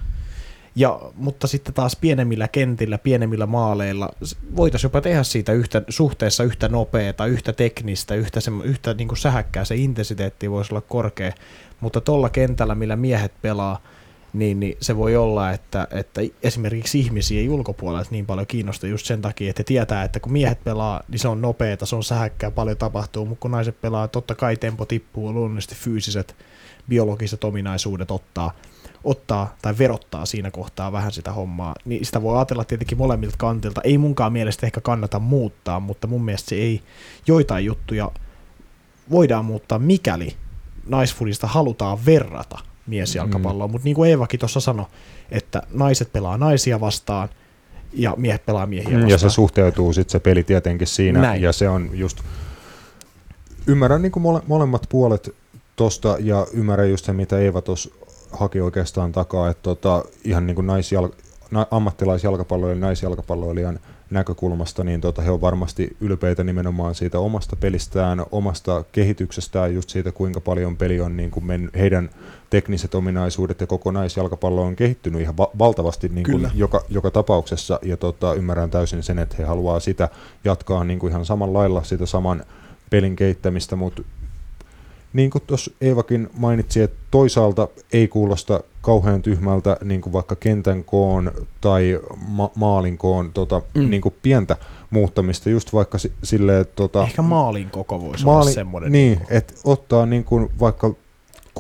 Ja, 0.77 1.01
mutta 1.15 1.47
sitten 1.47 1.75
taas 1.75 1.97
pienemmillä 1.97 2.49
kentillä, 2.49 2.99
pienemmillä 2.99 3.47
maaleilla 3.47 4.09
voitaisiin 4.57 4.89
jopa 4.89 5.01
tehdä 5.01 5.23
siitä 5.23 5.53
yhtä, 5.53 5.83
suhteessa 5.89 6.45
yhtä 6.45 6.69
nopeata, 6.69 7.27
yhtä 7.27 7.53
teknistä, 7.53 8.15
yhtä, 8.15 8.41
se, 8.41 8.51
yhtä 8.65 8.95
niin 8.95 9.09
kuin 9.09 9.19
sähäkkää, 9.19 9.65
se 9.65 9.77
intensiteetti 9.77 10.51
voisi 10.51 10.75
olla 10.75 10.81
korkea, 10.81 11.33
mutta 11.81 12.01
tuolla 12.01 12.29
kentällä, 12.29 12.75
millä 12.75 12.97
miehet 12.97 13.33
pelaa, 13.43 13.83
niin, 14.33 14.61
niin 14.61 14.77
se 14.81 14.97
voi 14.97 15.17
olla, 15.17 15.51
että, 15.51 15.89
että 15.91 16.21
esimerkiksi 16.43 16.99
ihmisiä 17.01 17.41
ei 17.41 17.49
ulkopuolelta 17.49 18.11
niin 18.11 18.27
paljon 18.27 18.47
kiinnosta 18.47 18.87
just 18.87 19.07
sen 19.07 19.23
takia, 19.23 19.51
että 19.51 19.65
tietää, 19.65 20.05
että 20.05 20.21
kun 20.21 20.33
miehet 20.33 20.65
pelaa, 20.65 21.03
niin 21.09 21.19
se 21.19 21.29
on 21.29 21.41
nopeeta, 21.41 21.87
se 21.87 21.97
on 21.97 22.05
sähäkkää, 22.05 22.51
paljon 22.51 22.77
tapahtuu, 22.77 23.27
mutta 23.27 23.43
kun 23.43 23.51
naiset 23.51 23.81
pelaa, 23.81 24.09
totta 24.09 24.35
kai 24.35 24.57
tempo 24.57 24.85
tippuu, 24.85 25.33
luonnollisesti 25.33 25.75
fyysiset, 25.75 26.37
biologiset 26.89 27.45
ominaisuudet 27.45 28.11
ottaa, 28.11 28.53
ottaa 29.05 29.57
tai 29.63 29.79
verottaa 29.79 30.27
siinä 30.27 30.51
kohtaa 30.51 30.93
vähän 30.93 31.13
sitä 31.13 31.33
hommaa, 31.33 31.75
niin 31.85 32.07
sitä 32.07 32.23
voi 32.23 32.37
ajatella 32.37 32.65
tietenkin 32.65 32.99
molemmilta 32.99 33.37
kantilta. 33.39 33.81
Ei 33.85 33.99
munkaan 33.99 34.33
mielestä 34.33 34.67
ehkä 34.67 34.81
kannata 34.81 35.19
muuttaa, 35.19 35.81
mutta 35.81 36.07
mun 36.07 36.25
mielestä 36.25 36.49
se 36.49 36.55
ei 36.55 36.83
joitain 37.27 37.65
juttuja 37.65 38.11
voidaan 39.11 39.45
muuttaa, 39.45 39.79
mikäli 39.79 40.37
naisfudista 40.87 41.47
halutaan 41.47 41.99
verrata 42.07 42.59
miesjalkapalloa, 42.89 43.67
mm. 43.67 43.73
mutta 43.73 43.85
niin 43.85 43.95
kuin 43.95 44.11
Eevakin 44.11 44.41
tuossa 44.41 44.61
sanoi, 44.61 44.87
että 45.31 45.63
naiset 45.71 46.13
pelaa 46.13 46.39
naisia 46.39 46.81
vastaan 46.81 47.29
ja 47.93 48.15
miehet 48.17 48.47
pelaa 48.47 48.67
miehiä 48.67 48.93
vastaan. 48.93 49.11
Ja 49.11 49.19
se 49.19 49.31
suhteutuu 49.31 49.93
sitten 49.93 50.13
se 50.13 50.19
peli 50.19 50.43
tietenkin 50.43 50.87
siinä, 50.87 51.21
Näin. 51.21 51.43
ja 51.43 51.53
se 51.53 51.69
on 51.69 51.91
just, 51.93 52.19
ymmärrän 53.67 54.03
niin 54.03 54.13
kuin 54.13 54.23
mole, 54.23 54.43
molemmat 54.47 54.87
puolet 54.89 55.35
tosta, 55.77 56.17
ja 56.21 56.47
ymmärrän 56.53 56.91
just 56.91 57.05
se, 57.05 57.13
mitä 57.13 57.39
Eeva 57.39 57.63
tuossa 57.63 57.91
haki 58.33 58.61
oikeastaan 58.61 59.13
takaa, 59.13 59.51
että 59.51 59.63
tota, 59.63 60.05
ihan 60.25 60.47
niin 60.47 60.55
kuin 60.55 60.67
naisjal, 60.67 61.09
na, 61.51 61.67
ammattilaisjalkapalloilijan 61.71 62.79
ja 62.79 62.87
naisjalkapalloilijan 62.87 63.81
näkökulmasta, 64.11 64.85
niin 64.85 65.01
tota, 65.01 65.23
he 65.23 65.31
on 65.31 65.41
varmasti 65.41 65.97
ylpeitä 66.01 66.45
nimenomaan 66.45 66.95
siitä 66.95 67.19
omasta 67.19 67.57
pelistään, 67.57 68.25
omasta 68.31 68.85
kehityksestään, 68.93 69.75
just 69.75 69.91
siitä 69.91 70.13
kuinka 70.13 70.41
paljon 70.41 70.77
peli 70.77 71.01
on 71.01 71.17
niin 71.17 71.31
kuin 71.31 71.47
men, 71.47 71.71
heidän 71.79 72.11
tekniset 72.51 72.95
ominaisuudet 72.95 73.61
ja 73.61 73.67
kokonaisjalkapallo 73.67 74.63
on 74.63 74.77
kehittynyt 74.77 75.21
ihan 75.21 75.37
va- 75.37 75.51
valtavasti 75.59 76.09
niin 76.09 76.27
kuin 76.31 76.51
joka, 76.55 76.85
joka 76.89 77.11
tapauksessa, 77.11 77.79
ja 77.83 77.97
tota, 77.97 78.35
ymmärrän 78.35 78.71
täysin 78.71 79.03
sen, 79.03 79.19
että 79.19 79.37
he 79.39 79.45
haluaa 79.45 79.81
sitä 79.81 80.09
jatkaa 80.45 80.85
niin 80.85 80.99
kuin 80.99 81.11
ihan 81.11 81.25
samalla 81.25 81.59
lailla 81.59 81.83
sitä 81.83 82.07
saman 82.07 82.45
pelin 82.91 83.17
kehittämistä, 83.17 83.77
mutta 83.77 84.03
niin 85.13 85.31
kuin 85.31 85.43
tuossa 85.47 85.71
Eevakin 85.81 86.31
mainitsi, 86.39 86.81
että 86.81 86.97
toisaalta 87.11 87.69
ei 87.93 88.09
kuulosta 88.09 88.61
kauhean 88.81 89.23
tyhmältä 89.23 89.77
niin 89.85 90.01
kuin 90.01 90.13
vaikka 90.13 90.37
kentän 90.37 90.85
koon 90.85 91.33
tai 91.61 92.01
ma- 92.29 92.51
maalin 92.55 92.99
koon 92.99 93.33
tota, 93.33 93.63
mm. 93.75 93.91
niin 93.91 94.03
kuin 94.03 94.15
pientä 94.23 94.57
muuttamista, 94.91 95.51
just 95.51 95.73
vaikka 95.73 95.99
silleen, 96.23 96.61
että... 96.61 96.77
Tota, 96.77 97.03
Ehkä 97.03 97.23
maalin 97.23 97.71
koko 97.71 98.01
voisi 98.01 98.25
maali, 98.25 98.41
olla 98.41 98.51
semmoinen. 98.51 98.93
Niin, 98.93 99.19
niin 99.19 99.27
että 99.31 99.55
ottaa 99.65 100.07
niin 100.07 100.25
kuin 100.25 100.51
vaikka 100.61 100.95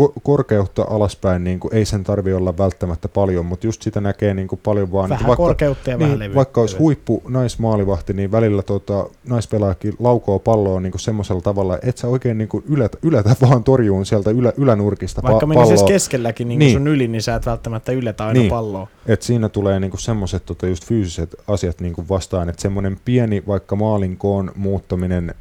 ko- 0.00 0.12
korkeutta 0.22 0.86
alaspäin 0.90 1.44
niin 1.44 1.60
kuin, 1.60 1.74
ei 1.74 1.84
sen 1.84 2.04
tarvi 2.04 2.32
olla 2.32 2.58
välttämättä 2.58 3.08
paljon, 3.08 3.46
mutta 3.46 3.66
just 3.66 3.82
sitä 3.82 4.00
näkee 4.00 4.34
niin 4.34 4.48
kuin, 4.48 4.60
paljon 4.64 4.92
vaan. 4.92 5.10
Vähän 5.10 5.26
vaikka, 5.26 5.42
korkeutta 5.42 5.90
ja 5.90 5.96
niin, 5.96 6.18
vähän. 6.18 6.34
Vaikka 6.34 6.60
olisi 6.60 6.76
huippu 6.76 7.22
naismaalivahti, 7.28 8.12
niin 8.12 8.32
välillä 8.32 8.62
tota, 8.62 9.06
naispelaajakin 9.28 9.94
laukoo 9.98 10.38
palloa 10.38 10.80
niin 10.80 10.92
semmoisella 10.96 11.40
tavalla, 11.40 11.78
että 11.82 12.00
sä 12.00 12.08
oikein 12.08 12.38
niin 12.38 12.48
kuin, 12.48 12.64
ylätä, 12.68 12.98
ylätä 13.02 13.36
vaan 13.48 13.64
torjuun 13.64 14.06
sieltä 14.06 14.30
ylä, 14.30 14.52
ylänurkista 14.56 15.22
vaikka 15.22 15.46
pa- 15.46 15.54
palloa. 15.54 15.68
Vaikka 15.68 15.86
keskelläkin 15.86 16.48
niin 16.48 16.58
niin. 16.58 16.72
sun 16.72 16.88
yli, 16.88 17.08
niin 17.08 17.22
sä 17.22 17.34
et 17.34 17.46
välttämättä 17.46 17.92
yletä 17.92 18.26
aina 18.26 18.40
niin. 18.40 18.50
palloa. 18.50 18.88
Et 19.06 19.22
siinä 19.22 19.48
tulee 19.48 19.80
niin 19.80 19.92
semmoiset 19.98 20.46
tota, 20.46 20.66
just 20.66 20.84
fyysiset 20.84 21.36
asiat 21.48 21.80
niin 21.80 21.94
vastaan, 22.08 22.48
että 22.48 22.62
semmoinen 22.62 22.96
pieni 23.04 23.42
vaikka 23.46 23.76
maalin 23.76 24.16
koon 24.16 24.52
muuttaminen 24.56 25.34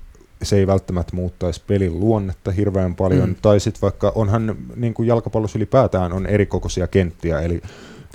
se 0.44 0.58
ei 0.58 0.68
välttämättä 0.68 1.16
muuttaisi 1.16 1.62
pelin 1.68 2.00
luonnetta 2.00 2.52
hirveän 2.52 2.96
paljon, 2.96 3.30
mm. 3.30 3.36
tai 3.42 3.60
sitten 3.60 3.82
vaikka 3.82 4.12
onhan 4.16 4.56
niin 4.76 4.94
kuin 4.94 5.08
jalkapallossa 5.08 5.60
ylipäätään 5.60 6.14
on 6.14 6.26
erikokoisia 6.26 6.88
kenttiä, 6.88 7.40
eli 7.40 7.62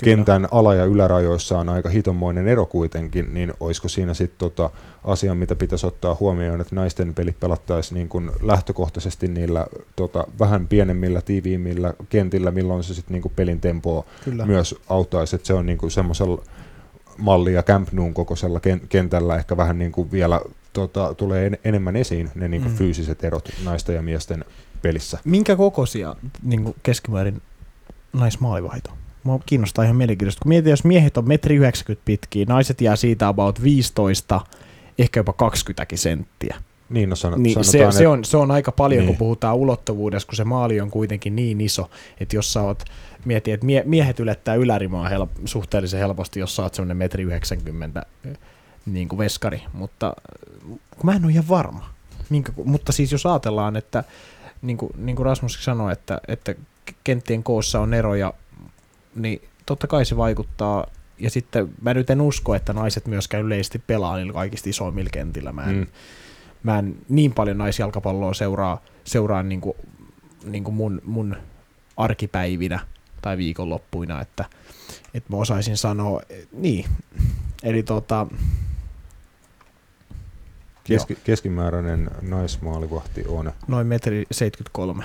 Kyllä. 0.02 0.16
kentän 0.16 0.48
ala- 0.50 0.74
ja 0.74 0.84
ylärajoissa 0.84 1.58
on 1.58 1.68
aika 1.68 1.88
hitonmoinen 1.88 2.48
ero 2.48 2.66
kuitenkin, 2.66 3.34
niin 3.34 3.52
olisiko 3.60 3.88
siinä 3.88 4.14
sitten 4.14 4.38
tota 4.38 4.70
asia, 5.04 5.34
mitä 5.34 5.56
pitäisi 5.56 5.86
ottaa 5.86 6.16
huomioon, 6.20 6.60
että 6.60 6.74
naisten 6.74 7.14
pelit 7.14 7.40
pelattaisiin 7.40 7.94
niin 7.94 8.08
kuin 8.08 8.30
lähtökohtaisesti 8.42 9.28
niillä 9.28 9.66
tota, 9.96 10.24
vähän 10.38 10.66
pienemmillä, 10.66 11.20
tiiviimmillä 11.20 11.94
kentillä, 12.08 12.50
milloin 12.50 12.82
se 12.82 12.94
sitten 12.94 13.12
niin 13.12 13.32
pelin 13.36 13.60
tempoa 13.60 14.04
Kyllä. 14.24 14.46
myös 14.46 14.74
auttaisi, 14.88 15.36
että 15.36 15.46
se 15.46 15.54
on 15.54 15.66
niin 15.66 15.90
semmoisella 15.90 16.42
malli 17.18 17.52
ja 17.52 17.62
Camp 17.62 17.92
Noon 17.92 18.14
kokoisella 18.14 18.60
kentällä 18.88 19.36
ehkä 19.36 19.56
vähän 19.56 19.78
niin 19.78 19.92
kuin 19.92 20.12
vielä 20.12 20.40
tota, 20.72 21.14
tulee 21.14 21.46
en, 21.46 21.58
enemmän 21.64 21.96
esiin 21.96 22.30
ne 22.34 22.48
niin 22.48 22.62
kuin 22.62 22.72
mm. 22.72 22.78
fyysiset 22.78 23.24
erot 23.24 23.48
naisten 23.64 23.94
ja 23.94 24.02
miesten 24.02 24.44
pelissä. 24.82 25.18
Minkä 25.24 25.56
kokoisia 25.56 26.16
niin 26.42 26.62
kuin 26.62 26.76
keskimäärin 26.82 27.42
naismaalivahit 28.12 28.86
on? 28.86 28.96
Mua 29.24 29.40
kiinnostaa 29.46 29.84
ihan 29.84 29.96
mielenkiintoista. 29.96 30.42
Kun 30.42 30.48
mietin, 30.48 30.70
jos 30.70 30.84
miehet 30.84 31.16
on 31.16 31.28
metri 31.28 31.56
90 31.56 32.04
pitkiä, 32.04 32.44
naiset 32.48 32.80
jää 32.80 32.96
siitä 32.96 33.28
about 33.28 33.62
15, 33.62 34.40
ehkä 34.98 35.20
jopa 35.20 35.32
20 35.32 35.96
senttiä. 35.96 36.56
Niin, 36.90 37.08
no 37.08 37.16
sanot, 37.16 37.38
niin 37.38 37.64
se, 37.64 37.86
se, 37.90 38.08
on, 38.08 38.24
se 38.24 38.36
on 38.36 38.50
aika 38.50 38.72
paljon, 38.72 39.00
niin. 39.00 39.06
kun 39.06 39.16
puhutaan 39.16 39.56
ulottuvuudessa, 39.56 40.26
kun 40.26 40.36
se 40.36 40.44
maali 40.44 40.80
on 40.80 40.90
kuitenkin 40.90 41.36
niin 41.36 41.60
iso, 41.60 41.90
että 42.20 42.36
jos 42.36 42.52
sä 42.52 42.62
oot, 42.62 42.84
mieti, 43.24 43.52
että 43.52 43.66
mie, 43.66 43.82
miehet 43.86 44.20
ylettää 44.20 44.54
ylärimaa 44.54 45.08
help, 45.08 45.30
suhteellisen 45.44 46.00
helposti, 46.00 46.40
jos 46.40 46.56
sä 46.56 46.62
oot 46.62 46.74
semmoinen 46.74 46.96
metri 46.96 47.22
90 47.22 48.06
niin 48.86 49.08
kuin 49.08 49.18
veskari, 49.18 49.62
mutta 49.72 50.16
kun 50.68 51.04
mä 51.04 51.12
en 51.12 51.24
ole 51.24 51.32
ihan 51.32 51.48
varma. 51.48 51.90
Minkä, 52.30 52.52
mutta 52.64 52.92
siis 52.92 53.12
jos 53.12 53.26
ajatellaan, 53.26 53.76
että 53.76 54.04
niin 54.62 54.76
kuin, 54.76 54.92
niin 54.96 55.16
kuin 55.16 55.26
Rasmus 55.26 55.64
sanoi, 55.64 55.92
että, 55.92 56.20
että 56.28 56.54
kenttien 57.04 57.42
koossa 57.42 57.80
on 57.80 57.94
eroja, 57.94 58.34
niin 59.14 59.42
totta 59.66 59.86
kai 59.86 60.04
se 60.04 60.16
vaikuttaa. 60.16 60.86
Ja 61.18 61.30
sitten 61.30 61.68
mä 61.82 61.94
nyt 61.94 62.10
en 62.10 62.20
usko, 62.20 62.54
että 62.54 62.72
naiset 62.72 63.06
myöskään 63.06 63.44
yleisesti 63.44 63.78
pelaa 63.78 64.16
niillä 64.16 64.32
kaikista 64.32 64.70
isoimmilla 64.70 65.10
kentillä. 65.10 65.52
Mä 65.52 65.64
en, 65.64 65.76
mm. 65.76 65.86
mä 66.62 66.78
en 66.78 66.96
niin 67.08 67.32
paljon 67.32 67.58
naisjalkapalloa 67.58 68.34
seuraa, 68.34 68.82
seuraa 69.04 69.42
niin 69.42 69.60
kuin, 69.60 69.76
niin 70.44 70.64
kuin 70.64 70.74
mun, 70.74 71.02
mun 71.04 71.36
arkipäivinä, 71.96 72.80
tai 73.22 73.36
viikonloppuina, 73.36 74.20
että, 74.20 74.44
että 75.14 75.30
mä 75.32 75.36
osaisin 75.36 75.76
sanoa, 75.76 76.20
niin, 76.52 76.84
eli 77.62 77.82
tota, 77.82 78.26
Keski, 80.84 81.18
keskimääräinen 81.24 82.10
naismaalivahti 82.22 83.24
on, 83.28 83.52
noin 83.68 83.86
metri 83.86 84.26
73. 84.30 85.04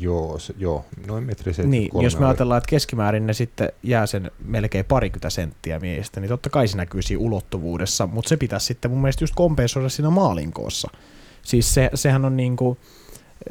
joo, 0.00 0.38
se, 0.38 0.54
joo 0.58 0.84
noin 1.06 1.24
metri 1.24 1.54
73. 1.54 1.70
Niin, 1.70 2.04
jos 2.04 2.18
me 2.18 2.26
ajatellaan, 2.26 2.58
että 2.58 2.70
keskimäärin 2.70 3.26
ne 3.26 3.32
sitten 3.32 3.72
jää 3.82 4.06
sen 4.06 4.30
melkein 4.44 4.84
parikymmentä 4.84 5.30
senttiä 5.30 5.80
miehistä, 5.80 6.20
niin 6.20 6.28
totta 6.28 6.50
kai 6.50 6.68
se 6.68 6.76
näkyy 6.76 7.02
siinä 7.02 7.22
ulottuvuudessa, 7.22 8.06
mutta 8.06 8.28
se 8.28 8.36
pitäisi 8.36 8.66
sitten 8.66 8.90
mun 8.90 9.00
mielestä 9.00 9.22
just 9.24 9.34
kompensoida 9.34 9.88
siinä 9.88 10.10
maalinkoossa. 10.10 10.88
Siis 11.42 11.74
se, 11.74 11.90
sehän 11.94 12.24
on 12.24 12.36
niinku, 12.36 12.78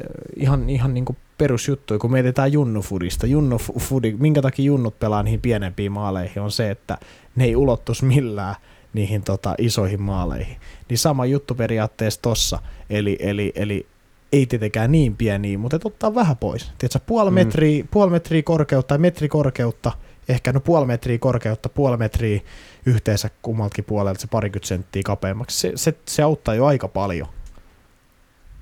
eh, 0.00 0.06
ihan, 0.36 0.70
ihan 0.70 0.94
niinku 0.94 1.16
perusjuttu, 1.38 1.98
kun 1.98 2.12
mietitään 2.12 2.52
junnufudista. 2.52 3.26
Junnufudi, 3.26 4.16
minkä 4.18 4.42
takia 4.42 4.64
junnut 4.64 4.98
pelaa 4.98 5.22
niihin 5.22 5.40
pienempiin 5.40 5.92
maaleihin, 5.92 6.42
on 6.42 6.50
se, 6.50 6.70
että 6.70 6.98
ne 7.36 7.44
ei 7.44 7.56
ulottuisi 7.56 8.04
millään 8.04 8.54
niihin 8.92 9.22
tota, 9.22 9.54
isoihin 9.58 10.02
maaleihin. 10.02 10.56
Niin 10.88 10.98
sama 10.98 11.26
juttu 11.26 11.54
periaatteessa 11.54 12.22
tossa, 12.22 12.58
eli, 12.90 13.16
eli, 13.20 13.52
eli 13.54 13.86
ei 14.32 14.46
tietenkään 14.46 14.92
niin 14.92 15.16
pieniä, 15.16 15.58
mutta 15.58 15.76
et 15.76 15.86
ottaa 15.86 16.14
vähän 16.14 16.36
pois. 16.36 16.72
Tiedätkö, 16.78 16.98
puoli 17.06 17.30
Mm. 17.30 17.34
metriä, 17.34 17.84
puoli 17.90 18.10
metriä 18.10 18.42
korkeutta 18.42 18.88
tai 18.88 18.98
metri 18.98 19.28
korkeutta, 19.28 19.92
ehkä 20.28 20.52
no 20.52 20.60
puoli 20.60 20.86
metriä 20.86 21.18
korkeutta, 21.18 21.68
puoli 21.68 21.96
metriä 21.96 22.40
yhteensä 22.86 23.30
kummaltakin 23.42 23.84
puolelta 23.84 24.20
se 24.20 24.26
parikymmentä 24.26 24.68
senttiä 24.68 25.02
kapeammaksi. 25.04 25.58
Se, 25.58 25.72
se, 25.74 25.94
se 26.06 26.22
auttaa 26.22 26.54
jo 26.54 26.66
aika 26.66 26.88
paljon. 26.88 27.28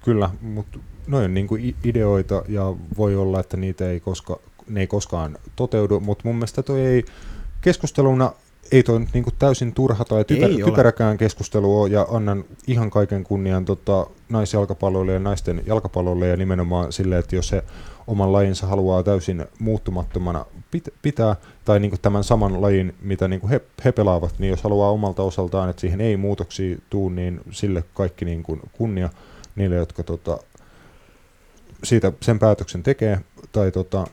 Kyllä, 0.05 0.31
mutta 0.41 0.79
noin 1.07 1.25
on 1.25 1.35
niinku 1.35 1.57
i- 1.57 1.77
ideoita 1.85 2.43
ja 2.49 2.63
voi 2.99 3.17
olla, 3.17 3.41
että 3.41 3.57
niitä 3.57 3.91
ei, 3.91 4.01
koska, 4.01 4.39
ne 4.69 4.81
ei 4.81 4.87
koskaan 4.87 5.39
toteudu, 5.57 6.01
mutta 6.01 6.23
mun 6.29 6.35
mielestä 6.37 6.63
toi 6.63 6.81
ei 6.81 7.05
keskusteluna 7.61 8.33
ei 8.73 8.83
toi 8.83 9.01
nyt 9.01 9.09
niinku 9.13 9.31
täysin 9.39 9.73
turha 9.73 10.05
tai 10.05 10.25
typer, 10.25 10.51
typeräkään 10.65 11.19
keskustelu 11.19 11.81
ole 11.81 11.91
ja 11.91 12.07
annan 12.11 12.45
ihan 12.67 12.91
kaiken 12.91 13.25
kunnian 13.25 13.65
tota, 13.65 14.07
naisjalkapalloille 14.29 15.13
ja 15.13 15.19
naisten 15.19 15.63
jalkapalloille 15.67 16.29
ja 16.29 16.37
nimenomaan 16.37 16.93
sille, 16.93 17.19
että 17.19 17.37
jos 17.37 17.49
se 17.49 17.63
oman 18.07 18.33
lajinsa 18.33 18.67
haluaa 18.67 19.03
täysin 19.03 19.45
muuttumattomana 19.59 20.45
pit- 20.77 20.93
pitää, 21.03 21.37
tai 21.65 21.81
niinku 21.81 21.97
tämän 22.03 22.25
saman 22.25 22.63
lajin, 22.63 22.95
mitä 23.03 23.29
niinku 23.29 23.49
he, 23.49 23.61
he 23.85 23.93
pelaavat, 23.93 24.35
niin 24.39 24.51
jos 24.51 24.63
haluaa 24.63 24.91
omalta 24.91 25.23
osaltaan, 25.23 25.71
että 25.71 25.81
siihen 25.81 26.01
ei 26.01 26.17
muutoksia 26.17 26.77
tuu, 26.91 27.09
niin 27.09 27.41
sille 27.51 27.85
kaikki 27.95 28.25
niinku 28.25 28.59
kunnia 28.73 29.11
niille, 29.57 29.77
jotka 29.77 30.03
tota, 30.03 30.39
siitä 31.85 32.13
sen 32.21 32.39
päätöksen 32.39 32.83
tekee, 32.83 33.21
tai 33.53 33.73
tota, 33.73 34.07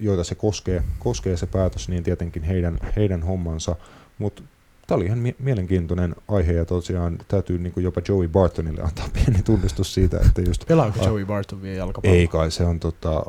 joita 0.00 0.24
se 0.24 0.34
koskee, 0.34 0.82
koskee 0.98 1.36
se 1.36 1.46
päätös, 1.46 1.88
niin 1.88 2.02
tietenkin 2.02 2.42
heidän, 2.42 2.78
heidän 2.96 3.22
hommansa. 3.22 3.76
Mutta 4.18 4.42
tämä 4.86 4.96
oli 4.96 5.04
ihan 5.04 5.18
mie- 5.18 5.34
mielenkiintoinen 5.38 6.16
aihe, 6.28 6.52
ja 6.52 6.64
tosiaan 6.64 7.18
täytyy 7.28 7.58
niinku 7.58 7.80
jopa 7.80 8.00
Joey 8.08 8.28
Bartonille 8.28 8.82
antaa 8.82 9.08
pieni 9.12 9.42
tunnustus 9.42 9.94
siitä, 9.94 10.20
että 10.26 10.42
just 10.42 10.66
Pelaako. 10.68 11.04
Joey 11.04 11.24
Barton 11.26 11.62
vielä 11.62 11.76
jalkapalloa? 11.76 12.18
ei 12.18 12.28
kai, 12.28 12.50
se 12.50 12.64
on 12.64 12.80
tota, 12.80 13.24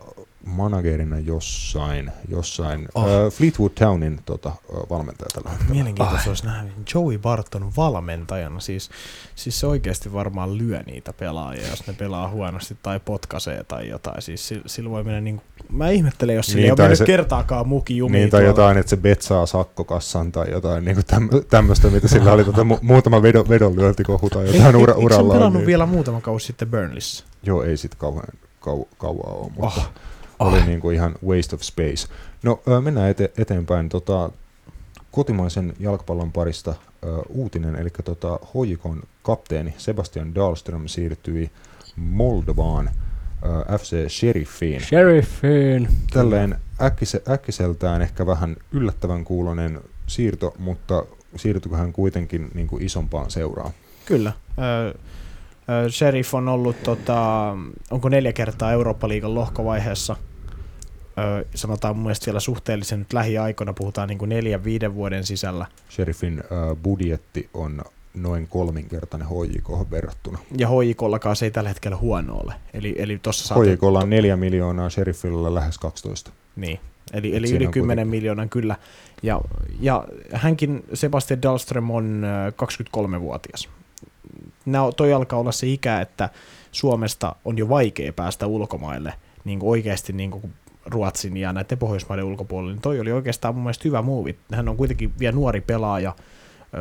managerina 0.45 1.19
jossain, 1.19 2.11
jossain 2.27 2.87
Oh. 2.95 3.03
oh. 3.05 3.31
Fleetwood 3.33 3.71
Townin 3.79 4.19
tota, 4.25 4.51
valmentaja 4.89 5.29
tällä 5.33 5.49
hetkellä. 5.49 5.73
Mielenkiintoista 5.73 6.29
olisi 6.29 6.45
nähdä 6.45 6.69
Joey 6.95 7.17
Barton 7.17 7.71
valmentajana. 7.77 8.59
Siis, 8.59 8.89
siis 9.35 9.59
se 9.59 9.67
oikeasti 9.67 10.13
varmaan 10.13 10.57
lyö 10.57 10.83
niitä 10.85 11.13
pelaajia, 11.13 11.67
jos 11.69 11.87
ne 11.87 11.93
pelaa 11.93 12.29
huonosti 12.29 12.77
tai 12.83 12.99
potkaisee 12.99 13.63
tai 13.63 13.89
jotain. 13.89 14.21
Siis 14.21 14.53
sillä, 14.65 14.89
voi 14.89 15.03
mennä 15.03 15.21
niin 15.21 15.35
kuin, 15.35 15.45
mä 15.77 15.89
ihmettelen, 15.89 16.35
jos 16.35 16.45
sillä 16.45 16.57
Niin, 16.57 16.65
ei 16.65 16.71
ole 16.71 16.77
tai 16.77 16.83
mennyt 16.85 16.97
se- 16.97 17.05
kertaakaan 17.05 17.67
muki 17.67 17.97
jumiin. 17.97 18.19
Niin, 18.21 18.29
tai 18.29 18.39
tuolla. 18.41 18.49
jotain, 18.49 18.77
että 18.77 18.89
se 18.89 18.97
betsaa 18.97 19.45
sakkokassan 19.45 20.31
tai 20.31 20.51
jotain 20.51 20.85
niin 20.85 20.97
tämmöistä, 21.49 21.87
mitä 21.87 22.07
sillä 22.07 22.31
oli 22.33 22.43
tota, 22.43 22.61
mu- 22.61 22.79
muutama 22.81 23.21
vedon, 23.21 23.49
vedonlyöntikohu 23.49 24.29
tai 24.29 24.45
Ei- 24.45 24.55
jotain 24.57 24.75
ura, 24.75 24.93
eikö 24.93 24.99
se 24.99 25.05
uralla. 25.05 25.33
pelannut 25.33 25.59
niin, 25.59 25.67
vielä 25.67 25.85
muutama 25.85 26.21
kausi 26.21 26.45
sitten 26.45 26.69
Burnleyssä? 26.69 27.23
Joo, 27.43 27.63
ei 27.63 27.77
sit 27.77 27.95
kauhean 27.95 28.27
kau, 28.59 28.85
kauaa 28.97 29.33
ole, 29.33 29.51
mutta 29.57 29.81
Oh. 29.81 29.89
Oli 30.39 30.61
niin 30.65 30.79
kuin 30.79 30.95
ihan 30.95 31.15
waste 31.27 31.55
of 31.55 31.61
space. 31.61 32.07
No 32.43 32.61
mennään 32.81 33.09
ete, 33.09 33.31
eteenpäin. 33.37 33.89
Tota, 33.89 34.29
kotimaisen 35.11 35.73
jalkapallon 35.79 36.31
parista 36.31 36.75
ö, 37.03 37.07
uutinen, 37.29 37.75
eli 37.75 37.89
tota, 38.03 38.39
Hojikon 38.53 39.03
kapteeni 39.23 39.73
Sebastian 39.77 40.35
Dahlström 40.35 40.87
siirtyi 40.87 41.51
Moldovaan 41.95 42.89
ö, 42.89 43.77
FC 43.77 44.09
Sheriffiin. 44.09 44.81
Sheriffin. 44.81 45.87
Tälleen 46.13 46.55
äkkise, 46.81 47.21
äkkiseltään 47.29 48.01
ehkä 48.01 48.25
vähän 48.25 48.55
yllättävän 48.71 49.25
kuulonen 49.25 49.81
siirto, 50.07 50.53
mutta 50.59 51.05
siirtykö 51.35 51.77
hän 51.77 51.93
kuitenkin 51.93 52.51
niin 52.53 52.67
kuin 52.67 52.83
isompaan 52.83 53.31
seuraan? 53.31 53.71
Kyllä. 54.05 54.33
Ö, 54.59 54.95
Sheriff 55.89 56.33
on 56.33 56.47
ollut, 56.47 56.83
tota, 56.83 57.51
onko 57.91 58.09
neljä 58.09 58.33
kertaa 58.33 58.71
Eurooppa-liigan 58.71 59.35
lohkovaiheessa. 59.35 60.15
Sanotaan 61.55 61.95
mun 61.95 62.03
mielestä 62.03 62.25
vielä 62.25 62.39
suhteellisen 62.39 62.99
nyt 62.99 63.13
lähiaikoina, 63.13 63.73
puhutaan 63.73 64.07
niin 64.07 64.17
kuin 64.17 64.29
neljän, 64.29 64.63
viiden 64.63 64.95
vuoden 64.95 65.23
sisällä. 65.23 65.65
Sheriffin 65.91 66.43
budjetti 66.83 67.49
on 67.53 67.81
noin 68.13 68.47
kolminkertainen 68.47 69.27
HJK 69.27 69.91
verrattuna. 69.91 70.39
Ja 70.57 70.67
hoikollakaan 70.67 71.35
se 71.35 71.45
ei 71.45 71.51
tällä 71.51 71.69
hetkellä 71.69 71.97
huono 71.97 72.35
ole. 72.43 72.53
Eli, 72.73 72.95
eli 72.97 73.19
tossa 73.23 73.55
HJKlla 73.55 73.99
on 73.99 74.09
4 74.09 74.35
miljoonaa, 74.35 74.89
Sheriffilla 74.89 75.55
lähes 75.55 75.77
12. 75.77 76.31
Niin. 76.55 76.79
Eli, 77.13 77.35
eli 77.35 77.55
yli 77.55 77.65
on 77.65 77.71
10 77.71 77.95
kuitenkin- 77.95 78.07
miljoonan 78.07 78.49
kyllä. 78.49 78.75
Ja, 79.23 79.41
ja 79.79 80.07
hänkin, 80.33 80.83
Sebastian 80.93 81.41
Dahlström 81.41 81.89
on 81.91 82.23
ö, 82.23 82.51
23-vuotias. 82.51 83.69
Nämä, 84.65 84.91
toi 84.97 85.13
alkaa 85.13 85.39
olla 85.39 85.51
se 85.51 85.67
ikä, 85.67 86.01
että 86.01 86.29
Suomesta 86.71 87.35
on 87.45 87.57
jo 87.57 87.69
vaikea 87.69 88.13
päästä 88.13 88.47
ulkomaille 88.47 89.13
niin 89.45 89.59
kuin 89.59 89.69
oikeasti 89.69 90.13
niin 90.13 90.31
kuin 90.31 90.53
Ruotsin 90.91 91.37
ja 91.37 91.53
näiden 91.53 91.77
Pohjoismaiden 91.77 92.25
ulkopuolelle. 92.25 92.73
Niin 92.73 92.81
toi 92.81 92.99
oli 92.99 93.11
oikeastaan 93.11 93.55
mun 93.55 93.63
mielestä 93.63 93.81
hyvä 93.85 94.01
muuvi. 94.01 94.35
Hän 94.53 94.69
on 94.69 94.77
kuitenkin 94.77 95.13
vielä 95.19 95.35
nuori 95.35 95.61
pelaaja, 95.61 96.15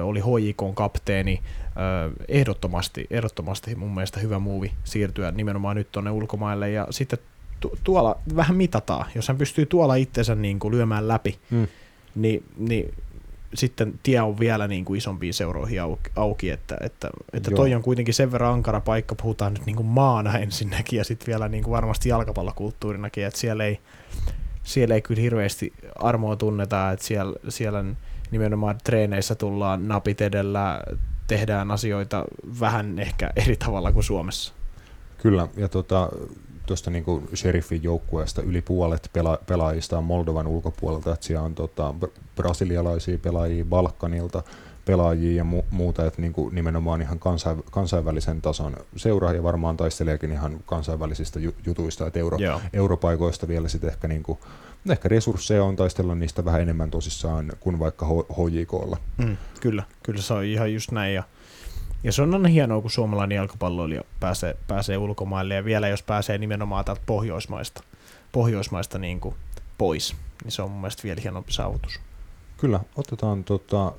oli 0.03 0.21
HJKn 0.21 0.75
kapteeni, 0.75 1.41
ehdottomasti, 2.29 3.07
ehdottomasti 3.11 3.75
mun 3.75 3.95
mielestä 3.95 4.21
hyvä 4.21 4.39
muuvi 4.39 4.73
siirtyä 4.85 5.31
nimenomaan 5.31 5.77
nyt 5.77 5.93
tuonne 5.93 6.11
ulkomaille 6.11 6.71
ja 6.71 6.87
sitten 6.91 7.19
tu- 7.61 7.79
tuolla 7.85 8.17
vähän 8.37 8.57
mitataan. 8.57 9.07
Jos 9.15 9.29
hän 9.29 9.37
pystyy 9.39 9.67
tuolla 9.67 9.95
itsensä 9.95 10.35
niin 10.35 10.59
kuin 10.59 10.75
lyömään 10.75 11.09
läpi, 11.09 11.39
Mm. 11.51 11.67
niin, 12.15 12.45
niin 12.57 12.95
sitten 13.55 14.01
tie 14.03 14.20
on 14.20 14.38
vielä 14.38 14.68
niin 14.68 14.84
kuin 14.84 14.99
isompiin 14.99 15.34
seuroihin 15.34 15.82
auki, 15.82 16.11
auki 16.16 16.51
että, 16.51 16.76
että, 16.80 17.11
että 17.32 17.51
Joo. 17.51 17.57
toi 17.57 17.74
on 17.74 17.82
kuitenkin 17.82 18.14
sen 18.14 18.32
verran 18.32 18.53
ankara 18.53 18.80
paikka, 18.80 19.14
puhutaan 19.14 19.55
nyt 19.55 19.66
niin 19.66 19.76
kuin 19.76 19.86
maana 19.86 20.38
ensinnäkin 20.38 20.96
ja 20.96 21.05
sitten 21.05 21.26
vielä 21.26 21.49
niin 21.49 21.64
kuin 21.64 21.72
varmasti 21.72 22.09
jalkapallokulttuurinakin, 22.09 23.24
että 23.24 23.40
siellä 23.40 23.64
ei, 23.64 23.80
siellä 24.62 24.94
ei 24.94 25.03
kyllä 25.03 25.20
hirveästi 25.20 25.72
armoa 25.99 26.36
tunneta, 26.36 26.90
että 26.90 27.07
siellä, 27.07 27.36
siellä 27.49 27.84
nimenomaan 28.30 28.78
treeneissä 28.84 29.34
tullaan 29.34 29.88
napit 29.88 30.20
edellä, 30.20 30.80
tehdään 31.26 31.70
asioita 31.70 32.24
vähän 32.61 32.99
ehkä 32.99 33.30
eri 33.36 33.57
tavalla 33.57 33.92
kuin 33.92 34.05
Suomessa. 34.05 34.53
Kyllä, 35.18 35.49
ja 35.57 35.68
tuosta 36.69 36.85
tota, 36.85 36.91
niinku 36.91 37.23
Sheriffin 37.35 37.83
joukkueesta 37.83 38.43
yli 38.43 38.62
puolet 38.62 39.11
pela, 39.12 39.39
pelaajista 39.47 39.99
on 39.99 40.05
Moldovan 40.05 40.47
ulkopuolelta, 40.47 41.12
että 41.14 41.27
siellä 41.27 41.45
on 41.45 41.55
tota, 41.55 41.95
br- 42.05 42.21
brasilialaisia 42.37 43.19
pelaajia 43.19 43.64
Balkanilta, 43.64 44.43
pelaajia 44.85 45.37
ja 45.37 45.45
mu- 45.45 45.64
muuta, 45.71 46.07
että 46.07 46.21
niinku 46.23 46.49
nimenomaan 46.49 47.03
ihan 47.03 47.19
kansain, 47.19 47.62
kansainvälisen 47.71 48.41
tason 48.43 48.77
seuraa 48.97 49.33
ja 49.33 49.43
varmaan 49.43 49.77
taisteleekin 49.77 50.33
ihan 50.33 50.61
kansainvälisistä 50.66 51.41
ju- 51.41 51.55
jutuista, 51.66 52.07
että 52.07 52.19
euro, 52.19 52.39
Joo. 52.39 52.61
europaikoista 52.73 53.49
vielä 53.49 53.69
sitten 53.69 53.91
ehkä, 53.91 54.09
niinku, 54.09 54.39
ehkä 54.91 55.09
resursseja 55.09 55.64
on 55.64 55.77
taistella 55.77 56.14
niistä 56.14 56.45
vähän 56.45 56.61
enemmän 56.61 56.91
tosissaan 56.91 57.53
kuin 57.61 57.79
vaikka 57.79 58.07
H- 58.07 58.37
HJKlla. 58.39 58.97
Mm, 59.16 59.37
kyllä, 59.61 59.83
kyllä 60.03 60.23
se 60.23 60.35
on 60.35 60.45
ihan 60.45 60.73
just 60.75 60.93
näin. 60.93 61.14
Ja, 61.14 61.23
ja 62.05 62.12
se 62.12 62.22
on 62.22 62.34
aina 62.34 62.49
hienoa, 62.49 62.80
kun 62.80 62.90
suomalainen 62.90 63.36
jalkapalloilija 63.36 64.03
pääsee, 64.20 64.57
pääsee 64.66 64.99
ulkomaille 64.99 65.55
ja 65.55 65.64
vielä 65.64 65.88
jos 65.88 66.03
pääsee 66.03 66.38
nimenomaan 66.38 66.84
täältä 66.84 67.03
Pohjoismaista, 67.07 67.82
Pohjoismaista 68.32 68.99
niin 68.99 69.20
kuin 69.20 69.34
pois, 69.78 70.16
niin 70.44 70.53
se 70.53 70.62
on 70.62 70.70
mun 70.70 70.80
mielestä 70.80 71.03
vielä 71.03 71.20
hienompi 71.20 71.53
saavutus. 71.53 72.01
Kyllä, 72.57 72.80
otetaan 72.96 73.44
tota, 73.44 73.92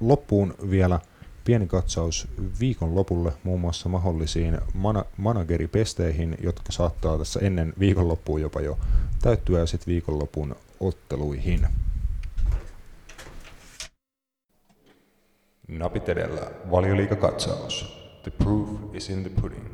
loppuun 0.00 0.54
vielä 0.70 1.00
pieni 1.44 1.66
katsaus 1.66 2.28
viikon 2.60 2.94
lopulle 2.94 3.32
muun 3.44 3.60
muassa 3.60 3.88
mahdollisiin 3.88 4.58
mana- 4.74 5.04
manageripesteihin, 5.16 6.36
jotka 6.42 6.72
saattaa 6.72 7.18
tässä 7.18 7.40
ennen 7.40 7.72
viikonloppua 7.78 8.38
jopa 8.38 8.60
jo 8.60 8.78
täyttyä 9.22 9.60
ja 9.60 9.66
sitten 9.66 9.92
viikonlopun 9.92 10.56
otteluihin. 10.80 11.66
Napit 15.68 16.08
edellä, 16.08 16.50
valioliikakatsaus. 16.70 17.98
The 18.22 18.30
proof 18.30 18.68
is 18.92 19.10
in 19.10 19.22
the 19.22 19.30
pudding. 19.40 19.66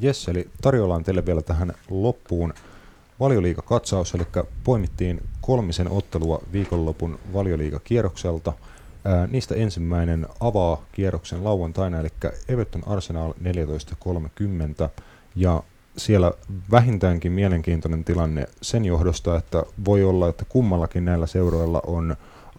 Jes, 0.00 0.28
eli 0.28 0.48
tarjolla 0.62 0.94
on 0.94 1.04
teille 1.04 1.26
vielä 1.26 1.42
tähän 1.42 1.72
loppuun 1.90 2.54
valioliikakatsaus, 3.20 4.14
eli 4.14 4.26
poimittiin 4.64 5.22
kolmisen 5.40 5.90
ottelua 5.90 6.42
viikonlopun 6.52 7.18
valioliikakierrokselta. 7.32 8.52
Ää, 9.04 9.26
niistä 9.26 9.54
ensimmäinen 9.54 10.26
avaa 10.40 10.84
kierroksen 10.92 11.44
lauantaina, 11.44 12.00
eli 12.00 12.08
Everton 12.48 12.88
Arsenal 12.88 13.32
14.30, 13.32 14.88
ja 15.34 15.62
siellä 15.96 16.32
vähintäänkin 16.70 17.32
mielenkiintoinen 17.32 18.04
tilanne 18.04 18.46
sen 18.62 18.84
johdosta, 18.84 19.36
että 19.36 19.62
voi 19.84 20.04
olla, 20.04 20.28
että 20.28 20.44
kummallakin 20.48 21.04
näillä 21.04 21.26
seuroilla 21.26 21.82
on 21.86 22.16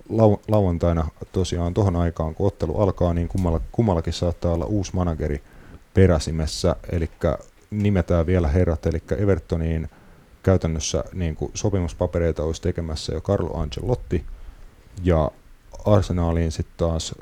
lau- 0.10 0.44
lauantaina 0.48 1.08
tosiaan 1.32 1.74
tuohon 1.74 1.96
aikaan, 1.96 2.36
kun 2.36 2.48
ottelu 2.48 2.78
alkaa, 2.78 3.14
niin 3.14 3.28
kummalla, 3.28 3.60
kummallakin 3.72 4.14
saattaa 4.14 4.54
olla 4.54 4.66
uusi 4.66 4.92
manageri 4.96 5.44
peräsimessä, 5.94 6.76
eli 6.92 7.10
nimetään 7.72 8.26
vielä 8.26 8.48
herrat, 8.48 8.86
eli 8.86 9.02
Evertoniin 9.18 9.90
käytännössä 10.44 11.04
niin 11.14 11.36
kuin 11.36 11.52
sopimuspapereita 11.54 12.44
olisi 12.44 12.62
tekemässä 12.62 13.14
jo 13.14 13.22
Carlo 13.22 13.60
Ancelotti, 13.60 14.26
ja 15.04 15.32
Arsenaaliin 15.86 16.52
sitten 16.52 16.74
taas 16.78 17.16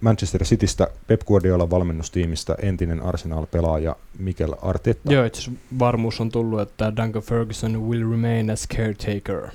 Manchester 0.00 0.44
Citystä 0.44 0.88
Pep 1.06 1.20
Guardiola 1.26 1.70
valmennustiimistä 1.70 2.56
entinen 2.62 3.02
Arsenal-pelaaja 3.02 3.96
Mikel 4.18 4.54
Arteta. 4.62 5.12
Joo, 5.12 5.24
itse 5.24 5.50
varmuus 5.78 6.20
on 6.20 6.30
tullut, 6.30 6.60
että 6.60 6.92
Duncan 6.96 7.22
Ferguson 7.22 7.88
will 7.88 8.10
remain 8.10 8.50
as 8.50 8.68
caretaker. 8.68 9.48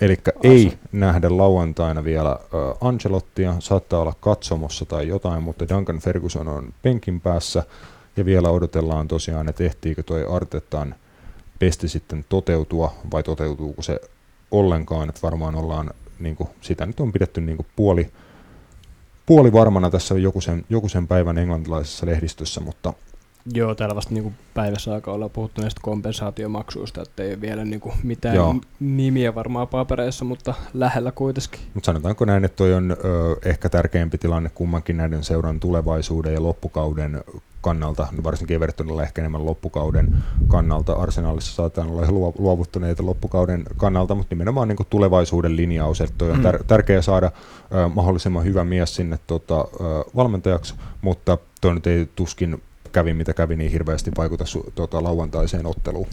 Eli 0.00 0.16
ei 0.42 0.78
nähdä 0.92 1.36
lauantaina 1.36 2.04
vielä 2.04 2.32
uh, 2.36 2.88
Ancelottia, 2.88 3.56
saattaa 3.58 4.00
olla 4.00 4.14
katsomossa 4.20 4.84
tai 4.84 5.08
jotain, 5.08 5.42
mutta 5.42 5.68
Duncan 5.68 5.98
Ferguson 5.98 6.48
on 6.48 6.72
penkin 6.82 7.20
päässä 7.20 7.62
ja 8.16 8.24
vielä 8.24 8.50
odotellaan 8.50 9.08
tosiaan, 9.08 9.48
että 9.48 9.64
ehtiikö 9.64 10.02
toi 10.02 10.26
Artetan 10.30 10.94
pesti 11.58 11.88
sitten 11.88 12.24
toteutua 12.28 12.94
vai 13.12 13.22
toteutuuko 13.22 13.82
se 13.82 14.00
ollenkaan, 14.50 15.08
että 15.08 15.20
varmaan 15.22 15.54
ollaan, 15.54 15.90
niin 16.18 16.36
kuin, 16.36 16.48
sitä 16.60 16.86
nyt 16.86 17.00
on 17.00 17.12
pidetty 17.12 17.40
niin 17.40 17.56
kuin 17.56 17.66
puoli, 17.76 18.10
puoli 19.26 19.52
varmana 19.52 19.90
tässä 19.90 20.14
joku 20.14 20.40
sen, 20.40 20.64
joku 20.70 20.88
sen 20.88 21.08
päivän 21.08 21.38
englantilaisessa 21.38 22.06
lehdistössä, 22.06 22.60
mutta 22.60 22.92
Joo, 23.54 23.74
täällä 23.74 23.94
vasta 23.94 24.14
niin 24.14 24.34
päivässä 24.54 24.94
aikaa 24.94 25.14
ollaan 25.14 25.30
puhuttu 25.30 25.60
näistä 25.60 25.80
kompensaatiomaksuista, 25.82 27.02
että 27.02 27.22
ei 27.22 27.40
vielä 27.40 27.64
niin 27.64 27.80
kuin 27.80 27.94
mitään 28.02 28.34
Joo. 28.34 28.54
nimiä 28.80 29.34
varmaan 29.34 29.68
papereissa, 29.68 30.24
mutta 30.24 30.54
lähellä 30.74 31.12
kuitenkin. 31.12 31.60
Mutta 31.74 31.86
sanotaanko 31.86 32.24
näin, 32.24 32.44
että 32.44 32.56
toi 32.56 32.74
on 32.74 32.90
ö, 32.90 32.96
ehkä 33.44 33.68
tärkeämpi 33.68 34.18
tilanne 34.18 34.50
kummankin 34.54 34.96
näiden 34.96 35.24
seuran 35.24 35.60
tulevaisuuden 35.60 36.34
ja 36.34 36.42
loppukauden 36.42 37.24
kannalta, 37.66 38.06
no 38.16 38.24
varsinkin 38.24 38.54
Evertonilla 38.54 39.02
ehkä 39.02 39.22
enemmän 39.22 39.46
loppukauden 39.46 40.16
kannalta. 40.48 40.92
Arsenalissa 40.92 41.54
saataan 41.54 41.88
olla 41.90 42.32
luovuttuneita 42.38 43.06
loppukauden 43.06 43.64
kannalta, 43.76 44.14
mutta 44.14 44.34
nimenomaan 44.34 44.68
niin 44.68 44.86
tulevaisuuden 44.90 45.56
linjaus, 45.56 46.00
että 46.00 46.24
on 46.24 46.44
tär- 46.44 46.64
tärkeää 46.66 47.02
saada 47.02 47.30
ö, 47.74 47.88
mahdollisimman 47.88 48.44
hyvä 48.44 48.64
mies 48.64 48.94
sinne 48.94 49.18
tota, 49.26 49.60
ö, 49.60 49.84
valmentajaksi, 50.16 50.74
mutta 51.02 51.38
toi 51.60 51.74
nyt 51.74 51.86
ei 51.86 52.08
tuskin 52.16 52.62
kävi 52.92 53.14
mitä 53.14 53.34
kävi, 53.34 53.56
niin 53.56 53.70
hirveästi 53.70 54.10
vaikuta 54.16 54.44
su- 54.44 54.70
tota, 54.74 55.02
lauantaiseen 55.02 55.66
otteluun. 55.66 56.06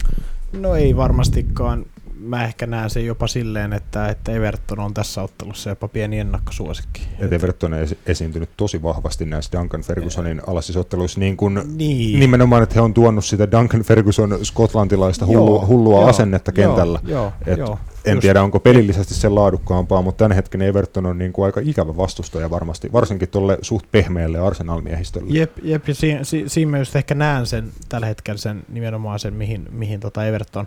No 0.52 0.74
ei 0.74 0.96
varmastikaan. 0.96 1.86
Mä 2.24 2.44
ehkä 2.44 2.66
näen 2.66 2.90
sen 2.90 3.06
jopa 3.06 3.26
silleen, 3.26 3.72
että, 3.72 4.08
että 4.08 4.32
Everton 4.32 4.78
on 4.80 4.94
tässä 4.94 5.22
ottelussa 5.22 5.70
jopa 5.70 5.88
pieni 5.88 6.18
ennakkosuosikki. 6.18 7.02
Et 7.18 7.32
Everton 7.32 7.72
on 7.74 7.78
esi- 7.80 7.98
esiintynyt 8.06 8.50
tosi 8.56 8.82
vahvasti 8.82 9.24
näissä 9.24 9.58
Duncan 9.58 9.82
Fergusonin 9.82 10.42
alaisissa 10.46 10.84
niin 11.16 11.36
kuin 11.36 11.60
Niin. 11.76 12.20
nimenomaan, 12.20 12.62
että 12.62 12.74
he 12.74 12.80
on 12.80 12.94
tuonut 12.94 13.24
sitä 13.24 13.50
Duncan 13.50 13.82
Ferguson 13.82 14.38
skotlantilaista 14.42 15.24
Joo, 15.24 15.40
hullua, 15.40 15.66
hullua 15.66 16.00
joo, 16.00 16.08
asennetta 16.08 16.52
kentällä. 16.52 16.98
Joo, 17.06 17.20
joo, 17.22 17.32
Et 17.46 17.58
joo. 17.58 17.78
En 18.04 18.16
Just- 18.16 18.20
tiedä, 18.20 18.42
onko 18.42 18.60
pelillisesti 18.60 19.14
sen 19.14 19.34
laadukkaampaa, 19.34 20.02
mutta 20.02 20.18
tämän 20.24 20.36
hetken 20.36 20.62
Everton 20.62 21.06
on 21.06 21.18
niin 21.18 21.32
kuin 21.32 21.46
aika 21.46 21.60
ikävä 21.64 21.96
vastustaja 21.96 22.50
varmasti, 22.50 22.92
varsinkin 22.92 23.28
tuolle 23.28 23.58
suht 23.62 23.86
pehmeälle 23.92 24.38
Arsenal-miehistölle. 24.38 25.26
Jep, 25.34 25.52
jep 25.62 25.88
ja 25.88 25.94
siinä, 25.94 26.24
si, 26.24 26.44
siinä 26.46 26.70
mä 26.70 26.78
just 26.78 26.96
ehkä 26.96 27.14
näen 27.14 27.46
sen 27.46 27.72
tällä 27.88 28.06
hetkellä 28.06 28.38
sen 28.38 28.62
nimenomaan 28.68 29.18
sen, 29.18 29.34
mihin, 29.34 29.66
mihin 29.70 30.00
tota 30.00 30.26
Everton, 30.26 30.66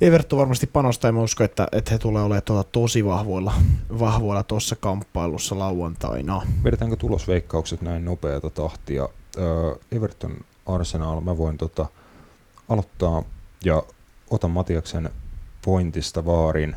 Everton 0.00 0.38
varmasti 0.38 0.66
panostaa 0.66 1.08
ja 1.08 1.12
mä 1.12 1.22
uskon, 1.22 1.44
että, 1.44 1.68
että 1.72 1.90
he 1.90 1.98
tulee 1.98 2.22
olemaan 2.22 2.42
tuota 2.42 2.68
tosi 2.72 3.04
vahvoilla, 3.04 3.54
vahvoilla 3.98 4.42
tuossa 4.42 4.76
kamppailussa 4.76 5.58
lauantaina. 5.58 6.42
Vedetäänkö 6.64 6.96
tulosveikkaukset 6.96 7.82
näin 7.82 8.04
nopeata 8.04 8.50
tahtia? 8.50 9.08
Öö, 9.38 9.74
Everton 9.92 10.36
Arsenal, 10.66 11.20
mä 11.20 11.38
voin 11.38 11.58
tota 11.58 11.86
aloittaa 12.68 13.22
ja 13.64 13.82
otan 14.30 14.50
Matiaksen 14.50 15.10
pointista 15.64 16.26
vaarin. 16.26 16.76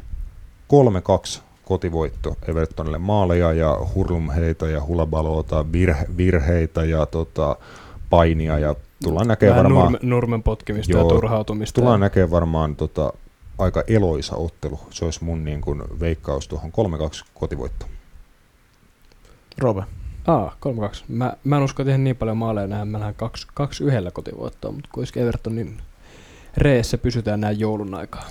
3-2 1.38 1.40
kotivoitto 1.66 2.38
Evertonille 2.48 2.98
maaleja 2.98 3.54
ja 3.54 3.78
hurlumheita 3.96 4.68
ja 4.68 4.86
hulabaloota, 4.86 5.72
virhe, 5.72 6.06
virheitä 6.18 6.84
ja 6.84 7.06
tota, 7.06 7.56
painia 8.10 8.60
ja 8.60 8.76
tullaan 9.04 9.28
näkemään 9.28 9.58
varmaan, 9.58 9.92
nurme, 9.92 10.10
nurmen 10.10 10.44
potkimista 10.44 10.92
Joo, 10.92 11.02
ja 11.04 11.10
turhautumista. 11.10 11.82
tullaan 11.82 12.00
näkemään 12.00 12.32
varmaan 12.32 12.76
tota, 12.76 13.14
aika 13.58 13.84
eloisa 13.88 14.36
ottelu. 14.36 14.80
Se 14.90 15.06
olisi 15.06 15.24
mun 15.24 15.46
niin 15.46 15.62
kuin, 15.62 15.84
veikkaus 16.00 16.48
tuohon 16.48 16.72
3-2 16.72 17.26
kotivoitto. 17.34 17.86
Robe. 19.58 19.84
Aa, 20.28 20.56
3-2. 20.92 21.04
Mä, 21.08 21.34
mä 21.44 21.58
en 21.58 21.64
usko 21.64 21.84
tehdä 21.84 21.98
niin 21.98 22.16
paljon 22.16 22.38
maaleja 22.38 22.68
nähdä. 22.68 22.86
Mä 22.86 23.00
lähden 23.00 23.16
2 23.16 23.48
kaksi 23.54 23.84
yhdellä 23.84 24.12
kotivoittoa, 24.12 24.72
mutta 24.72 24.90
kuitenkin 24.92 25.24
Evertonin 25.24 25.78
reessä 26.58 26.98
pysytään 26.98 27.42
näin 27.42 27.60
joulun 27.60 27.94
aikaa. 27.94 28.30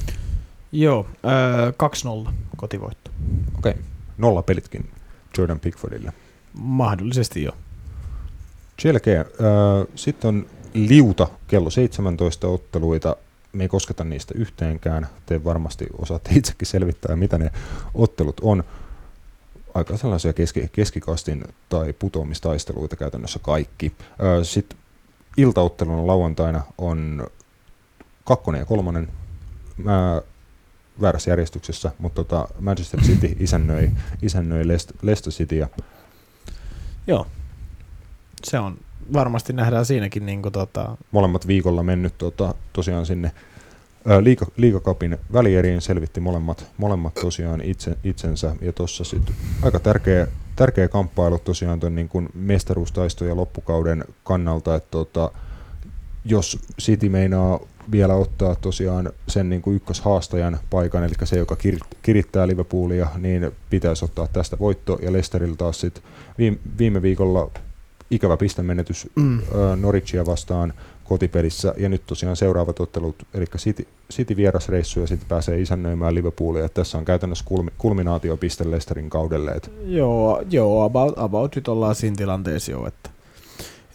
Joo, 0.73 1.07
öö, 1.25 1.71
2-0 2.29 2.33
kotivoitto. 2.57 3.11
Okei, 3.59 3.75
nolla 4.19 4.43
pelitkin 4.43 4.91
Jordan 5.39 5.61
Pickfordille. 5.61 6.13
Mahdollisesti 6.55 7.43
jo. 7.43 7.53
Selkeä. 8.79 9.21
Öö, 9.21 9.85
Sitten 9.95 10.29
on 10.29 10.47
liuta 10.75 11.29
kello 11.49 11.71
17 11.71 12.49
otteluita. 12.49 13.17
Me 13.53 13.65
ei 13.65 13.69
kosketa 13.69 14.05
niistä 14.05 14.35
yhteenkään. 14.37 15.09
Te 15.27 15.45
varmasti 15.45 15.87
osaatte 15.99 16.31
itsekin 16.35 16.69
selvittää, 16.69 17.17
mitä 17.17 17.39
ne 17.39 17.51
ottelut 17.95 18.41
on. 18.41 18.65
Aika 19.75 19.97
sellaisia 19.97 20.33
keski, 20.33 20.69
keskikastin 20.73 21.45
tai 21.69 21.93
putoamistaisteluita 21.93 22.97
käytännössä 22.97 23.39
kaikki. 23.39 23.93
Sitten 24.43 24.79
iltaottelun 25.37 26.07
lauantaina 26.07 26.63
on 26.79 27.27
kakkonen 28.25 28.59
ja 28.59 28.65
kolmonen. 28.65 29.09
Mä 29.77 30.23
väärässä 31.01 31.31
järjestyksessä, 31.31 31.93
mutta 31.99 32.25
tota 32.25 32.49
Manchester 32.61 33.01
City 33.01 33.37
isännöi, 33.45 33.91
isännöi 34.23 34.69
Leicester 35.03 35.33
Cityä. 35.33 35.69
Joo. 37.07 37.27
Se 38.45 38.59
on, 38.59 38.79
varmasti 39.13 39.53
nähdään 39.53 39.87
siinäkin 39.87 40.27
niin 40.27 40.43
kuin, 40.43 40.53
tota, 40.53 40.97
molemmat 41.11 41.47
viikolla 41.47 41.83
mennyt 41.83 42.19
tota, 42.19 42.55
tosiaan 42.73 43.07
sinne 43.07 43.33
liiga, 44.57 44.81
välieriin, 45.33 45.81
selvitti 45.81 46.21
molemmat, 46.21 46.67
molemmat 46.77 47.15
tosiaan 47.15 47.61
itse, 47.61 47.97
itsensä, 48.05 48.57
ja 48.61 48.73
tuossa 48.73 49.05
sitten 49.05 49.35
aika 49.63 49.81
tärkeä, 49.81 50.27
tärkeä 50.57 50.89
kamppailu 50.89 51.39
tosiaan 51.39 51.81
tuon 51.81 51.95
niin 51.95 52.09
kuin 52.09 52.29
mestaruustaisto 52.35 53.25
ja 53.25 53.37
loppukauden 53.37 54.05
kannalta, 54.25 54.75
että 54.75 54.91
tota, 54.91 55.31
jos 56.25 56.59
City 56.81 57.09
meinaa 57.09 57.61
vielä 57.91 58.15
ottaa 58.15 58.55
tosiaan 58.55 59.13
sen 59.29 59.49
niin 59.49 59.63
kuin 59.63 59.77
ykköshaastajan 59.77 60.59
paikan, 60.71 61.05
eli 61.05 61.15
se, 61.25 61.39
joka 61.39 61.55
kir- 61.55 61.97
kirittää 62.03 62.47
Liverpoolia, 62.47 63.07
niin 63.17 63.51
pitäisi 63.71 64.05
ottaa 64.05 64.29
tästä 64.33 64.59
voitto, 64.59 64.99
ja 65.03 65.13
Leicesterillä 65.13 65.57
taas 65.57 65.81
sit 65.81 66.03
viime, 66.39 66.59
viime 66.79 67.03
viikolla 67.03 67.51
ikävä 68.11 68.37
pistemenetys 68.37 69.11
mm, 69.15 69.39
ö, 69.39 69.77
Norwichia 69.77 70.27
vastaan 70.27 70.73
kotipelissä, 71.05 71.75
ja 71.77 71.89
nyt 71.89 72.03
tosiaan 72.07 72.37
seuraavat 72.37 72.81
ottelut, 72.81 73.17
eli 73.35 73.45
City, 73.57 73.87
City 74.13 74.37
vierasreissu, 74.37 75.01
ja 75.01 75.07
sitten 75.07 75.29
pääsee 75.29 75.61
isännöimään 75.61 76.15
Liverpoolia, 76.15 76.65
että 76.65 76.81
tässä 76.81 76.99
on 76.99 77.05
käytännössä 77.05 77.45
kulmi, 77.45 77.71
kulminaatiopiste 77.79 78.71
Leicesterin 78.71 79.11
kaudelle, 79.11 79.51
että 79.51 79.71
joo, 79.85 80.43
joo 80.51 80.85
about, 80.85 81.15
about 81.17 81.57
nyt 81.57 81.69
ollaan 81.69 81.95
siinä 81.95 82.17
tilanteessa 82.17 82.73
jo, 82.73 82.87
että, 82.87 83.11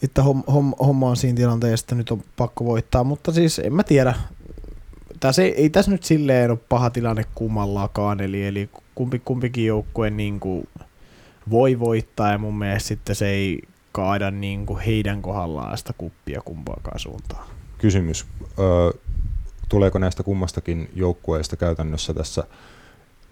että 0.02 0.22
hom, 0.22 0.42
hom, 0.52 0.74
homma 0.78 1.08
on 1.08 1.16
siinä 1.16 1.36
tilanteessa, 1.36 1.84
että 1.84 1.94
nyt 1.94 2.10
on 2.10 2.22
pakko 2.36 2.64
voittaa, 2.64 3.04
mutta 3.04 3.32
siis 3.32 3.58
en 3.58 3.74
mä 3.74 3.82
tiedä. 3.82 4.14
Tässä 5.20 5.42
ei, 5.42 5.54
ei 5.54 5.70
tässä 5.70 5.90
nyt 5.90 6.04
silleen 6.04 6.50
ole 6.50 6.58
paha 6.68 6.90
tilanne 6.90 7.24
kummallakaan, 7.34 8.20
eli, 8.20 8.46
eli 8.46 8.68
kumpi, 8.94 9.18
kumpikin 9.24 9.66
joukkue 9.66 10.10
niin 10.10 10.40
kuin 10.40 10.68
voi 11.50 11.78
voittaa, 11.80 12.32
ja 12.32 12.38
mun 12.38 12.58
mielestä 12.58 12.88
sitten 12.88 13.16
se 13.16 13.28
ei 13.28 13.62
kaada 13.94 14.30
niin 14.30 14.66
kuin 14.66 14.80
heidän 14.80 15.22
kohdallaan 15.22 15.78
sitä 15.78 15.92
kuppia 15.98 16.40
kumpaakaan 16.44 16.98
suuntaan. 16.98 17.46
kysymys, 17.78 18.26
ö, 18.58 18.98
tuleeko 19.68 19.98
näistä 19.98 20.22
kummastakin 20.22 20.90
joukkueista 20.94 21.56
käytännössä 21.56 22.14
tässä, 22.14 22.44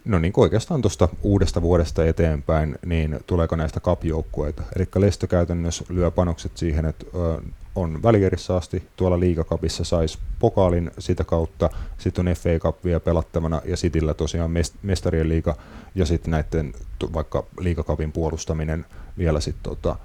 no 0.04 0.18
niin 0.18 0.32
kuin 0.32 0.42
oikeastaan 0.42 0.82
tuosta 0.82 1.08
uudesta 1.22 1.62
vuodesta 1.62 2.06
eteenpäin, 2.06 2.78
niin 2.86 3.20
tuleeko 3.26 3.56
näistä 3.56 3.80
cup-joukkueita? 3.80 4.62
Eli 4.76 4.86
Leicester 4.96 5.28
käytännössä 5.28 5.84
lyö 5.88 6.10
panokset 6.10 6.56
siihen, 6.56 6.84
että 6.84 7.06
ö, 7.14 7.42
on 7.74 8.02
välierissä 8.02 8.56
asti, 8.56 8.88
tuolla 8.96 9.20
liigakapissa 9.20 9.84
saisi 9.84 10.18
pokaalin 10.38 10.90
sitä 10.98 11.24
kautta, 11.24 11.70
sitten 11.98 12.28
on 12.28 12.34
FA 12.34 12.58
Cup 12.58 12.84
vielä 12.84 13.00
pelattavana 13.00 13.62
ja 13.64 13.76
Cityllä 13.76 14.14
tosiaan 14.14 14.50
mest- 14.50 14.78
mestarien 14.82 15.28
liiga 15.28 15.56
ja 15.94 16.06
sitten 16.06 16.30
näiden 16.30 16.72
vaikka 17.14 17.46
liigakapin 17.60 18.12
puolustaminen 18.12 18.86
vielä 19.18 19.40
sitten 19.40 19.62
tota, 19.62 19.96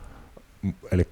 eli 0.91 1.07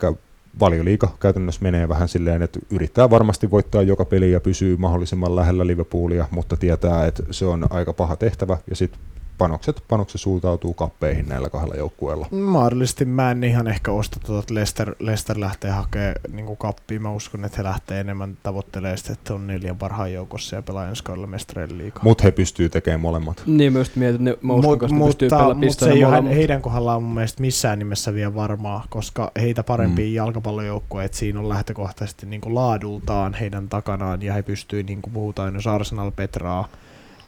valioliiga 0.59 1.07
käytännössä 1.19 1.61
menee 1.63 1.89
vähän 1.89 2.07
silleen, 2.07 2.41
että 2.41 2.59
yrittää 2.69 3.09
varmasti 3.09 3.51
voittaa 3.51 3.81
joka 3.81 4.05
peli 4.05 4.31
ja 4.31 4.39
pysyy 4.39 4.77
mahdollisimman 4.77 5.35
lähellä 5.35 5.67
Liverpoolia, 5.67 6.27
mutta 6.31 6.57
tietää, 6.57 7.05
että 7.05 7.23
se 7.31 7.45
on 7.45 7.67
aika 7.69 7.93
paha 7.93 8.15
tehtävä. 8.15 8.57
Ja 8.69 8.75
sitten 8.75 8.99
panokset, 9.37 9.83
panokset 9.87 10.21
suuntautuu 10.21 10.73
kappeihin 10.73 11.29
näillä 11.29 11.49
kahdella 11.49 11.75
joukkueella. 11.75 12.27
Mahdollisesti 12.31 13.05
mä 13.05 13.31
en 13.31 13.43
ihan 13.43 13.67
ehkä 13.67 13.91
osta 13.91 14.19
tuota, 14.25 14.39
että 14.39 14.53
Leicester, 14.53 14.95
Leicester 14.99 15.39
lähtee 15.39 15.71
hakemaan 15.71 16.15
niin 16.31 16.57
kappia. 16.57 16.99
Mä 16.99 17.11
uskon, 17.11 17.45
että 17.45 17.57
he 17.57 17.63
lähtee 17.63 17.99
enemmän 17.99 18.37
tavoittelemaan 18.43 18.97
sitä, 18.97 19.13
että 19.13 19.33
on 19.33 19.47
neljän 19.47 19.77
parhaan 19.77 20.13
joukossa 20.13 20.55
ja 20.55 20.61
pelaa 20.61 20.87
ensi 20.87 21.03
kaudella 21.03 21.37
liikaa. 21.77 22.03
Mutta 22.03 22.23
he 22.23 22.31
pystyy 22.31 22.69
tekemään 22.69 23.01
molemmat. 23.01 23.43
Niin 23.45 23.73
mä 23.73 23.79
just 23.79 23.95
mietin, 23.95 24.15
että 24.15 24.23
ne, 24.23 24.47
mä 24.47 24.53
uskon, 24.53 24.93
Mut, 24.93 25.11
että 25.11 25.35
pelaamaan 25.35 25.57
mutta 25.57 25.85
se 25.85 25.91
ei 25.91 26.05
ole 26.05 26.35
heidän 26.35 26.61
kohdallaan 26.61 27.03
mun 27.03 27.13
mielestä 27.13 27.41
missään 27.41 27.79
nimessä 27.79 28.13
vielä 28.13 28.35
varmaa, 28.35 28.85
koska 28.89 29.31
heitä 29.39 29.63
parempia 29.63 30.05
Mm. 30.05 30.09
mm. 30.09 30.15
jalkapallojoukkueet 30.15 31.13
siinä 31.13 31.39
on 31.39 31.49
lähtökohtaisesti 31.49 32.25
niin 32.25 32.41
kuin 32.41 32.55
laadultaan 32.55 33.33
heidän 33.33 33.69
takanaan 33.69 34.21
ja 34.21 34.33
he 34.33 34.43
pystyy, 34.43 34.83
niin 34.83 35.01
kuin 35.01 35.13
puhutaan, 35.13 35.55
jos 35.55 35.67
Arsenal 35.67 36.11
Petraa, 36.11 36.67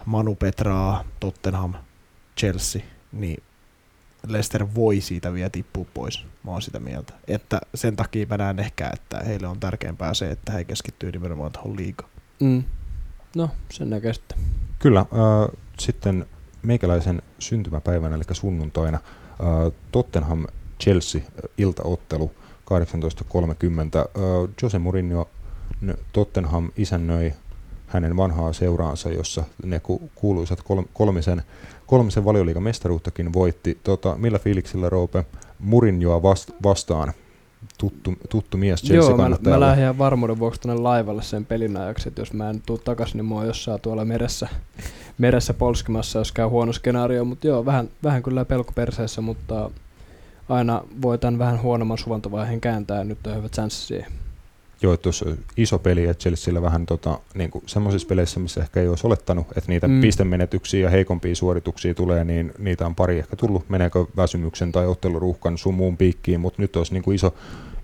Manu 0.06 0.36
Petraa, 0.36 1.04
Tottenham, 1.20 1.74
Chelsea, 2.38 2.82
niin 3.12 3.44
Leicester 4.28 4.68
voi 4.76 5.02
siitä 5.02 5.34
vielä 5.34 5.50
tippua 5.50 5.86
pois. 5.94 6.26
Mä 6.44 6.52
oon 6.52 6.62
sitä 6.62 6.80
mieltä. 6.80 7.14
Että 7.28 7.62
sen 7.76 7.96
takia 7.96 8.26
mä 8.30 8.38
näen 8.38 8.60
ehkä, 8.60 8.90
että 8.94 9.20
heille 9.26 9.48
on 9.48 9.60
tärkeämpää 9.60 10.14
se, 10.14 10.32
että 10.32 10.52
he 10.52 10.64
keskittyy 10.64 11.12
nimenomaan 11.12 11.52
tuohon 11.52 11.78
liigaan. 11.78 12.10
Mm. 12.40 12.64
No, 13.36 13.50
sen 13.72 13.90
näkee 13.90 14.14
sitten. 14.14 14.38
Kyllä, 14.80 15.00
äh, 15.00 15.08
sitten 15.80 16.26
meikäläisen 16.64 17.22
syntymäpäivänä, 17.40 18.16
eli 18.16 18.24
sunnuntaina, 18.32 18.98
äh, 18.98 19.74
Tottenham 19.92 20.46
Chelsea 20.84 21.22
iltaottelu 21.58 22.32
18.30. 22.66 24.00
Äh, 24.00 24.54
Jose 24.62 24.80
Mourinho 24.80 25.30
Tottenham 26.14 26.72
isännöi 26.78 27.34
hänen 27.88 28.18
vanhaa 28.18 28.54
seuraansa, 28.54 29.10
jossa 29.10 29.44
ne 29.66 29.80
ku- 29.80 30.12
kuuluisat 30.16 30.62
kol- 30.64 30.84
kolmisen, 30.94 31.44
kolmisen 31.88 32.26
valioliigan 32.26 32.64
mestaruuttakin 32.64 33.34
voitti. 33.34 33.78
Tota, 33.84 34.16
millä 34.18 34.40
fiiliksillä 34.40 34.90
Roope 34.90 35.26
Mourinhoa 35.60 36.22
vast- 36.22 36.54
vastaan? 36.64 37.14
Tuttu, 37.78 38.14
tuttu 38.30 38.58
mies 38.58 38.90
Joo, 38.90 39.18
mä, 39.18 39.30
mä 39.42 39.60
lähdin 39.60 39.84
ihan 39.84 39.98
varmuuden 39.98 40.40
vuoksi 40.40 40.62
tuonne 40.62 40.82
laivalle 40.82 41.22
sen 41.22 41.46
pelin 41.46 41.78
ajaksi, 41.78 42.08
että 42.08 42.22
jos 42.22 42.34
mä 42.34 42.50
en 42.50 42.62
tuu 42.66 42.78
takaisin, 42.78 43.18
niin 43.18 43.26
mua 43.26 43.42
on 43.42 43.48
jossain 43.48 43.82
tuolla 43.82 44.06
meressä, 44.06 44.48
meressä 45.18 45.54
polskimassa, 45.54 46.20
jos 46.20 46.32
käy 46.32 46.48
huono 46.48 46.74
skenaario, 46.74 47.26
mutta 47.26 47.48
joo, 47.48 47.66
vähän, 47.66 47.90
vähän 48.04 48.24
kyllä 48.24 48.46
pelko 48.46 48.72
perseessä, 48.76 49.22
mutta 49.22 49.72
aina 50.50 50.84
voi 51.02 51.18
tämän 51.18 51.40
vähän 51.40 51.62
huonomman 51.62 51.98
suvantovaiheen 51.98 52.62
kääntää, 52.62 52.98
ja 52.98 53.04
nyt 53.04 53.28
on 53.28 53.36
hyvä 53.36 53.50
chanssi 53.50 53.88
siihen. 53.88 54.12
Joo, 54.82 54.98
tuossa 54.98 55.30
on 55.30 55.38
iso 55.58 55.80
peli, 55.80 56.06
että 56.06 56.22
Chelsealla 56.22 56.62
vähän 56.62 56.86
tota, 56.86 57.20
niin 57.34 57.52
semmoisissa 57.66 58.08
peleissä, 58.08 58.40
missä 58.40 58.62
ehkä 58.62 58.82
ei 58.82 58.88
olisi 58.88 59.08
olettanut, 59.08 59.48
että 59.56 59.70
niitä 59.72 59.88
Mm. 59.88 59.94
mm. 59.94 60.02
pistemenetyksiä 60.02 60.80
ja 60.80 60.90
heikompia 60.90 61.36
suorituksia 61.36 61.94
tulee, 61.94 62.24
niin 62.24 62.54
niitä 62.58 62.86
on 62.86 62.96
pari 62.96 63.20
ehkä 63.20 63.36
tullut, 63.36 63.70
meneekö 63.70 64.06
väsymyksen 64.18 64.72
tai 64.72 64.88
otteluruuhkan 64.88 65.58
sun 65.58 65.74
muun 65.74 65.98
piikkiin, 65.98 66.40
mutta 66.40 66.62
nyt 66.62 66.76
olisi 66.76 66.94
niin 66.94 67.04
kuin 67.04 67.16
iso, 67.16 67.34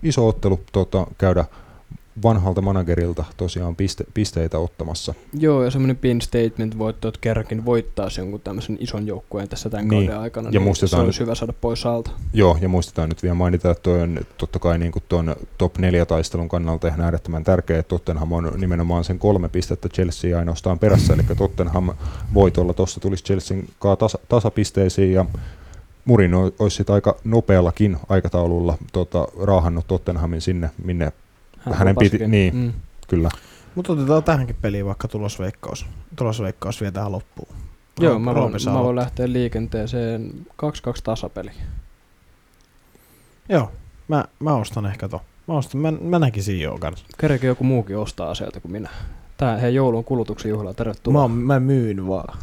iso 0.02 0.28
ottelu 0.28 0.60
tota, 0.72 1.06
käydä 1.18 1.44
vanhalta 2.22 2.60
managerilta 2.60 3.24
tosiaan 3.36 3.76
piste, 3.76 4.04
pisteitä 4.14 4.58
ottamassa. 4.58 5.14
Joo, 5.38 5.64
ja 5.64 5.70
semmoinen 5.70 5.96
pin 5.96 6.22
statement 6.22 6.78
voitto, 6.78 7.08
että 7.08 7.20
kerrankin 7.20 7.64
voittaisi 7.64 8.20
jonkun 8.20 8.40
tämmöisen 8.40 8.76
ison 8.80 9.06
joukkueen 9.06 9.48
tässä 9.48 9.70
tämän 9.70 9.88
Niin. 9.88 10.06
kauden 10.06 10.22
aikana, 10.22 10.50
Ja 10.52 10.60
niin 10.60 10.76
se 10.76 10.96
olisi 10.96 11.20
hyvä 11.20 11.34
saada 11.34 11.52
pois 11.60 11.86
alta. 11.86 12.10
Joo, 12.32 12.58
ja 12.60 12.68
muistetaan 12.68 13.08
nyt 13.08 13.22
vielä 13.22 13.34
mainita, 13.34 13.70
että 13.70 13.82
toi 13.82 14.02
on 14.02 14.20
totta 14.38 14.58
kai 14.58 14.78
niin 14.78 14.92
kuin 14.92 15.02
tuon 15.08 15.36
top 15.58 15.78
4 15.78 16.06
taistelun 16.06 16.48
kannalta 16.48 16.88
ihan 16.88 17.00
äärettömän 17.00 17.44
tärkeä, 17.44 17.78
että 17.78 17.88
Tottenham 17.88 18.32
on 18.32 18.52
nimenomaan 18.56 19.04
sen 19.04 19.18
kolme 19.18 19.48
pistettä 19.48 19.88
Chelsea 19.88 20.38
ainoastaan 20.38 20.78
perässä, 20.78 21.14
eli 21.14 21.22
Tottenham 21.38 21.90
voitolla 22.34 22.72
tuossa 22.74 23.00
tulisi 23.00 23.24
Chelsean 23.24 23.62
tasa, 23.98 24.18
tasapisteisiin, 24.28 25.12
ja 25.12 25.24
Murin 26.04 26.34
olisi 26.34 26.84
aika 26.88 27.16
nopeallakin 27.24 27.96
aikataululla 28.08 28.78
tota, 28.92 29.28
raahannut 29.42 29.86
Tottenhamin 29.86 30.40
sinne, 30.40 30.70
minne 30.84 31.12
Hän 31.64 31.74
Hänen 31.74 31.94
piti- 31.94 32.04
lupasikin. 32.04 32.30
niin. 32.30 32.56
Mm. 32.56 32.72
kyllä. 33.08 33.28
Mutta 33.74 33.92
otetaan 33.92 34.22
tähänkin 34.24 34.56
peliin 34.62 34.86
vaikka 34.86 35.08
tulosveikkaus. 35.08 35.86
Tulosveikkaus 36.16 36.80
vielä 36.80 36.92
tähän 36.92 37.12
loppuun. 37.12 37.48
Joo, 38.00 38.14
Roope- 38.14 38.18
mä 38.18 38.34
voin, 38.34 38.52
mä 38.72 38.82
voin 38.84 38.96
lähteä 38.96 39.32
liikenteeseen 39.32 40.30
2-2 40.56 41.00
tasapeli. 41.04 41.50
Joo, 43.48 43.72
mä, 44.08 44.24
mä 44.40 44.54
ostan 44.54 44.86
ehkä 44.86 45.08
to. 45.08 45.22
Mä, 45.48 45.54
ostan, 45.54 45.80
mä, 45.80 45.90
mä 45.90 46.18
näkisin 46.18 46.60
joo 46.60 46.78
kans. 46.78 47.04
Kerkeä 47.18 47.50
joku 47.50 47.64
muukin 47.64 47.98
ostaa 47.98 48.34
sieltä 48.34 48.60
kuin 48.60 48.72
minä. 48.72 48.88
Tää 49.36 49.56
he 49.56 49.68
joulun 49.68 50.04
kulutuksen 50.04 50.48
juhla, 50.50 50.70
Mä, 50.70 50.74
tervetuloa. 50.74 51.22
oon- 51.22 51.30
mä 51.30 51.60
myyn 51.60 52.08
vaan. 52.08 52.38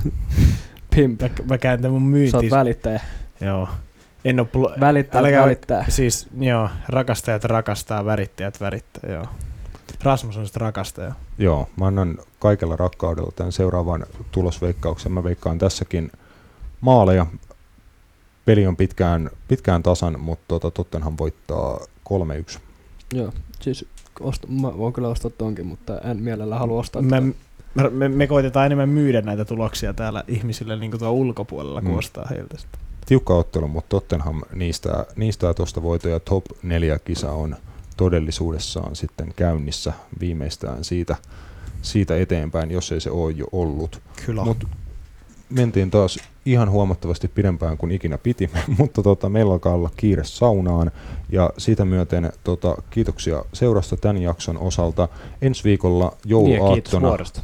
Pimp. 0.96 1.22
Mä, 1.22 1.30
mä 1.50 1.58
kääntän 1.58 1.92
mun 1.92 2.02
Sä 2.02 2.06
myynti. 2.08 2.38
oot 2.38 2.50
välittäjä. 2.52 3.02
Joo. 3.42 3.68
En 4.26 4.40
oo 4.40 4.46
pl- 4.46 4.80
Välittää, 4.80 5.20
Älkää- 5.22 5.44
välittää. 5.44 5.86
Siis 5.90 6.28
joo, 6.40 6.70
rakastajat 6.90 7.44
rakastaa, 7.44 8.06
värittäjät 8.06 8.62
värittää, 8.62 9.12
joo. 9.12 9.26
Rasmus 10.04 10.38
on 10.38 10.46
sitten 10.46 10.62
rakastaja. 10.62 11.14
Joo, 11.38 11.70
mä 11.78 11.86
annan 11.88 12.18
kaikella 12.40 12.76
rakkaudella 12.76 13.32
tämän 13.36 13.52
seuraavan 13.52 14.06
tulosveikkauksen. 14.32 15.12
Mä 15.12 15.24
veikkaan 15.24 15.58
tässäkin 15.58 16.12
maaleja. 16.82 17.26
Peli 18.46 18.68
on 18.68 18.76
pitkään, 18.78 19.30
pitkään 19.48 19.84
tasan, 19.84 20.20
mutta 20.20 20.46
tota, 20.48 20.72
Tottenham 20.72 21.16
voittaa 21.20 21.80
3-1. 22.56 22.60
Joo, 23.14 23.34
siis 23.60 23.86
osta, 24.20 24.48
mä 24.48 24.78
voin 24.78 24.94
kyllä 24.94 25.08
ostaa 25.08 25.32
tonkin, 25.38 25.66
mutta 25.68 26.00
en 26.00 26.18
mielellä 26.18 26.60
halua 26.60 26.80
ostaa. 26.80 27.02
Me, 27.02 27.22
tota. 27.22 27.34
me, 27.76 27.90
me, 27.90 28.10
me, 28.10 28.28
koitetaan 28.28 28.66
enemmän 28.66 28.90
myydä 28.90 29.22
näitä 29.22 29.46
tuloksia 29.46 29.94
täällä 29.94 30.24
ihmisille 30.28 30.76
niin 30.76 30.92
tuolla 30.92 31.12
ulkopuolella, 31.12 31.82
kun 31.82 31.92
Mm. 31.92 31.98
ostaa 31.98 32.28
heiltä 32.30 32.58
sitä. 32.58 32.78
Tiukka 33.12 33.36
ottelu, 33.36 33.68
mutta 33.68 33.90
Tottenham 33.90 34.42
niistä, 34.54 35.06
niistä 35.16 35.54
tuosta 35.54 35.84
voitoja 35.84 36.20
top 36.20 36.46
4 36.64 37.00
kisa 37.00 37.32
on 37.32 37.56
todellisuudessaan 37.98 38.96
sitten 38.96 39.34
käynnissä 39.36 39.94
viimeistään 40.20 40.84
siitä, 40.84 41.16
siitä 41.82 42.18
eteenpäin, 42.18 42.72
jos 42.72 42.92
ei 42.92 43.02
se 43.02 43.12
ole 43.12 43.32
jo 43.32 43.46
ollut. 43.52 44.02
Kyllä. 44.26 44.44
Mut 44.44 44.68
mentiin 45.50 45.92
taas 45.92 46.20
ihan 46.46 46.70
huomattavasti 46.70 47.28
pidempään 47.28 47.78
kuin 47.78 47.92
ikinä 47.92 48.18
piti, 48.18 48.50
mutta 48.78 49.04
tota, 49.04 49.30
meillä 49.30 49.54
alkaa 49.54 49.74
olla 49.74 49.92
kiire 49.98 50.24
saunaan 50.24 50.92
ja 51.32 51.50
siitä 51.58 51.86
myöten 51.86 52.32
tota, 52.44 52.76
kiitoksia 52.90 53.46
seurasta 53.54 53.98
tämän 53.98 54.22
jakson 54.22 54.58
osalta. 54.58 55.08
Ensi 55.42 55.64
viikolla 55.64 56.06
Niin, 56.06 56.12
ja 56.32 56.38
kiitos 56.38 56.62
jouluaattona 56.62 57.08
vuodesta. 57.08 57.42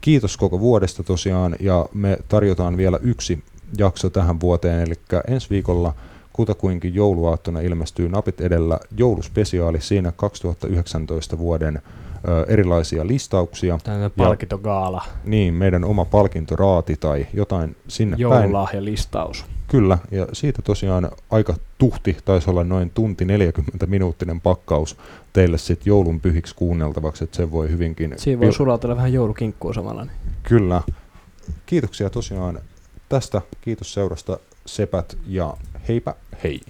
kiitos 0.00 0.36
koko 0.36 0.60
vuodesta 0.60 1.02
tosiaan 1.02 1.56
ja 1.60 1.86
me 1.94 2.18
tarjotaan 2.28 2.76
vielä 2.76 2.98
yksi 3.02 3.44
jakso 3.78 4.10
tähän 4.10 4.40
vuoteen, 4.40 4.80
eli 4.86 4.94
ensi 5.28 5.50
viikolla 5.50 5.94
kutakuinkin 6.32 6.94
jouluaattona 6.94 7.60
ilmestyy 7.60 8.08
Napit 8.08 8.40
edellä 8.40 8.78
jouluspesiaali 8.96 9.80
siinä 9.80 10.12
2019 10.16 11.38
vuoden 11.38 11.82
ö, 12.28 12.44
erilaisia 12.48 13.06
listauksia. 13.06 13.78
Tällainen 13.84 14.10
palkintogaala, 14.10 15.02
Niin, 15.24 15.54
meidän 15.54 15.84
oma 15.84 16.04
palkintoraati 16.04 16.96
tai 16.96 17.26
jotain 17.34 17.76
sinne 17.88 18.16
päin. 18.16 18.20
joululahjalistaus. 18.20 19.44
Kyllä, 19.68 19.98
ja 20.10 20.26
siitä 20.32 20.62
tosiaan 20.62 21.10
aika 21.30 21.54
tuhti, 21.78 22.16
taisi 22.24 22.50
olla 22.50 22.64
noin 22.64 22.90
tunti 22.90 23.24
40 23.24 23.86
minuuttinen 23.86 24.40
pakkaus 24.40 24.96
teille 25.32 25.58
sitten 25.58 25.90
joulun 25.90 26.20
pyhiksi 26.20 26.54
kuunneltavaksi, 26.54 27.24
että 27.24 27.36
se 27.36 27.50
voi 27.50 27.70
hyvinkin... 27.70 28.14
Siinä 28.16 28.40
voi 28.40 28.52
sulatella 28.52 28.96
vähän 28.96 29.12
joulukinkkua 29.12 29.72
samalla. 29.72 30.04
Niin. 30.04 30.16
Kyllä. 30.42 30.82
Kiitoksia 31.66 32.10
tosiaan 32.10 32.58
Tästä 33.10 33.42
kiitos 33.60 33.92
seurasta 33.92 34.38
Sepät 34.66 35.18
ja 35.26 35.56
heipä 35.88 36.14
hei! 36.44 36.60